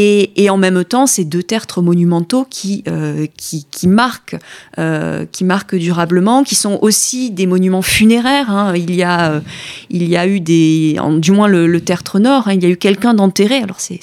Et, 0.00 0.44
et 0.44 0.48
en 0.48 0.56
même 0.56 0.84
temps, 0.84 1.06
ces 1.06 1.24
deux 1.24 1.42
tertres 1.42 1.82
monumentaux 1.82 2.46
qui, 2.48 2.84
qui 3.36 3.58
qui, 3.78 3.88
marquent, 3.88 4.36
euh, 4.78 5.24
qui 5.30 5.44
marquent 5.44 5.76
durablement, 5.76 6.44
qui 6.44 6.54
sont 6.54 6.78
aussi 6.82 7.30
des 7.30 7.46
monuments 7.46 7.82
funéraires. 7.82 8.50
Hein. 8.50 8.74
Il, 8.76 8.94
y 8.94 9.02
a, 9.02 9.32
euh, 9.32 9.40
il 9.90 10.08
y 10.08 10.16
a 10.16 10.26
eu 10.26 10.40
des, 10.40 10.96
du 11.18 11.32
moins 11.32 11.48
le, 11.48 11.80
tertre 11.80 12.18
nord, 12.18 12.48
hein, 12.48 12.54
il 12.54 12.62
y 12.62 12.66
a 12.66 12.68
eu 12.68 12.76
quelqu'un 12.76 13.14
d'enterré. 13.14 13.58
Alors 13.58 13.78
c'est 13.78 14.00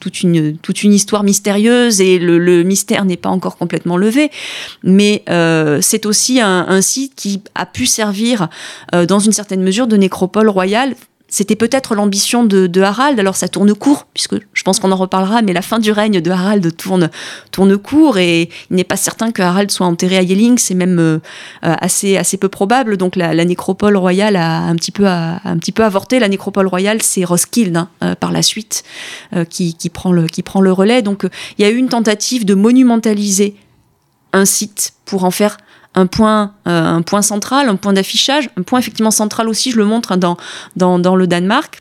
toute 0.00 0.22
une, 0.22 0.56
toute 0.58 0.82
une 0.82 0.92
histoire 0.92 1.22
mystérieuse 1.22 2.00
et 2.00 2.18
le, 2.18 2.62
mystère 2.62 3.04
n'est 3.04 3.16
pas 3.16 3.30
encore 3.30 3.56
complètement 3.56 3.96
levé, 3.96 4.30
mais 4.82 5.22
euh, 5.28 5.78
c'est 5.80 6.06
aussi 6.06 6.40
un, 6.40 6.66
un, 6.68 6.80
site 6.80 7.14
qui 7.16 7.42
a 7.54 7.66
pu 7.66 7.86
servir 7.86 8.48
dans 8.92 9.18
une 9.18 9.32
certaine 9.32 9.62
mesure 9.62 9.86
de 9.86 9.96
nécropole 9.96 10.48
royale 10.48 10.94
c'était 11.32 11.56
peut-être 11.56 11.94
l'ambition 11.94 12.44
de, 12.44 12.80
Harald, 12.82 13.18
alors 13.18 13.36
ça 13.36 13.48
tourne 13.48 13.72
court, 13.72 14.06
puisque 14.12 14.34
je 14.52 14.62
pense 14.62 14.78
qu'on 14.78 14.92
en 14.92 14.96
reparlera, 14.96 15.40
mais 15.40 15.54
la 15.54 15.62
fin 15.62 15.78
du 15.78 15.90
règne 15.90 16.20
de 16.20 16.30
Harald 16.30 16.76
tourne, 16.76 17.08
court, 17.78 18.18
et 18.18 18.50
il 18.70 18.76
n'est 18.76 18.84
pas 18.84 18.98
certain 18.98 19.32
que 19.32 19.40
Harald 19.40 19.70
soit 19.70 19.86
enterré 19.86 20.18
à 20.18 20.22
Yelling, 20.22 20.58
c'est 20.58 20.74
même 20.74 20.98
euh, 20.98 21.20
euh, 21.64 21.74
assez, 21.80 22.36
peu 22.36 22.50
probable, 22.50 22.98
donc 22.98 23.16
la, 23.16 23.32
nécropole 23.46 23.96
royale 23.96 24.36
a 24.36 24.58
un 24.58 24.76
petit, 24.76 24.92
peu, 24.92 25.06
avorté. 25.82 26.18
La 26.18 26.28
nécropole 26.28 26.66
royale, 26.66 27.00
c'est 27.00 27.24
Roskilde, 27.24 27.78
hein, 27.78 27.88
euh, 28.04 28.14
par 28.14 28.30
la 28.30 28.42
suite, 28.42 28.84
qui, 29.48 29.74
qui, 29.74 29.88
prend 29.88 30.12
le, 30.12 30.26
qui 30.26 30.42
prend 30.42 30.60
le 30.60 30.70
relais. 30.70 31.00
Donc 31.00 31.26
il 31.56 31.62
y 31.62 31.64
a 31.64 31.70
eu 31.70 31.76
une 31.76 31.88
tentative 31.88 32.44
de 32.44 32.54
monumentaliser 32.54 33.56
un 34.34 34.44
site 34.44 34.92
pour 35.06 35.24
en 35.24 35.30
faire 35.30 35.56
un 35.94 36.06
point, 36.06 36.52
euh, 36.66 36.84
un 36.84 37.02
point 37.02 37.22
central, 37.22 37.68
un 37.68 37.76
point 37.76 37.92
d'affichage, 37.92 38.48
un 38.56 38.62
point 38.62 38.78
effectivement 38.78 39.10
central 39.10 39.48
aussi, 39.48 39.70
je 39.70 39.76
le 39.76 39.84
montre 39.84 40.16
dans, 40.16 40.36
dans, 40.76 41.16
le 41.16 41.26
Danemark. 41.26 41.80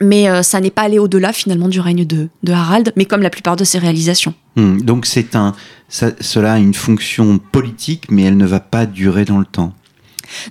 Mais 0.00 0.28
euh, 0.28 0.42
ça 0.42 0.60
n'est 0.60 0.70
pas 0.70 0.82
allé 0.82 0.98
au-delà 0.98 1.32
finalement 1.32 1.68
du 1.68 1.78
règne 1.78 2.04
de, 2.04 2.28
Harald, 2.50 2.92
mais 2.96 3.04
comme 3.04 3.22
la 3.22 3.30
plupart 3.30 3.56
de 3.56 3.64
ses 3.64 3.78
réalisations. 3.78 4.34
Hmm, 4.56 4.80
donc 4.80 5.06
c'est 5.06 5.36
un, 5.36 5.54
cela 5.88 6.54
a 6.54 6.58
une 6.58 6.74
fonction 6.74 7.38
politique, 7.38 8.06
mais 8.10 8.22
elle 8.22 8.36
ne 8.36 8.46
va 8.46 8.58
pas 8.58 8.86
durer 8.86 9.24
dans 9.24 9.38
le 9.38 9.44
temps. 9.44 9.72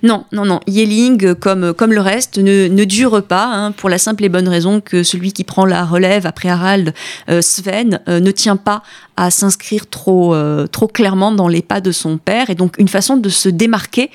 Non, 0.02 0.24
non, 0.32 0.44
non. 0.44 0.60
Yelling, 0.68 1.34
comme, 1.34 1.74
comme 1.74 1.92
le 1.92 2.00
reste, 2.00 2.38
ne, 2.38 2.68
ne 2.68 2.84
dure 2.84 3.22
pas, 3.24 3.46
hein, 3.46 3.72
pour 3.72 3.90
la 3.90 3.98
simple 3.98 4.24
et 4.24 4.28
bonne 4.28 4.48
raison 4.48 4.80
que 4.80 5.02
celui 5.02 5.32
qui 5.32 5.42
prend 5.42 5.66
la 5.66 5.84
relève 5.84 6.24
après 6.24 6.48
Harald, 6.48 6.94
euh, 7.28 7.42
Sven, 7.42 8.00
ne 8.06 8.30
tient 8.30 8.56
pas 8.56 8.82
à 9.16 9.30
s'inscrire 9.30 9.88
trop, 9.88 10.34
euh, 10.34 10.66
trop 10.66 10.88
clairement 10.88 11.32
dans 11.32 11.48
les 11.48 11.62
pas 11.62 11.80
de 11.80 11.92
son 11.92 12.18
père. 12.18 12.50
Et 12.50 12.54
donc, 12.54 12.76
une 12.78 12.88
façon 12.88 13.16
de 13.16 13.28
se 13.28 13.48
démarquer, 13.48 14.10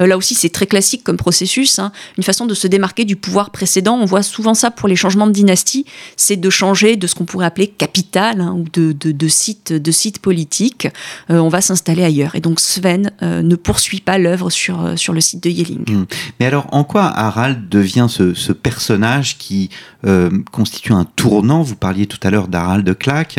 euh, 0.00 0.06
là 0.06 0.16
aussi, 0.16 0.34
c'est 0.34 0.48
très 0.48 0.66
classique 0.66 1.04
comme 1.04 1.16
processus, 1.16 1.78
hein, 1.78 1.92
une 2.18 2.24
façon 2.24 2.46
de 2.46 2.54
se 2.54 2.66
démarquer 2.66 3.04
du 3.04 3.16
pouvoir 3.16 3.50
précédent. 3.50 3.98
On 4.00 4.06
voit 4.06 4.22
souvent 4.22 4.54
ça 4.54 4.70
pour 4.70 4.88
les 4.88 4.96
changements 4.96 5.26
de 5.26 5.32
dynastie, 5.32 5.84
c'est 6.16 6.36
de 6.36 6.50
changer 6.50 6.96
de 6.96 7.06
ce 7.06 7.14
qu'on 7.14 7.24
pourrait 7.24 7.46
appeler 7.46 7.68
capital 7.68 8.40
hein, 8.40 8.54
ou 8.56 8.64
de, 8.72 8.92
de, 8.92 9.28
site, 9.28 9.72
de 9.72 9.90
site 9.90 10.18
politique. 10.18 10.88
Euh, 11.30 11.38
on 11.38 11.48
va 11.48 11.60
s'installer 11.60 12.02
ailleurs. 12.02 12.34
Et 12.34 12.40
donc, 12.40 12.60
Sven 12.60 13.12
ne 13.22 13.54
poursuit 13.56 14.00
pas 14.00 14.18
l'œuvre 14.18 14.50
sur, 14.50 14.98
sur 14.98 15.12
le 15.12 15.20
site 15.20 15.42
de 15.42 15.50
Yelling. 15.50 15.90
Hmm. 15.90 16.04
Mais 16.38 16.46
alors, 16.46 16.66
en 16.72 16.84
quoi 16.84 17.04
Harald 17.04 17.68
devient 17.68 18.06
ce, 18.08 18.34
ce 18.34 18.52
personnage 18.52 19.38
qui 19.38 19.70
constitue 20.50 20.92
un 20.92 21.04
tournant? 21.04 21.62
Vous 21.62 21.76
parliez 21.76 22.06
tout 22.06 22.18
à 22.22 22.30
l'heure 22.30 22.48
d'Harald 22.48 22.96
Clack, 22.98 23.38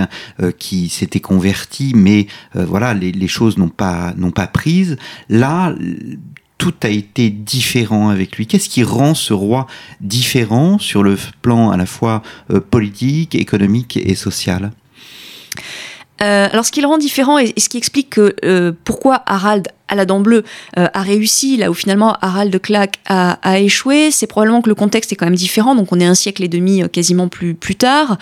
qui 0.57 0.89
s'était 1.11 1.19
converti, 1.19 1.91
mais 1.95 2.27
euh, 2.55 2.65
voilà, 2.65 2.93
les, 2.93 3.27
choses 3.27 3.57
n'ont 3.57 3.69
pas, 3.69 4.13
n'ont 4.15 4.31
pas 4.31 4.47
prise. 4.47 4.97
Là, 5.27 5.75
tout 6.57 6.73
a 6.83 6.87
été 6.87 7.29
différent 7.29 8.09
avec 8.09 8.37
lui. 8.37 8.47
Qu'est-ce 8.47 8.69
qui 8.69 8.83
rend 8.83 9.13
ce 9.13 9.33
roi 9.33 9.67
différent 9.99 10.79
sur 10.79 11.03
le 11.03 11.17
plan 11.41 11.71
à 11.71 11.77
la 11.77 11.85
fois 11.85 12.23
euh, 12.49 12.61
politique, 12.61 13.35
économique 13.35 13.97
et 13.97 14.15
social? 14.15 14.71
Euh, 16.21 16.47
alors, 16.51 16.65
ce 16.65 16.71
qui 16.71 16.81
le 16.81 16.87
rend 16.87 16.97
différent 16.97 17.37
et, 17.37 17.53
ce 17.57 17.67
qui 17.67 17.77
explique 17.77 18.11
que, 18.11 18.75
pourquoi 18.85 19.21
Harald 19.25 19.67
à 19.91 19.95
la 19.95 20.05
dent 20.05 20.21
bleue 20.21 20.43
euh, 20.79 20.87
a 20.93 21.01
réussi, 21.01 21.57
là 21.57 21.69
où 21.69 21.73
finalement 21.73 22.17
Harald 22.21 22.59
Clack 22.61 22.95
a, 23.07 23.33
a 23.43 23.59
échoué, 23.59 24.09
c'est 24.09 24.25
probablement 24.25 24.61
que 24.61 24.69
le 24.69 24.75
contexte 24.75 25.11
est 25.11 25.15
quand 25.15 25.25
même 25.25 25.35
différent, 25.35 25.75
donc 25.75 25.91
on 25.91 25.99
est 25.99 26.05
un 26.05 26.15
siècle 26.15 26.43
et 26.43 26.47
demi 26.47 26.81
euh, 26.81 26.87
quasiment 26.87 27.27
plus, 27.27 27.53
plus 27.53 27.75
tard. 27.75 28.17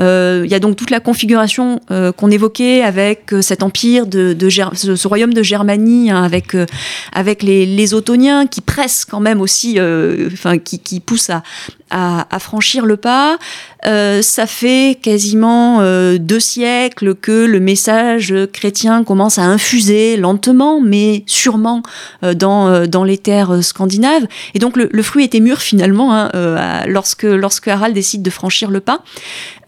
Euh, 0.00 0.42
il 0.44 0.50
y 0.50 0.54
a 0.54 0.58
donc 0.58 0.76
toute 0.76 0.90
la 0.90 1.00
configuration 1.00 1.80
qu'on 2.16 2.30
évoquait 2.30 2.82
avec 2.82 3.32
cet 3.40 3.62
empire, 3.62 4.06
de, 4.06 4.36
ce, 4.50 5.06
royaume 5.08 5.32
de 5.32 5.42
Germanie, 5.42 6.10
hein, 6.10 6.24
avec, 6.24 6.56
avec 7.12 7.42
les, 7.42 7.64
les 7.66 7.94
Ottoniens 7.94 8.46
qui 8.46 8.60
pressent 8.60 9.04
quand 9.04 9.20
même 9.20 9.40
aussi, 9.40 9.78
enfin 10.32 10.58
qui, 10.58 11.00
poussent 11.00 11.30
à, 11.90 12.38
franchir 12.40 12.84
le 12.84 12.96
pas. 12.96 13.38
Ça 13.84 14.46
fait 14.46 14.98
quasiment 15.00 15.82
deux 16.16 16.40
siècles 16.40 17.14
que 17.14 17.44
le 17.44 17.60
message 17.60 18.34
chrétien 18.52 19.04
commence 19.04 19.38
à 19.38 19.44
infuser 19.44 20.16
lentement, 20.16 20.80
mais 20.80 21.11
sûrement 21.26 21.82
dans, 22.22 22.86
dans 22.86 23.04
les 23.04 23.18
terres 23.18 23.62
scandinaves. 23.62 24.26
Et 24.54 24.58
donc 24.58 24.76
le, 24.76 25.02
fruit 25.02 25.24
était 25.24 25.40
mûr 25.40 25.60
finalement 25.60 26.14
hein, 26.14 26.84
lorsque, 26.86 27.24
lorsque 27.24 27.68
Harald 27.68 27.94
décide 27.94 28.22
de 28.22 28.30
franchir 28.30 28.70
le 28.70 28.80
pas. 28.80 29.02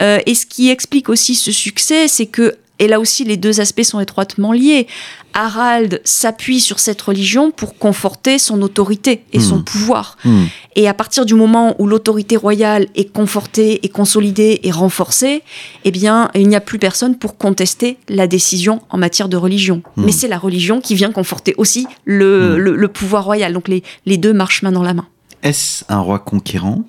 et 0.01 0.35
ce 0.35 0.47
qui 0.47 0.71
explique 0.71 1.09
aussi 1.09 1.35
ce 1.35 1.53
succès, 1.53 2.09
c'est 2.09 2.27
que 2.27 2.57
et 2.79 2.89
là 2.89 2.99
aussi, 2.99 3.25
les 3.25 3.37
deux 3.37 3.61
aspects 3.61 3.83
sont 3.83 4.01
étroitement 4.01 4.53
liés. 4.53 4.89
Harald 5.35 6.01
s'appuie 6.05 6.61
sur 6.61 6.79
cette 6.79 7.03
religion 7.03 7.51
pour 7.51 7.77
conforter 7.77 8.39
son 8.39 8.63
autorité 8.63 9.25
et 9.33 9.41
son 9.41 9.59
hmm. 9.59 9.65
pouvoir. 9.65 10.17
Hmm. 10.25 10.45
Et 10.77 10.89
à 10.89 10.95
partir 10.95 11.27
du 11.27 11.35
moment 11.35 11.75
où 11.79 11.87
l'autorité 11.87 12.37
royale 12.37 12.87
est 12.95 13.13
confortée, 13.13 13.85
et 13.85 13.89
consolidée 13.89 14.61
et 14.63 14.71
renforcée, 14.71 15.43
eh 15.85 15.91
bien, 15.91 16.31
il 16.35 16.49
n'y 16.49 16.57
a 16.57 16.61
plus 16.61 16.79
personne 16.79 17.17
pour 17.17 17.37
contester 17.37 17.99
la 18.09 18.27
décision 18.27 18.83
en 18.91 18.99
matière 18.99 19.29
de 19.29 19.37
religion. 19.37 19.83
Hmm. 19.97 20.05
Mais 20.07 20.13
c'est 20.13 20.29
la 20.29 20.39
religion 20.39 20.81
qui 20.81 20.95
vient 20.95 21.13
conforter 21.13 21.55
aussi 21.59 21.87
le, 22.05 22.87
pouvoir 22.87 23.25
royal. 23.25 23.53
Donc 23.53 23.69
les, 23.69 23.83
les 24.07 24.17
deux 24.17 24.33
marchent 24.33 24.63
main 24.63 24.73
dans 24.73 24.83
la 24.83 24.95
main. 24.95 25.07
Est-ce 25.43 25.85
un 25.89 25.99
roi 25.99 26.21
conquérant? 26.21 26.85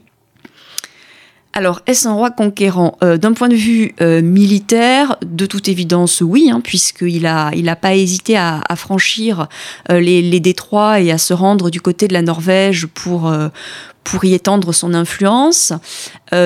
Alors, 1.58 1.80
est-ce 1.88 2.06
un 2.10 2.14
roi 2.14 2.32
conquérant? 2.32 2.98
Euh, 3.02 3.16
D'un 3.16 3.32
point 3.32 3.48
de 3.48 3.56
vue 3.56 3.96
euh, 4.02 4.22
militaire, 4.22 5.16
de 5.26 5.46
toute 5.46 5.70
évidence, 5.70 6.20
oui, 6.20 6.50
hein, 6.52 6.60
puisqu'il 6.62 7.22
n'a 7.22 7.50
il 7.56 7.70
a 7.70 7.78
pas 7.78 7.96
hésité 7.96 8.36
à, 8.36 8.62
franchir 8.76 9.48
euh, 9.90 10.02
les, 10.02 10.40
détroits 10.42 11.00
et 11.00 11.12
à 11.14 11.18
se 11.18 11.34
rendre 11.34 11.70
du 11.70 11.80
côté 11.80 12.10
de 12.10 12.14
la 12.14 12.22
Norvège 12.22 12.88
pour, 12.88 13.34
pour 14.04 14.26
y 14.26 14.34
étendre 14.34 14.74
son 14.74 14.94
influence, 14.94 15.72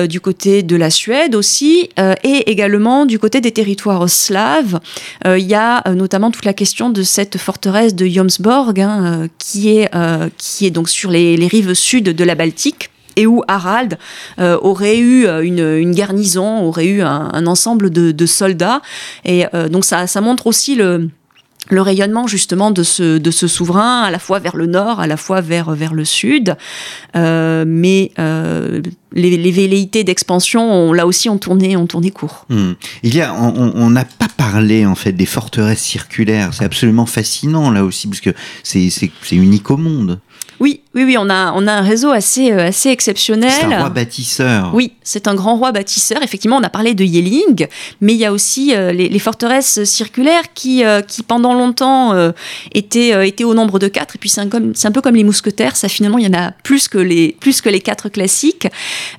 du 0.08 0.20
côté 0.20 0.62
de 0.62 0.76
la 0.76 0.90
Suède 0.90 1.34
aussi, 1.34 1.90
et 2.22 2.50
également 2.50 3.04
du 3.04 3.18
côté 3.18 3.40
des 3.40 3.50
territoires 3.50 4.08
slaves. 4.08 4.78
Il 5.26 5.38
y 5.38 5.54
a 5.54 5.82
notamment 5.92 6.30
toute 6.30 6.44
la 6.44 6.54
question 6.54 6.88
de 6.88 7.02
cette 7.02 7.36
forteresse 7.36 7.96
de 7.96 8.06
Jomsborg, 8.06 8.80
hein, 8.80 9.26
qui, 9.38 9.70
est, 9.70 9.90
qui 10.38 10.66
est 10.66 10.70
donc 10.70 10.88
sur 10.88 11.10
les, 11.10 11.36
les 11.36 11.48
rives 11.48 11.74
sud 11.74 12.04
de 12.04 12.24
la 12.24 12.36
Baltique 12.36 12.90
et 13.16 13.26
où 13.26 13.42
Harald 13.48 13.98
euh, 14.38 14.58
aurait 14.60 14.98
eu 14.98 15.26
euh, 15.26 15.42
une, 15.42 15.92
garnison, 15.94 16.62
aurait 16.62 16.86
eu 16.86 17.02
un, 17.02 17.46
ensemble 17.46 17.90
de, 17.90 18.26
soldats. 18.26 18.80
Et 19.24 19.46
euh, 19.54 19.68
donc 19.68 19.84
ça, 19.84 20.06
ça 20.06 20.20
montre 20.20 20.46
aussi 20.46 20.74
le, 20.74 21.08
le 21.68 21.82
rayonnement 21.82 22.26
justement 22.26 22.70
de 22.70 22.82
ce, 22.82 23.18
de 23.18 23.30
ce 23.30 23.48
souverain, 23.48 24.02
à 24.02 24.10
la 24.10 24.18
fois 24.18 24.38
vers 24.38 24.56
le 24.56 24.66
nord, 24.66 25.00
à 25.00 25.06
la 25.06 25.16
fois 25.16 25.40
vers, 25.40 25.70
vers 25.72 25.94
le 25.94 26.04
sud. 26.04 26.56
mais 27.14 28.12
les, 29.12 29.50
velléités 29.50 30.04
d'expansion, 30.04 30.92
là 30.92 31.06
aussi, 31.06 31.28
ont 31.28 31.38
tourné, 31.38 31.76
ont 31.76 31.86
tourné 31.86 32.10
court. 32.10 32.46
Hmm. 32.48 32.72
Il 33.02 33.14
y 33.14 33.20
a, 33.20 33.34
on 33.34 33.90
n'a 33.90 34.04
pas 34.04 34.28
parlé 34.36 34.86
en 34.86 34.94
fait 34.94 35.12
des 35.12 35.26
forteresses 35.26 35.82
circulaires. 35.82 36.54
C'est 36.54 36.64
absolument 36.64 37.06
fascinant 37.06 37.70
là 37.70 37.84
aussi, 37.84 38.08
parce 38.08 38.20
que 38.20 38.30
c'est 38.62 39.10
unique 39.32 39.70
au 39.70 39.76
monde. 39.76 40.20
Oui, 40.60 40.82
oui, 40.92 41.04
oui, 41.04 41.16
on 41.16 41.30
a, 41.30 41.52
on 41.54 41.68
a 41.68 41.72
un 41.72 41.82
réseau 41.82 42.10
assez, 42.10 42.50
euh, 42.50 42.66
assez 42.66 42.88
exceptionnel. 42.88 43.52
C'est 43.52 43.72
un 43.72 43.78
roi 43.78 43.90
bâtisseur. 43.90 44.72
Oui, 44.74 44.94
c'est 45.04 45.28
un 45.28 45.36
grand 45.36 45.54
roi 45.54 45.70
bâtisseur. 45.70 46.20
Effectivement, 46.20 46.56
on 46.56 46.64
a 46.64 46.68
parlé 46.68 46.94
de 46.94 47.04
Yelling, 47.04 47.68
mais 48.00 48.14
il 48.14 48.18
y 48.18 48.24
a 48.24 48.32
aussi 48.32 48.74
euh, 48.74 48.90
les, 48.90 49.18
forteresses 49.20 49.84
circulaires 49.84 50.52
qui, 50.52 50.84
euh, 50.84 51.00
qui 51.00 51.22
pendant 51.22 51.54
longtemps 51.54 52.12
étaient, 52.72 53.28
étaient 53.28 53.44
au 53.44 53.54
nombre 53.54 53.78
de 53.78 53.86
quatre. 53.86 54.16
Et 54.16 54.18
puis 54.18 54.28
c'est 54.28 54.40
un, 54.40 54.48
un, 54.48 54.90
peu 54.90 55.00
comme 55.00 55.14
les 55.14 55.22
mousquetaires, 55.22 55.76
ça 55.76 55.88
finalement, 55.88 56.18
il 56.18 56.24
y 56.24 56.28
en 56.28 56.36
a 56.36 56.50
plus 56.64 56.88
que 56.88 56.98
les, 56.98 57.36
plus 57.38 57.60
que 57.60 57.68
les 57.68 57.80
quatre 57.80 58.08
classiques. 58.08 58.66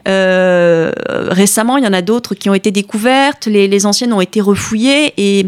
récemment, 0.05 1.77
il 1.77 1.85
y 1.85 1.87
en 1.87 1.93
a 1.93 2.01
d'autres 2.01 2.35
qui 2.35 2.49
ont 2.49 2.53
été 2.53 2.71
découvertes, 2.71 3.45
les, 3.45 3.69
les 3.69 3.85
anciennes 3.85 4.11
ont 4.11 4.21
été 4.21 4.41
refouillées 4.41 5.13
et, 5.17 5.45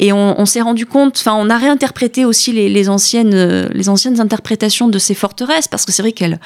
et 0.00 0.12
on, 0.14 0.46
s'est 0.46 0.62
rendu 0.62 0.86
compte, 0.86 1.16
enfin, 1.18 1.34
on 1.38 1.50
a 1.50 1.58
réinterprété 1.58 2.24
aussi 2.24 2.52
les, 2.52 2.70
les, 2.70 2.88
anciennes, 2.88 3.68
les 3.72 3.88
anciennes 3.90 4.20
interprétations 4.20 4.88
de 4.88 4.98
ces 4.98 5.14
forteresses 5.14 5.57
parce 5.66 5.84
que 5.84 5.90
c'est 5.90 6.02
vrai 6.02 6.12
qu'elles 6.12 6.38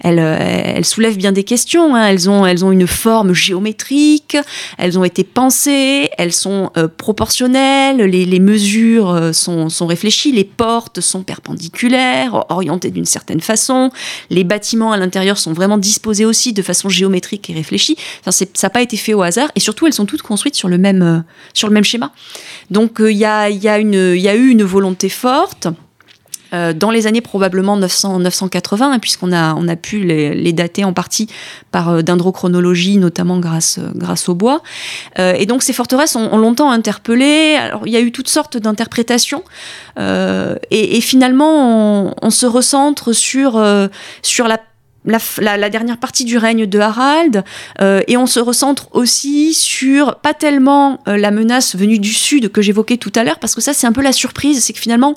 elles, 0.00 0.84
soulèvent 0.84 1.16
bien 1.16 1.32
des 1.32 1.44
questions. 1.44 1.94
Hein. 1.94 2.08
Elles, 2.08 2.28
ont, 2.28 2.72
une 2.72 2.86
forme 2.86 3.32
géométrique, 3.32 4.36
elles 4.76 4.98
ont 4.98 5.04
été 5.04 5.24
pensées, 5.24 6.10
elles 6.18 6.32
sont 6.32 6.70
euh, 6.76 6.88
proportionnelles, 6.88 7.98
les, 7.98 8.40
mesures 8.40 9.10
euh, 9.10 9.32
sont, 9.32 9.68
réfléchies, 9.86 10.32
les 10.32 10.44
portes 10.44 11.00
sont 11.00 11.22
perpendiculaires, 11.22 12.44
orientées 12.50 12.90
d'une 12.90 13.06
certaine 13.06 13.40
façon, 13.40 13.90
les 14.30 14.44
bâtiments 14.44 14.92
à 14.92 14.96
l'intérieur 14.96 15.38
sont 15.38 15.52
vraiment 15.52 15.78
disposés 15.78 16.24
aussi 16.24 16.52
de 16.52 16.62
façon 16.62 16.88
géométrique 16.88 17.48
et 17.50 17.54
réfléchie. 17.54 17.96
Ça 18.28 18.44
n'a 18.62 18.70
pas 18.70 18.82
été 18.82 18.96
fait 18.96 19.14
au 19.14 19.22
hasard 19.22 19.50
et 19.54 19.60
surtout 19.60 19.86
elles 19.86 19.94
sont 19.94 20.06
toutes 20.06 20.22
construites 20.22 20.56
sur 20.56 20.68
le 20.68 20.78
même, 20.78 21.02
euh, 21.02 21.82
schéma. 21.82 22.12
Donc 22.70 22.96
il 22.98 23.16
y 23.16 23.24
a 23.24 23.48
eu 23.48 24.48
une 24.50 24.64
volonté 24.64 25.08
forte. 25.08 25.68
Euh, 26.54 26.72
dans 26.72 26.90
les 26.90 27.06
années 27.06 27.20
probablement 27.20 27.76
900, 27.76 28.20
980, 28.20 28.92
hein, 28.92 28.98
puisqu'on 28.98 29.32
a, 29.32 29.54
on 29.54 29.68
a 29.68 29.76
pu 29.76 30.00
les, 30.04 30.52
dater 30.52 30.84
en 30.84 30.92
partie 30.92 31.28
par 31.70 31.90
euh, 31.90 32.02
dendrochronologie, 32.02 32.96
notamment 32.96 33.38
grâce, 33.38 33.78
euh, 33.78 33.90
grâce 33.94 34.28
au 34.28 34.34
bois. 34.34 34.62
et 35.18 35.46
donc 35.46 35.62
ces 35.62 35.72
forteresses 35.72 36.16
ont, 36.16 36.36
longtemps 36.36 36.70
interpellé. 36.70 37.56
Alors 37.60 37.86
il 37.86 37.92
y 37.92 37.96
a 37.96 38.00
eu 38.00 38.12
toutes 38.12 38.28
sortes 38.28 38.56
d'interprétations. 38.56 39.42
Et, 39.98 41.00
finalement, 41.00 42.14
on, 42.22 42.30
se 42.30 42.46
recentre 42.46 43.12
sur, 43.12 43.62
sur 44.22 44.48
la 44.48 44.58
la, 45.04 45.70
dernière 45.70 45.96
partie 45.96 46.24
du 46.24 46.38
règne 46.38 46.66
de 46.66 46.78
Harald, 46.78 47.44
et 47.80 48.16
on 48.16 48.26
se 48.26 48.40
recentre 48.40 48.88
aussi 48.92 49.54
sur 49.54 50.16
pas 50.16 50.34
tellement 50.34 51.00
la 51.06 51.30
menace 51.30 51.76
venue 51.76 51.98
du 51.98 52.12
sud 52.12 52.52
que 52.52 52.62
j'évoquais 52.62 52.96
tout 52.96 53.12
à 53.14 53.24
l'heure, 53.24 53.38
parce 53.38 53.54
que 53.54 53.60
ça 53.60 53.72
c'est 53.72 53.86
un 53.86 53.92
peu 53.92 54.02
la 54.02 54.12
surprise, 54.12 54.62
c'est 54.62 54.72
que 54.72 54.80
finalement 54.80 55.16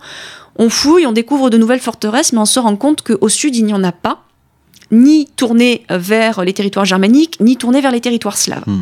on 0.57 0.69
fouille, 0.69 1.05
on 1.05 1.11
découvre 1.11 1.49
de 1.49 1.57
nouvelles 1.57 1.79
forteresses, 1.79 2.33
mais 2.33 2.39
on 2.39 2.45
se 2.45 2.59
rend 2.59 2.75
compte 2.75 3.01
qu'au 3.01 3.29
sud, 3.29 3.55
il 3.55 3.65
n'y 3.65 3.73
en 3.73 3.83
a 3.83 3.91
pas, 3.91 4.23
ni 4.91 5.27
tournées 5.35 5.85
vers 5.89 6.43
les 6.43 6.53
territoires 6.53 6.85
germaniques, 6.85 7.39
ni 7.39 7.57
tournées 7.57 7.81
vers 7.81 7.91
les 7.91 8.01
territoires 8.01 8.37
slaves. 8.37 8.63
Hmm 8.67 8.81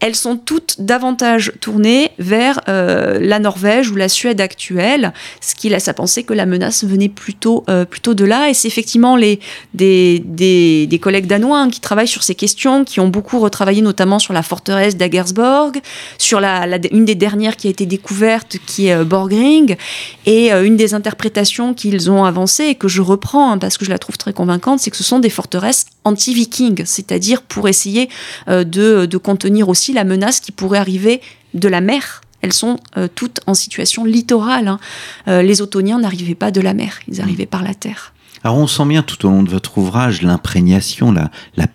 elles 0.00 0.16
sont 0.16 0.36
toutes 0.36 0.76
davantage 0.78 1.52
tournées 1.60 2.10
vers 2.18 2.60
euh, 2.68 3.18
la 3.20 3.38
Norvège 3.38 3.90
ou 3.90 3.96
la 3.96 4.08
Suède 4.08 4.40
actuelle, 4.40 5.12
ce 5.40 5.54
qui 5.54 5.68
laisse 5.68 5.88
à 5.88 5.94
penser 5.94 6.24
que 6.24 6.32
la 6.32 6.46
menace 6.46 6.84
venait 6.84 7.10
plutôt, 7.10 7.64
euh, 7.68 7.84
plutôt 7.84 8.14
de 8.14 8.24
là. 8.24 8.48
Et 8.48 8.54
c'est 8.54 8.66
effectivement 8.66 9.14
les, 9.14 9.40
des, 9.74 10.20
des, 10.24 10.98
collègues 11.00 11.26
danois 11.26 11.60
hein, 11.60 11.70
qui 11.70 11.80
travaillent 11.80 12.08
sur 12.08 12.22
ces 12.22 12.34
questions, 12.34 12.84
qui 12.84 13.00
ont 13.00 13.08
beaucoup 13.08 13.38
retravaillé 13.38 13.82
notamment 13.82 14.18
sur 14.18 14.32
la 14.32 14.42
forteresse 14.42 14.96
d'Agersborg, 14.96 15.80
sur 16.18 16.40
la, 16.40 16.66
une 16.90 17.04
des 17.04 17.14
dernières 17.14 17.56
qui 17.56 17.66
a 17.66 17.70
été 17.70 17.84
découverte, 17.84 18.56
qui 18.66 18.88
est 18.88 18.94
euh, 18.94 19.04
Borgring, 19.04 19.76
et 20.24 20.50
une 20.50 20.76
des 20.76 20.94
interprétations 20.94 21.74
qu'ils 21.74 22.10
ont 22.10 22.24
avancées 22.24 22.64
et 22.64 22.74
que 22.74 22.88
je 22.88 23.02
reprends 23.02 23.52
hein, 23.52 23.58
parce 23.58 23.76
que 23.76 23.84
je 23.84 23.90
la 23.90 23.98
trouve 23.98 24.16
très 24.16 24.32
convaincante, 24.32 24.80
c'est 24.80 24.90
que 24.90 24.96
ce 24.96 25.04
sont 25.04 25.18
des 25.18 25.30
forteresses 25.30 25.86
anti-vikings, 26.04 26.84
c'est-à-dire 26.86 27.42
pour 27.42 27.68
essayer 27.68 28.08
de, 28.48 29.06
de 29.06 29.16
contenir 29.18 29.68
aussi 29.68 29.89
la 29.94 30.04
menace 30.04 30.40
qui 30.40 30.52
pourrait 30.52 30.78
arriver 30.78 31.20
de 31.54 31.68
la 31.68 31.80
mer. 31.80 32.20
Elles 32.42 32.52
sont 32.52 32.78
euh, 32.96 33.08
toutes 33.14 33.40
en 33.46 33.54
situation 33.54 34.04
littorale. 34.04 34.68
Hein. 34.68 34.80
Euh, 35.28 35.42
les 35.42 35.60
Ottoniens 35.62 35.98
n'arrivaient 35.98 36.34
pas 36.34 36.50
de 36.50 36.60
la 36.60 36.74
mer, 36.74 37.00
ils 37.08 37.20
arrivaient 37.20 37.46
par 37.46 37.62
la 37.62 37.74
terre. 37.74 38.14
Alors 38.42 38.56
on 38.56 38.66
sent 38.66 38.86
bien 38.86 39.02
tout 39.02 39.26
au 39.26 39.30
long 39.30 39.42
de 39.42 39.50
votre 39.50 39.76
ouvrage 39.76 40.22
l'imprégnation, 40.22 41.12
la, 41.12 41.30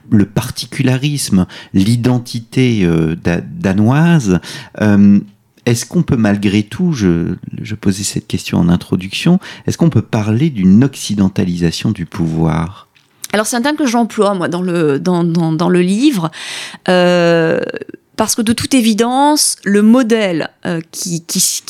le 0.09 0.26
particularisme, 0.26 1.45
l'identité 1.76 2.84
euh, 2.84 3.16
danoise. 3.16 4.39
est-ce 5.68 5.86
qu'on 5.86 6.01
peut 6.01 6.16
malgré 6.16 6.63
tout, 6.63 6.91
je, 6.91 7.36
je, 7.61 7.76
posais 7.76 8.03
cette 8.03 8.26
question 8.26 8.57
en 8.57 8.70
introduction, 8.70 9.39
est-ce 9.68 9.78
qu'on 9.78 9.91
peut 9.91 10.01
parler 10.01 10.49
d'une 10.49 10.84
occidentalisation 10.84 11.91
du 11.91 12.07
pouvoir? 12.07 12.88
Alors 13.36 13.47
c'est 13.47 13.57
un 13.57 13.61
terme 13.61 13.76
que 13.76 13.86
j'emploie 13.86 14.34
moi 14.34 14.47
dans 14.47 14.61
le 14.61 14.97
dans, 14.97 15.26
dans, 15.26 15.68
le 15.70 15.82
livre. 15.82 16.32
Euh, 16.88 17.59
parce 18.18 18.36
que 18.36 18.41
de 18.41 18.53
toute 18.53 18.74
évidence, 18.74 19.57
le 19.63 19.82
modèle 19.82 20.49
euh, 20.66 20.80
qui, 20.91 21.22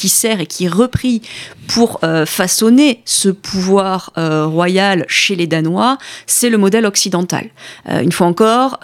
sert 0.09 0.39
et 0.39 0.45
qui 0.45 0.65
est 0.65 0.69
repris 0.69 1.21
pour 1.67 1.99
euh, 2.03 2.25
façonner 2.25 3.01
ce 3.05 3.29
pouvoir 3.29 4.13
euh, 4.17 4.45
royal 4.45 5.05
chez 5.07 5.35
les 5.35 5.47
Danois, 5.47 5.97
c'est 6.27 6.49
le 6.49 6.57
modèle 6.57 6.85
occidental. 6.85 7.49
une 7.87 8.11
fois 8.11 8.27
encore, 8.27 8.79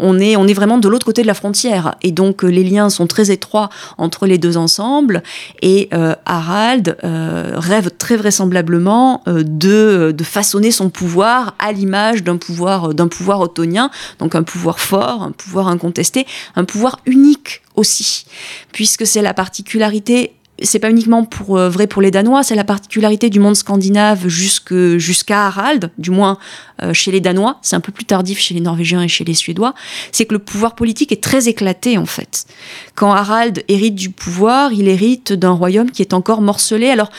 on, 0.00 0.18
est, 0.18 0.54
vraiment 0.54 0.78
de 0.78 0.88
l'autre 0.88 1.06
côté 1.06 1.22
de 1.22 1.26
la 1.26 1.34
frontière, 1.34 1.94
et 2.02 2.12
donc 2.12 2.42
les 2.42 2.64
liens 2.64 2.90
sont 2.90 3.06
très 3.06 3.30
étroits 3.30 3.70
entre 3.98 4.26
les 4.26 4.38
deux 4.38 4.56
ensembles, 4.56 5.22
et 5.60 5.88
Harald 6.26 6.96
rêve 7.02 7.90
très 7.96 8.16
vraisemblablement 8.16 9.22
de, 9.26 10.14
façonner 10.22 10.70
son 10.70 10.90
pouvoir 10.90 11.54
à 11.58 11.72
l'image 11.72 12.22
d'un 12.22 12.36
pouvoir, 12.36 12.94
d'un 12.94 13.08
pouvoir 13.08 13.40
ottonien, 13.40 13.90
donc 14.18 14.34
un 14.34 14.42
pouvoir 14.42 14.80
fort, 14.80 15.22
un 15.22 15.32
pouvoir 15.32 15.68
incontesté, 15.68 16.26
un 16.56 16.64
unique 17.06 17.62
aussi, 17.74 18.26
puisque 18.72 19.06
c'est 19.06 19.22
la 19.22 19.34
particularité 19.34 20.34
c'est 20.64 20.78
pas 20.78 20.90
uniquement 20.90 21.24
pour, 21.24 21.56
euh, 21.56 21.68
vrai 21.68 21.86
pour 21.86 22.02
les 22.02 22.10
Danois, 22.10 22.42
c'est 22.42 22.54
la 22.54 22.64
particularité 22.64 23.30
du 23.30 23.40
monde 23.40 23.56
scandinave 23.56 24.28
jusqu'à 24.28 25.46
Harald, 25.46 25.90
du 25.98 26.10
moins 26.10 26.38
euh, 26.82 26.92
chez 26.92 27.10
les 27.10 27.20
Danois, 27.20 27.58
c'est 27.62 27.76
un 27.76 27.80
peu 27.80 27.92
plus 27.92 28.04
tardif 28.04 28.38
chez 28.38 28.54
les 28.54 28.60
Norvégiens 28.60 29.02
et 29.02 29.08
chez 29.08 29.24
les 29.24 29.34
Suédois, 29.34 29.74
c'est 30.12 30.26
que 30.26 30.34
le 30.34 30.38
pouvoir 30.38 30.74
politique 30.74 31.12
est 31.12 31.22
très 31.22 31.48
éclaté 31.48 31.98
en 31.98 32.06
fait. 32.06 32.46
Quand 32.94 33.12
Harald 33.12 33.64
hérite 33.68 33.94
du 33.94 34.10
pouvoir, 34.10 34.72
il 34.72 34.88
hérite 34.88 35.32
d'un 35.32 35.52
royaume 35.52 35.90
qui 35.90 36.02
est 36.02 36.14
encore 36.14 36.42
morcelé. 36.42 36.88
Alors 36.88 37.10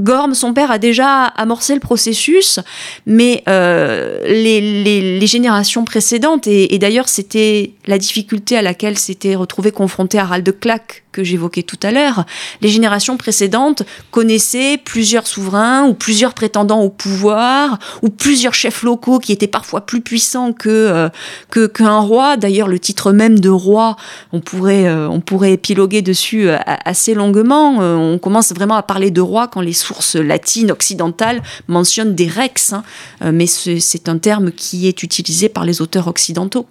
Gorm, 0.00 0.34
son 0.34 0.54
père, 0.54 0.70
a 0.70 0.78
déjà 0.78 1.24
amorcé 1.24 1.74
le 1.74 1.80
processus, 1.80 2.60
mais 3.06 3.42
euh, 3.48 4.20
les, 4.26 5.26
générations 5.26 5.84
précédentes, 5.84 6.46
et, 6.46 6.78
d'ailleurs 6.78 7.08
c'était 7.08 7.72
la 7.86 7.98
difficulté 7.98 8.56
à 8.56 8.62
laquelle 8.62 8.98
s'était 8.98 9.34
retrouvé 9.34 9.70
confronté 9.70 10.18
Harald 10.18 10.58
Clack 10.58 11.04
que 11.12 11.24
j'évoquais 11.24 11.62
tout 11.62 11.78
à 11.82 11.90
l'heure, 11.90 12.24
les 12.60 12.68
générations 12.68 13.16
précédentes 13.16 13.82
connaissaient 14.10 14.78
plusieurs 14.78 15.26
souverains 15.26 15.84
ou 15.86 15.94
plusieurs 15.94 16.34
prétendants 16.34 16.80
au 16.82 16.88
pouvoir 16.88 17.78
ou 18.02 18.10
plusieurs 18.10 18.54
chefs 18.54 18.82
locaux 18.82 19.18
qui 19.18 19.32
étaient 19.32 19.48
parfois 19.48 19.82
plus 19.82 20.00
puissants 20.00 20.52
que 20.52 20.68
euh, 20.68 21.68
qu'un 21.68 21.98
roi. 21.98 22.36
D'ailleurs, 22.36 22.68
le 22.68 22.78
titre 22.78 23.12
même 23.12 23.40
de 23.40 23.48
roi, 23.48 23.96
on 24.32 24.40
pourrait 24.40 24.86
euh, 24.86 25.08
on 25.08 25.20
pourrait 25.20 25.52
épiloguer 25.52 26.00
dessus 26.00 26.48
assez 26.66 27.14
longuement. 27.14 27.78
on 27.78 28.18
commence 28.18 28.52
vraiment 28.52 28.76
à 28.76 28.82
parler 28.82 29.10
de 29.10 29.20
roi 29.20 29.48
quand 29.48 29.60
les 29.60 29.72
sources 29.90 30.14
latines 30.14 30.70
occidentales 30.70 31.42
mentionnent 31.66 32.14
des 32.14 32.28
rex, 32.28 32.72
hein. 32.72 32.84
euh, 33.22 33.32
mais 33.32 33.46
c'est 33.46 34.08
un 34.08 34.18
terme 34.18 34.52
qui 34.52 34.86
est 34.86 35.02
utilisé 35.02 35.48
par 35.48 35.64
les 35.64 35.82
auteurs 35.82 36.06
occidentaux. 36.06 36.66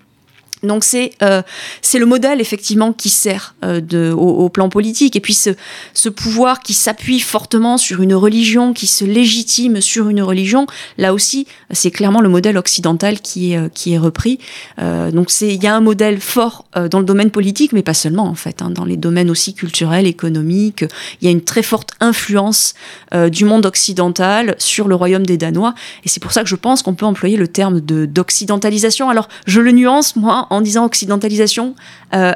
Donc 0.63 0.83
c'est 0.83 1.11
euh, 1.21 1.41
le 1.93 2.05
modèle 2.05 2.41
effectivement 2.41 2.93
qui 2.93 3.09
sert 3.09 3.55
euh, 3.63 3.81
de, 3.81 4.11
au, 4.11 4.49
plan 4.49 4.69
politique 4.69 5.15
et 5.15 5.19
puis 5.19 5.33
ce, 5.33 5.51
ce 5.93 6.09
pouvoir 6.09 6.61
qui 6.61 6.73
s'appuie 6.73 7.19
fortement 7.19 7.77
sur 7.77 8.01
une 8.01 8.13
religion, 8.13 8.73
qui 8.73 8.87
se 8.87 9.05
légitime 9.05 9.81
sur 9.81 10.09
une 10.09 10.21
religion, 10.21 10.65
là 10.97 11.13
aussi 11.13 11.47
c'est 11.71 11.91
clairement 11.91 12.21
le 12.21 12.29
modèle 12.29 12.57
occidental 12.57 13.19
qui 13.19 13.53
est 13.53 13.57
euh, 13.57 13.69
qui 13.73 13.93
est 13.93 13.97
repris. 13.97 14.39
Euh, 14.79 15.11
donc 15.11 15.29
il 15.41 15.63
y 15.63 15.67
a 15.67 15.75
un 15.75 15.79
modèle 15.81 16.19
fort 16.19 16.65
euh, 16.75 16.87
dans 16.87 16.99
le 16.99 17.05
domaine 17.05 17.31
politique, 17.31 17.71
mais 17.71 17.83
pas 17.83 17.93
seulement 17.93 18.25
en 18.25 18.35
fait, 18.35 18.61
hein, 18.61 18.71
dans 18.71 18.85
les 18.85 18.97
domaines 18.97 19.29
aussi 19.29 19.53
culturels, 19.53 20.07
économiques. 20.07 20.83
Il 21.21 21.25
y 21.25 21.27
a 21.27 21.31
une 21.31 21.43
très 21.43 21.63
forte 21.63 21.91
influence 21.99 22.73
du 23.31 23.45
monde 23.45 23.65
occidental 23.65 24.55
sur 24.57 24.87
le 24.87 24.95
royaume 24.95 25.25
des 25.25 25.37
Danois 25.37 25.73
et 26.03 26.09
c'est 26.09 26.19
pour 26.19 26.31
ça 26.31 26.43
que 26.43 26.49
je 26.49 26.55
pense 26.55 26.83
qu'on 26.83 26.93
peut 26.93 27.05
employer 27.05 27.37
le 27.37 27.47
terme 27.47 27.79
de 27.79 28.05
d'occidentalisation. 28.05 29.09
Alors 29.09 29.29
je 29.45 29.61
le 29.61 29.71
nuance 29.71 30.15
moi 30.15 30.47
en 30.49 30.61
disant 30.61 30.85
occidentalisation 30.85 31.75
euh, 32.13 32.33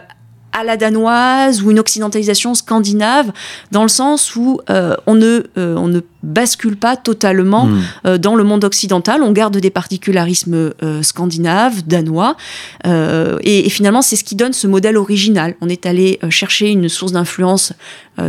à 0.56 0.64
la 0.64 0.78
danoise 0.78 1.64
ou 1.64 1.72
une 1.72 1.80
occidentalisation 1.80 2.54
scandinave, 2.54 3.32
dans 3.72 3.82
le 3.82 3.90
sens 3.90 4.36
où 4.36 4.60
euh, 4.70 4.96
on, 5.08 5.16
ne, 5.16 5.42
euh, 5.58 5.76
on 5.76 5.88
ne 5.88 6.02
bascule 6.22 6.78
pas 6.78 6.96
totalement 6.96 7.66
hmm. 7.66 8.18
dans 8.20 8.36
le 8.36 8.44
monde 8.44 8.64
occidental, 8.64 9.24
on 9.24 9.32
garde 9.32 9.58
des 9.58 9.72
particularismes 9.72 10.72
scandinaves, 11.02 11.88
danois, 11.88 12.38
et, 12.86 13.68
finalement 13.70 14.04
c'est 14.04 14.16
ce 14.16 14.24
qui 14.24 14.36
donne 14.36 14.54
ce 14.54 14.68
modèle 14.68 14.96
original. 14.96 15.56
On 15.60 15.70
est 15.70 15.88
allé 15.88 16.20
chercher 16.30 16.70
une 16.70 16.88
source 16.88 17.14
d'influence 17.14 17.74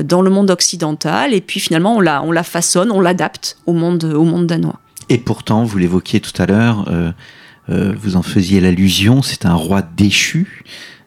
dans 0.03 0.23
le 0.23 0.31
monde 0.31 0.51
occidental, 0.51 1.35
et 1.35 1.43
puis 1.43 1.61
finalement 1.61 1.95
on 1.97 2.01
la, 2.01 2.23
on 2.23 2.33
la 2.33 2.43
façonne, 2.43 2.91
on 2.91 3.01
l'adapte 3.01 3.59
au 3.67 3.75
monde, 3.75 4.03
au 4.05 4.25
monde 4.25 4.47
danois. 4.47 4.81
Et 5.11 5.19
pourtant, 5.19 5.63
vous 5.65 5.77
l'évoquiez 5.77 6.21
tout 6.21 6.43
à 6.43 6.47
l'heure, 6.47 6.87
vous 7.69 8.17
en 8.17 8.23
faisiez 8.23 8.61
l'allusion, 8.61 9.23
c'est 9.23 9.47
un 9.47 9.55
roi 9.55 9.83
déchu. 9.83 10.65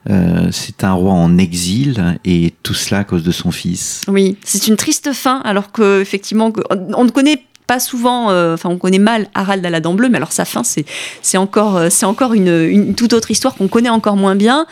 Euh, 0.09 0.47
c'est 0.51 0.83
un 0.83 0.93
roi 0.93 1.11
en 1.11 1.37
exil 1.37 2.17
et 2.23 2.53
tout 2.63 2.73
cela 2.73 2.99
à 3.01 3.03
cause 3.03 3.23
de 3.23 3.31
son 3.31 3.51
fils. 3.51 4.03
Oui, 4.07 4.37
c'est 4.43 4.67
une 4.67 4.77
triste 4.77 5.11
fin, 5.11 5.41
alors 5.43 5.71
que 5.71 6.01
effectivement, 6.01 6.53
on 6.69 7.03
ne 7.03 7.09
connaît 7.09 7.43
pas 7.65 7.81
souvent, 7.81 8.31
euh, 8.31 8.53
enfin 8.53 8.69
on 8.69 8.77
connaît 8.77 8.99
mal 8.99 9.27
Harald 9.35 9.65
à 9.65 9.69
la 9.69 9.81
dent 9.81 9.93
bleue, 9.93 10.07
mais 10.07 10.15
alors 10.15 10.31
sa 10.31 10.45
fin 10.45 10.61
c'est 10.63 11.37
encore 11.37 11.91
c'est 11.91 12.05
encore 12.05 12.33
une, 12.33 12.47
une, 12.47 12.95
toute 12.95 13.11
autre 13.11 13.29
histoire 13.29 13.55
qu'on 13.55 13.67
connaît 13.67 13.89
encore 13.89 14.15
moins 14.15 14.35
bien. 14.35 14.65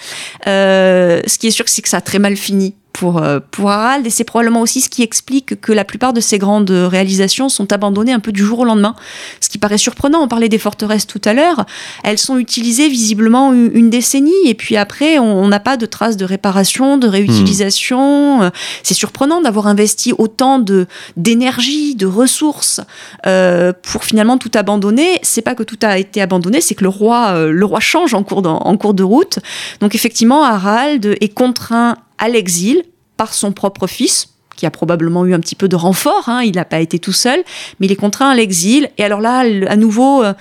ce 0.45 1.37
qui 1.37 1.47
est 1.47 1.51
sûr 1.51 1.67
c'est 1.67 1.81
que 1.81 1.89
ça 1.89 1.97
a 1.97 2.01
très 2.01 2.19
mal 2.19 2.37
fini 2.37 2.73
pour, 2.95 3.21
euh, 3.21 3.41
pour 3.51 3.69
Harald, 3.69 4.07
et 4.07 4.09
c'est 4.09 4.23
probablement 4.23 4.61
aussi 4.61 4.79
ce 4.79 4.87
qui 4.87 5.03
explique 5.03 5.59
que 5.59 5.73
la 5.73 5.83
plupart 5.83 6.13
de 6.13 6.21
ces 6.21 6.37
grandes 6.37 6.71
réalisations 6.71 7.49
sont 7.49 7.73
abandonnées 7.73 8.13
un 8.13 8.21
peu 8.21 8.31
du 8.31 8.41
jour 8.41 8.59
au 8.59 8.63
lendemain. 8.63 8.95
Ce 9.41 9.49
qui 9.49 9.57
paraît 9.57 9.77
surprenant, 9.77 10.21
on 10.21 10.29
parlait 10.29 10.47
des 10.47 10.57
forteresses 10.57 11.05
tout 11.05 11.19
à 11.25 11.33
l'heure, 11.33 11.65
elles 12.05 12.17
sont 12.17 12.37
utilisées 12.37 12.87
visiblement 12.87 13.51
une, 13.51 13.89
décennie, 13.89 14.31
et 14.45 14.53
puis 14.53 14.77
après, 14.77 15.19
on 15.19 15.45
n'a 15.49 15.59
pas 15.59 15.75
de 15.75 15.85
traces 15.85 16.15
de 16.15 16.23
réparation, 16.23 16.97
de 16.97 17.09
réutilisation. 17.09 18.43
Hmm. 18.43 18.51
C'est 18.81 18.93
surprenant 18.93 19.41
d'avoir 19.41 19.67
investi 19.67 20.13
autant 20.17 20.59
de 20.59 20.87
d'énergie, 21.17 21.95
de 21.95 22.05
ressources 22.05 22.79
euh, 23.27 23.73
pour 23.83 24.05
finalement 24.05 24.37
tout 24.37 24.51
abandonner. 24.53 25.19
C'est 25.21 25.41
pas 25.41 25.53
que 25.53 25.63
tout 25.63 25.79
a 25.81 25.97
été 25.97 26.21
abandonné, 26.21 26.61
c'est 26.61 26.75
que 26.75 26.83
le 26.83 26.89
roi, 26.89 27.31
euh, 27.31 27.51
le 27.51 27.65
roi 27.65 27.81
change 27.81 28.13
en 28.13 28.23
cours, 28.23 28.41
de, 28.41 28.47
en 28.47 28.77
cours 28.77 28.93
de 28.93 29.03
route. 29.03 29.39
Donc 29.81 29.95
effectivement, 29.95 30.43
Harald 30.43 31.05
est 31.19 31.33
contraint 31.33 31.97
à 32.17 32.29
l'exil 32.29 32.83
par 33.17 33.33
son 33.33 33.51
propre 33.51 33.87
fils, 33.87 34.29
qui 34.55 34.65
a 34.65 34.71
probablement 34.71 35.25
eu 35.25 35.33
un 35.33 35.39
petit 35.39 35.55
peu 35.55 35.67
de 35.67 35.75
renfort, 35.75 36.27
hein, 36.27 36.41
il 36.43 36.55
n'a 36.55 36.65
pas 36.65 36.79
été 36.79 36.99
tout 36.99 37.13
seul, 37.13 37.43
mais 37.79 37.87
il 37.87 37.91
est 37.91 37.97
contraint 37.97 38.29
à 38.29 38.35
l'exil. 38.35 38.89
Et 38.97 39.03
alors 39.03 39.21
là, 39.21 39.43
à 39.67 39.75
nouveau, 39.75 40.23
euh, 40.23 40.33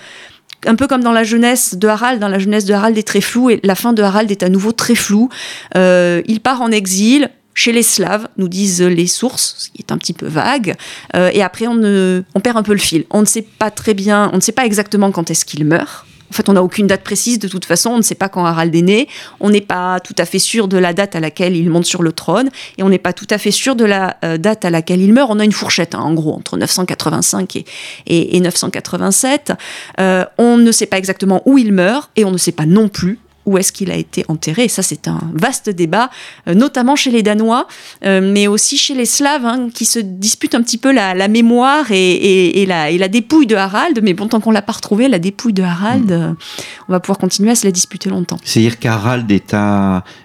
un 0.66 0.76
peu 0.76 0.86
comme 0.86 1.02
dans 1.02 1.12
la 1.12 1.24
jeunesse 1.24 1.74
de 1.74 1.88
Harald, 1.88 2.20
dans 2.20 2.28
la 2.28 2.38
jeunesse 2.38 2.64
de 2.64 2.72
Harald 2.72 2.96
est 2.96 3.06
très 3.06 3.20
floue, 3.20 3.50
et 3.50 3.60
la 3.62 3.74
fin 3.74 3.92
de 3.92 4.02
Harald 4.02 4.30
est 4.30 4.42
à 4.42 4.48
nouveau 4.48 4.72
très 4.72 4.94
floue. 4.94 5.28
Euh, 5.76 6.22
il 6.26 6.40
part 6.40 6.62
en 6.62 6.70
exil, 6.70 7.28
chez 7.54 7.70
les 7.70 7.82
Slaves, 7.84 8.28
nous 8.36 8.48
disent 8.48 8.82
les 8.82 9.06
sources, 9.06 9.54
ce 9.58 9.68
qui 9.70 9.78
est 9.78 9.92
un 9.92 9.98
petit 9.98 10.12
peu 10.12 10.26
vague. 10.26 10.74
Euh, 11.14 11.30
et 11.32 11.42
après, 11.42 11.66
on, 11.68 11.80
on 12.34 12.40
perd 12.40 12.56
un 12.56 12.62
peu 12.62 12.72
le 12.72 12.78
fil. 12.78 13.04
On 13.10 13.20
ne 13.20 13.26
sait 13.26 13.42
pas 13.42 13.70
très 13.70 13.94
bien, 13.94 14.30
on 14.32 14.36
ne 14.36 14.40
sait 14.40 14.52
pas 14.52 14.66
exactement 14.66 15.12
quand 15.12 15.30
est-ce 15.30 15.44
qu'il 15.44 15.64
meurt. 15.64 16.04
En 16.34 16.36
fait, 16.36 16.48
on 16.48 16.54
n'a 16.54 16.64
aucune 16.64 16.88
date 16.88 17.04
précise 17.04 17.38
de 17.38 17.46
toute 17.46 17.64
façon. 17.64 17.90
On 17.90 17.98
ne 17.98 18.02
sait 18.02 18.16
pas 18.16 18.28
quand 18.28 18.44
Harald 18.44 18.74
est 18.74 18.82
né. 18.82 19.06
On 19.38 19.50
n'est 19.50 19.60
pas 19.60 20.00
tout 20.00 20.16
à 20.18 20.24
fait 20.24 20.40
sûr 20.40 20.66
de 20.66 20.76
la 20.76 20.92
date 20.92 21.14
à 21.14 21.20
laquelle 21.20 21.54
il 21.54 21.70
monte 21.70 21.84
sur 21.84 22.02
le 22.02 22.10
trône. 22.10 22.50
Et 22.76 22.82
on 22.82 22.88
n'est 22.88 22.98
pas 22.98 23.12
tout 23.12 23.28
à 23.30 23.38
fait 23.38 23.52
sûr 23.52 23.76
de 23.76 23.84
la 23.84 24.16
euh, 24.24 24.36
date 24.36 24.64
à 24.64 24.70
laquelle 24.70 25.00
il 25.00 25.12
meurt. 25.12 25.30
On 25.30 25.38
a 25.38 25.44
une 25.44 25.52
fourchette, 25.52 25.94
hein, 25.94 26.00
en 26.00 26.12
gros, 26.12 26.34
entre 26.34 26.56
985 26.56 27.62
et, 28.08 28.40
987. 28.40 29.52
Euh, 30.00 30.24
on 30.36 30.56
ne 30.56 30.72
sait 30.72 30.86
pas 30.86 30.98
exactement 30.98 31.40
où 31.44 31.56
il 31.56 31.72
meurt. 31.72 32.10
Et 32.16 32.24
on 32.24 32.32
ne 32.32 32.36
sait 32.36 32.50
pas 32.50 32.66
non 32.66 32.88
plus 32.88 33.20
où 33.46 33.58
est-ce 33.58 33.72
qu'il 33.72 33.90
a 33.90 33.96
été 33.96 34.24
enterré. 34.28 34.64
Et 34.64 34.68
ça, 34.68 34.82
c'est 34.82 35.08
un 35.08 35.20
vaste 35.32 35.70
débat, 35.70 36.10
euh, 36.48 36.54
notamment 36.54 36.96
chez 36.96 37.10
les 37.10 37.22
Danois, 37.22 37.66
euh, 38.04 38.20
mais 38.22 38.46
aussi 38.46 38.76
chez 38.76 38.94
les 38.94 39.06
Slaves, 39.06 39.44
hein, 39.44 39.68
qui 39.72 39.84
se 39.84 39.98
disputent 39.98 40.54
un 40.54 40.62
petit 40.62 40.78
peu 40.78 40.92
la, 40.92 41.28
mémoire 41.28 41.86
et, 41.90 42.64
la, 42.66 43.08
dépouille 43.08 43.46
de 43.46 43.56
Harald. 43.56 44.00
Mais 44.02 44.14
bon, 44.14 44.28
tant 44.28 44.40
qu'on 44.40 44.50
l'a 44.50 44.62
pas 44.62 44.72
retrouvé, 44.72 45.08
la 45.08 45.18
dépouille 45.18 45.52
de 45.52 45.62
Harald, 45.62 46.10
hmm. 46.10 46.12
euh, 46.12 46.32
on 46.88 46.92
va 46.92 47.00
pouvoir 47.00 47.18
continuer 47.18 47.50
à 47.50 47.54
se 47.54 47.66
la 47.66 47.72
disputer 47.72 48.10
longtemps. 48.10 48.38
C'est-à-dire 48.44 48.78
qu'Harald 48.78 49.30
est, 49.30 49.54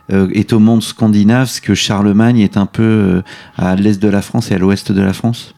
est 0.10 0.54
au 0.54 0.60
monde 0.60 0.84
scandinave, 0.84 1.50
ce 1.50 1.62
que 1.62 1.74
Charlemagne 1.76 2.40
est 2.40 2.58
un 2.58 2.66
peu 2.66 3.22
à 3.58 3.76
l'est 3.76 4.02
de 4.02 4.08
la 4.08 4.22
France 4.22 4.52
et 4.52 4.56
à 4.56 4.58
l'ouest 4.58 4.92
de 4.92 5.02
la 5.02 5.14
France? 5.14 5.54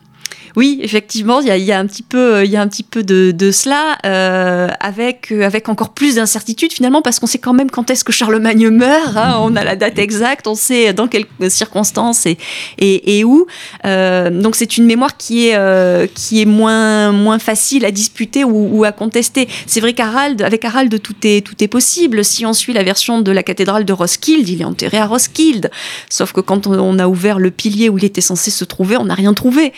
Oui, 0.56 0.80
effectivement, 0.82 1.40
il 1.40 1.48
y 1.48 1.72
a, 1.72 1.80
un 1.80 1.86
petit 1.86 2.04
peu, 2.04 2.44
il 2.44 2.52
y 2.52 2.58
a 2.58 2.62
un 2.62 2.68
petit 2.68 2.84
peu 2.84 3.04
de, 3.04 3.52
cela, 3.52 3.98
euh, 4.06 4.68
avec 4.80 5.32
euh, 5.32 5.44
avec 5.44 5.70
encore 5.70 5.94
plus 5.94 6.16
d'incertitude 6.16 6.74
finalement, 6.74 7.02
parce 7.02 7.20
qu'on 7.20 7.28
sait 7.28 7.38
quand 7.38 7.54
même 7.54 7.70
quand 7.70 7.90
est-ce 7.90 8.04
que 8.04 8.12
Charlemagne 8.12 8.70
meurt. 8.70 9.16
Hein, 9.16 9.38
on 9.42 9.56
a 9.56 9.64
la 9.64 9.76
date 9.76 10.00
exacte, 10.00 10.48
on 10.48 10.56
sait 10.56 10.94
dans 10.94 11.08
quelles 11.08 11.26
circonstances 11.50 12.26
et 12.26 12.38
et, 12.78 13.24
où. 13.24 13.46
Euh, 13.86 14.30
donc 14.30 14.56
c'est 14.56 14.78
une 14.78 14.86
mémoire 14.86 15.18
qui 15.18 15.48
est 15.48 16.14
qui 16.14 16.42
est 16.42 16.46
moins 16.46 17.12
moins 17.12 17.40
facile 17.40 17.86
à 17.86 17.92
disputer 17.92 18.44
ou, 18.44 18.84
à 18.84 18.92
contester. 18.92 19.48
C'est 19.68 19.80
vrai 19.80 19.94
qu'Harald, 19.94 20.42
avec 20.42 20.66
Harald, 20.66 21.02
tout 21.02 21.16
est 21.24 21.46
tout 21.46 21.62
est 21.64 21.68
possible. 21.68 22.24
Si 22.26 22.46
on 22.46 22.54
suit 22.54 22.74
la 22.74 22.84
version 22.84 23.22
de 23.22 23.32
la 23.32 23.44
cathédrale 23.44 23.86
de 23.86 23.94
Roskilde, 23.94 24.48
il 24.48 24.62
est 24.62 24.66
enterré 24.66 24.98
à 24.98 25.06
Roskilde. 25.06 25.72
Sauf 26.10 26.34
que 26.34 26.42
quand 26.42 26.68
on 26.68 27.00
a 27.00 27.08
ouvert 27.08 27.40
le 27.40 27.52
pilier 27.52 27.90
où 27.90 27.98
il 27.98 28.06
était 28.06 28.22
censé 28.22 28.52
se 28.52 28.66
trouver, 28.66 28.98
on 28.98 29.06
n'a 29.06 29.16
rien 29.16 29.34
trouvé 29.34 29.74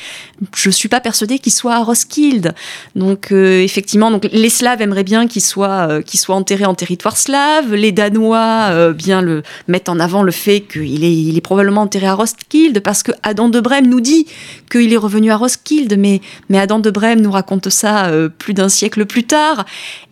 je 0.63 0.63
suis 0.70 0.90
pas 0.90 1.00
persuadée 1.00 1.40
qu'il 1.40 1.52
soit 1.52 1.76
à 1.76 1.84
Roskilde. 1.84 2.54
Donc 2.96 3.32
euh, 3.32 3.62
effectivement, 3.62 4.12
donc 4.12 4.28
les 4.32 4.50
Slaves 4.50 4.82
aimeraient 4.82 5.04
bien 5.04 5.28
qu'il 5.28 5.42
soit 5.42 5.88
euh, 5.90 6.02
qu'il 6.02 6.20
soit 6.20 6.36
enterré 6.36 6.66
en 6.66 6.76
territoire 6.76 7.18
slave. 7.18 7.74
Les 7.74 7.92
Danois 7.92 8.70
euh, 8.72 8.94
bien 8.94 9.22
le 9.22 9.44
mettent 9.68 9.90
en 9.90 10.00
avant 10.00 10.24
le 10.24 10.32
fait 10.32 10.62
qu'il 10.62 11.04
est 11.04 11.14
il 11.14 11.38
est 11.38 11.42
probablement 11.42 11.82
enterré 11.82 12.08
à 12.08 12.14
Roskilde 12.14 12.80
parce 12.82 13.04
que 13.04 13.12
Adam 13.24 13.50
de 13.50 13.60
Brême 13.60 13.88
nous 13.88 14.02
dit 14.02 14.28
qu'il 14.72 14.94
est 14.94 14.98
revenu 14.98 15.32
à 15.32 15.38
Roskilde, 15.38 15.96
mais 15.98 16.22
mais 16.50 16.60
Adam 16.60 16.80
de 16.80 16.92
Brême 16.92 17.22
nous 17.22 17.32
raconte 17.32 17.70
ça 17.70 18.12
plus 18.38 18.54
d'un 18.54 18.70
siècle 18.70 19.06
plus 19.06 19.24
tard. 19.24 19.66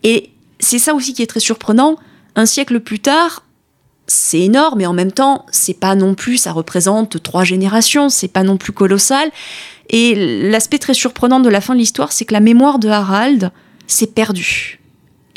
Et 0.03 0.29
c'est 0.59 0.79
ça 0.79 0.93
aussi 0.93 1.13
qui 1.13 1.21
est 1.21 1.27
très 1.27 1.39
surprenant. 1.39 1.97
Un 2.35 2.45
siècle 2.45 2.79
plus 2.79 2.99
tard, 2.99 3.43
c'est 4.11 4.41
énorme, 4.41 4.79
mais 4.79 4.85
en 4.85 4.93
même 4.93 5.11
temps, 5.11 5.45
c'est 5.51 5.79
pas 5.79 5.95
non 5.95 6.15
plus, 6.15 6.37
ça 6.37 6.51
représente 6.51 7.23
trois 7.23 7.45
générations, 7.45 8.09
c'est 8.09 8.27
pas 8.27 8.43
non 8.43 8.57
plus 8.57 8.73
colossal. 8.73 9.31
Et 9.89 10.49
l'aspect 10.49 10.79
très 10.79 10.93
surprenant 10.93 11.39
de 11.39 11.49
la 11.49 11.61
fin 11.61 11.73
de 11.73 11.79
l'histoire, 11.79 12.11
c'est 12.11 12.25
que 12.25 12.33
la 12.33 12.41
mémoire 12.41 12.77
de 12.77 12.89
Harald 12.89 13.51
s'est 13.87 14.07
perdue. 14.07 14.79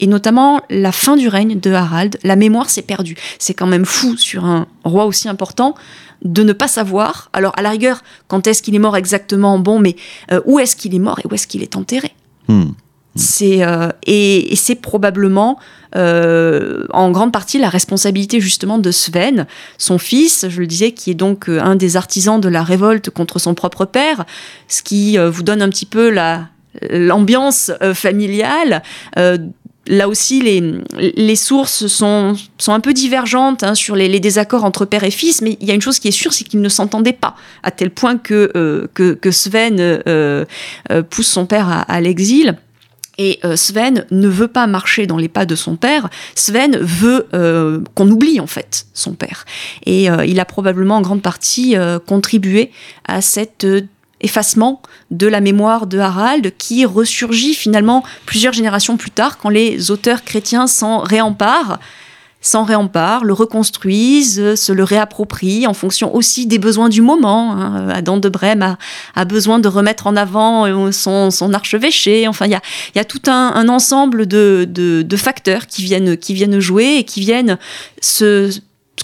Et 0.00 0.08
notamment 0.08 0.60
la 0.70 0.90
fin 0.90 1.16
du 1.16 1.28
règne 1.28 1.60
de 1.60 1.70
Harald, 1.70 2.18
la 2.24 2.34
mémoire 2.34 2.68
s'est 2.68 2.82
perdue. 2.82 3.16
C'est 3.38 3.54
quand 3.54 3.68
même 3.68 3.84
fou 3.84 4.16
sur 4.16 4.44
un 4.44 4.66
roi 4.82 5.06
aussi 5.06 5.28
important 5.28 5.76
de 6.22 6.42
ne 6.42 6.52
pas 6.52 6.68
savoir. 6.68 7.30
Alors 7.32 7.52
à 7.56 7.62
la 7.62 7.70
rigueur, 7.70 8.02
quand 8.26 8.46
est-ce 8.48 8.60
qu'il 8.60 8.74
est 8.74 8.80
mort 8.80 8.96
exactement? 8.96 9.60
Bon, 9.60 9.78
mais 9.78 9.94
euh, 10.32 10.40
où 10.46 10.58
est-ce 10.58 10.74
qu'il 10.74 10.96
est 10.96 11.00
mort 11.00 11.20
et 11.20 11.28
où 11.28 11.34
est-ce 11.34 11.46
qu'il 11.46 11.62
est 11.62 11.76
enterré? 11.76 12.12
Hmm. 12.48 12.72
C'est 13.16 13.60
et, 14.06 14.52
et 14.52 14.56
c'est 14.56 14.74
probablement 14.74 15.58
euh, 15.96 16.86
en 16.92 17.10
grande 17.12 17.30
partie 17.30 17.58
la 17.58 17.68
responsabilité 17.68 18.40
justement 18.40 18.78
de 18.78 18.90
Sven, 18.90 19.46
son 19.78 19.98
fils, 19.98 20.46
je 20.48 20.60
le 20.60 20.66
disais, 20.66 20.90
qui 20.90 21.12
est 21.12 21.14
donc 21.14 21.48
euh, 21.48 21.60
un 21.60 21.76
des 21.76 21.96
artisans 21.96 22.40
de 22.40 22.48
la 22.48 22.64
révolte 22.64 23.10
contre 23.10 23.38
son 23.38 23.54
propre 23.54 23.84
père, 23.84 24.24
ce 24.66 24.82
qui 24.82 25.18
euh, 25.18 25.30
vous 25.30 25.44
donne 25.44 25.62
un 25.62 25.68
petit 25.68 25.86
peu 25.86 26.10
la 26.10 26.48
l'ambiance 26.90 27.70
familiale. 27.94 28.82
là 29.14 30.08
aussi, 30.08 30.42
les, 30.42 30.60
les 30.98 31.36
sources 31.36 31.86
sont, 31.86 32.34
sont 32.58 32.72
un 32.72 32.80
peu 32.80 32.92
divergentes 32.92 33.62
hein, 33.62 33.76
sur 33.76 33.94
les, 33.94 34.18
désaccords 34.18 34.64
entre 34.64 34.84
père 34.84 35.04
et 35.04 35.12
fils, 35.12 35.40
mais 35.40 35.56
il 35.60 35.68
y 35.68 35.70
a 35.70 35.74
une 35.74 35.80
chose 35.80 36.00
qui 36.00 36.08
est 36.08 36.10
sûre, 36.10 36.32
c'est 36.32 36.42
qu'ils 36.42 36.60
ne 36.60 36.68
s'entendaient 36.68 37.12
pas, 37.12 37.36
à 37.62 37.70
tel 37.70 37.90
point 37.90 38.18
que, 38.18 38.90
que, 38.92 39.30
Sven 39.30 40.02
pousse 41.10 41.28
son 41.28 41.46
père 41.46 41.84
à 41.86 42.00
l'exil. 42.00 42.56
Et 43.18 43.38
euh, 43.44 43.56
Sven 43.56 44.06
ne 44.10 44.28
veut 44.28 44.48
pas 44.48 44.66
marcher 44.66 45.06
dans 45.06 45.16
les 45.16 45.28
pas 45.28 45.46
de 45.46 45.54
son 45.54 45.76
père. 45.76 46.08
Sven 46.34 46.76
veut 46.78 47.28
euh, 47.34 47.80
qu'on 47.94 48.10
oublie 48.10 48.40
en 48.40 48.46
fait 48.46 48.86
son 48.92 49.14
père. 49.14 49.44
Et 49.86 50.10
euh, 50.10 50.24
il 50.24 50.40
a 50.40 50.44
probablement 50.44 50.96
en 50.96 51.02
grande 51.02 51.22
partie 51.22 51.76
contribué 52.06 52.70
à 53.06 53.20
cet 53.20 53.66
effacement 54.20 54.80
de 55.10 55.26
la 55.26 55.40
mémoire 55.40 55.86
de 55.86 55.98
Harald 55.98 56.52
qui 56.56 56.84
ressurgit 56.84 57.54
finalement 57.54 58.04
plusieurs 58.26 58.52
générations 58.52 58.96
plus 58.96 59.10
tard 59.10 59.38
quand 59.38 59.50
les 59.50 59.90
auteurs 59.90 60.24
chrétiens 60.24 60.66
s'en 60.66 60.98
réemparent 60.98 61.78
s'en 62.44 62.64
réemparent, 62.64 63.24
le 63.24 63.32
reconstruisent, 63.32 64.54
se 64.54 64.72
le 64.72 64.84
réapproprient 64.84 65.66
en 65.66 65.74
fonction 65.74 66.14
aussi 66.14 66.46
des 66.46 66.58
besoins 66.58 66.90
du 66.90 67.00
moment. 67.00 67.52
Hein. 67.52 67.88
Adam 67.88 68.18
de 68.18 68.28
Brême 68.28 68.76
a, 69.14 69.24
besoin 69.24 69.58
de 69.58 69.68
remettre 69.68 70.06
en 70.06 70.14
avant 70.14 70.66
euh, 70.66 70.92
son, 70.92 71.52
archevêché. 71.54 72.28
Enfin, 72.28 72.46
il 72.46 72.58
y 72.94 72.98
a, 72.98 73.04
tout 73.04 73.22
un, 73.26 73.68
ensemble 73.68 74.26
de, 74.26 75.16
facteurs 75.16 75.66
qui 75.66 75.84
viennent 75.84 76.60
jouer 76.60 76.96
et 76.98 77.04
qui 77.04 77.20
viennent 77.20 77.58
se 78.02 78.50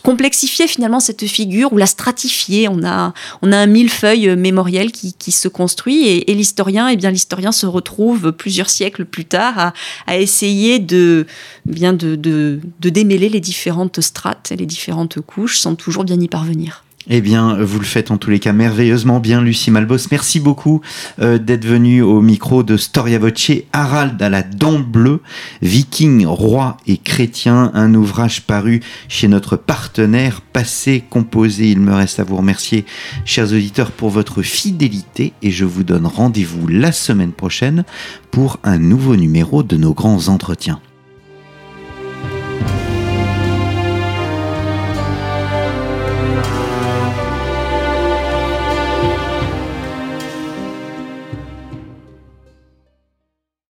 complexifier 0.02 0.66
finalement 0.66 1.00
cette 1.00 1.26
figure 1.26 1.72
ou 1.72 1.76
la 1.76 1.86
stratifier. 1.86 2.68
On 2.68 2.84
a, 2.84 3.12
on 3.42 3.52
a 3.52 3.56
un 3.56 3.66
millefeuille 3.66 4.36
mémoriel 4.36 4.92
qui, 4.92 5.12
qui 5.14 5.32
se 5.32 5.48
construit 5.48 6.06
et, 6.08 6.34
l'historien, 6.34 6.88
et 6.88 6.94
eh 6.94 6.96
bien 6.96 7.10
l'historien 7.10 7.52
se 7.52 7.66
retrouve 7.66 8.32
plusieurs 8.32 8.70
siècles 8.70 9.04
plus 9.04 9.24
tard 9.24 9.58
à, 9.58 9.72
à 10.06 10.16
essayer 10.16 10.78
de, 10.78 11.26
bien 11.66 11.92
de, 11.92 12.16
de, 12.16 12.60
de 12.80 12.88
démêler 12.88 13.28
les 13.28 13.40
différentes 13.40 14.00
strates 14.00 14.52
les 14.56 14.66
différentes 14.66 15.20
couches 15.20 15.58
sans 15.58 15.74
toujours 15.74 16.04
bien 16.04 16.20
y 16.20 16.28
parvenir. 16.28 16.84
Eh 17.08 17.22
bien, 17.22 17.56
vous 17.62 17.78
le 17.78 17.86
faites 17.86 18.10
en 18.10 18.18
tous 18.18 18.28
les 18.28 18.38
cas 18.38 18.52
merveilleusement 18.52 19.20
bien, 19.20 19.40
Lucie 19.40 19.70
Malbos. 19.70 20.08
Merci 20.10 20.38
beaucoup 20.38 20.82
euh, 21.20 21.38
d'être 21.38 21.64
venue 21.64 22.02
au 22.02 22.20
micro 22.20 22.62
de 22.62 22.76
Storia 22.76 23.18
Voce. 23.18 23.52
Harald 23.72 24.20
à 24.20 24.28
la 24.28 24.42
dent 24.42 24.78
bleue, 24.78 25.20
viking, 25.62 26.26
roi 26.26 26.76
et 26.86 26.98
chrétien, 26.98 27.70
un 27.72 27.94
ouvrage 27.94 28.42
paru 28.42 28.80
chez 29.08 29.28
notre 29.28 29.56
partenaire 29.56 30.42
passé 30.42 31.02
composé. 31.08 31.70
Il 31.70 31.80
me 31.80 31.94
reste 31.94 32.20
à 32.20 32.24
vous 32.24 32.36
remercier, 32.36 32.84
chers 33.24 33.46
auditeurs, 33.46 33.92
pour 33.92 34.10
votre 34.10 34.42
fidélité 34.42 35.32
et 35.40 35.50
je 35.50 35.64
vous 35.64 35.84
donne 35.84 36.06
rendez-vous 36.06 36.68
la 36.68 36.92
semaine 36.92 37.32
prochaine 37.32 37.84
pour 38.30 38.58
un 38.62 38.78
nouveau 38.78 39.16
numéro 39.16 39.62
de 39.62 39.78
nos 39.78 39.94
grands 39.94 40.28
entretiens. 40.28 40.80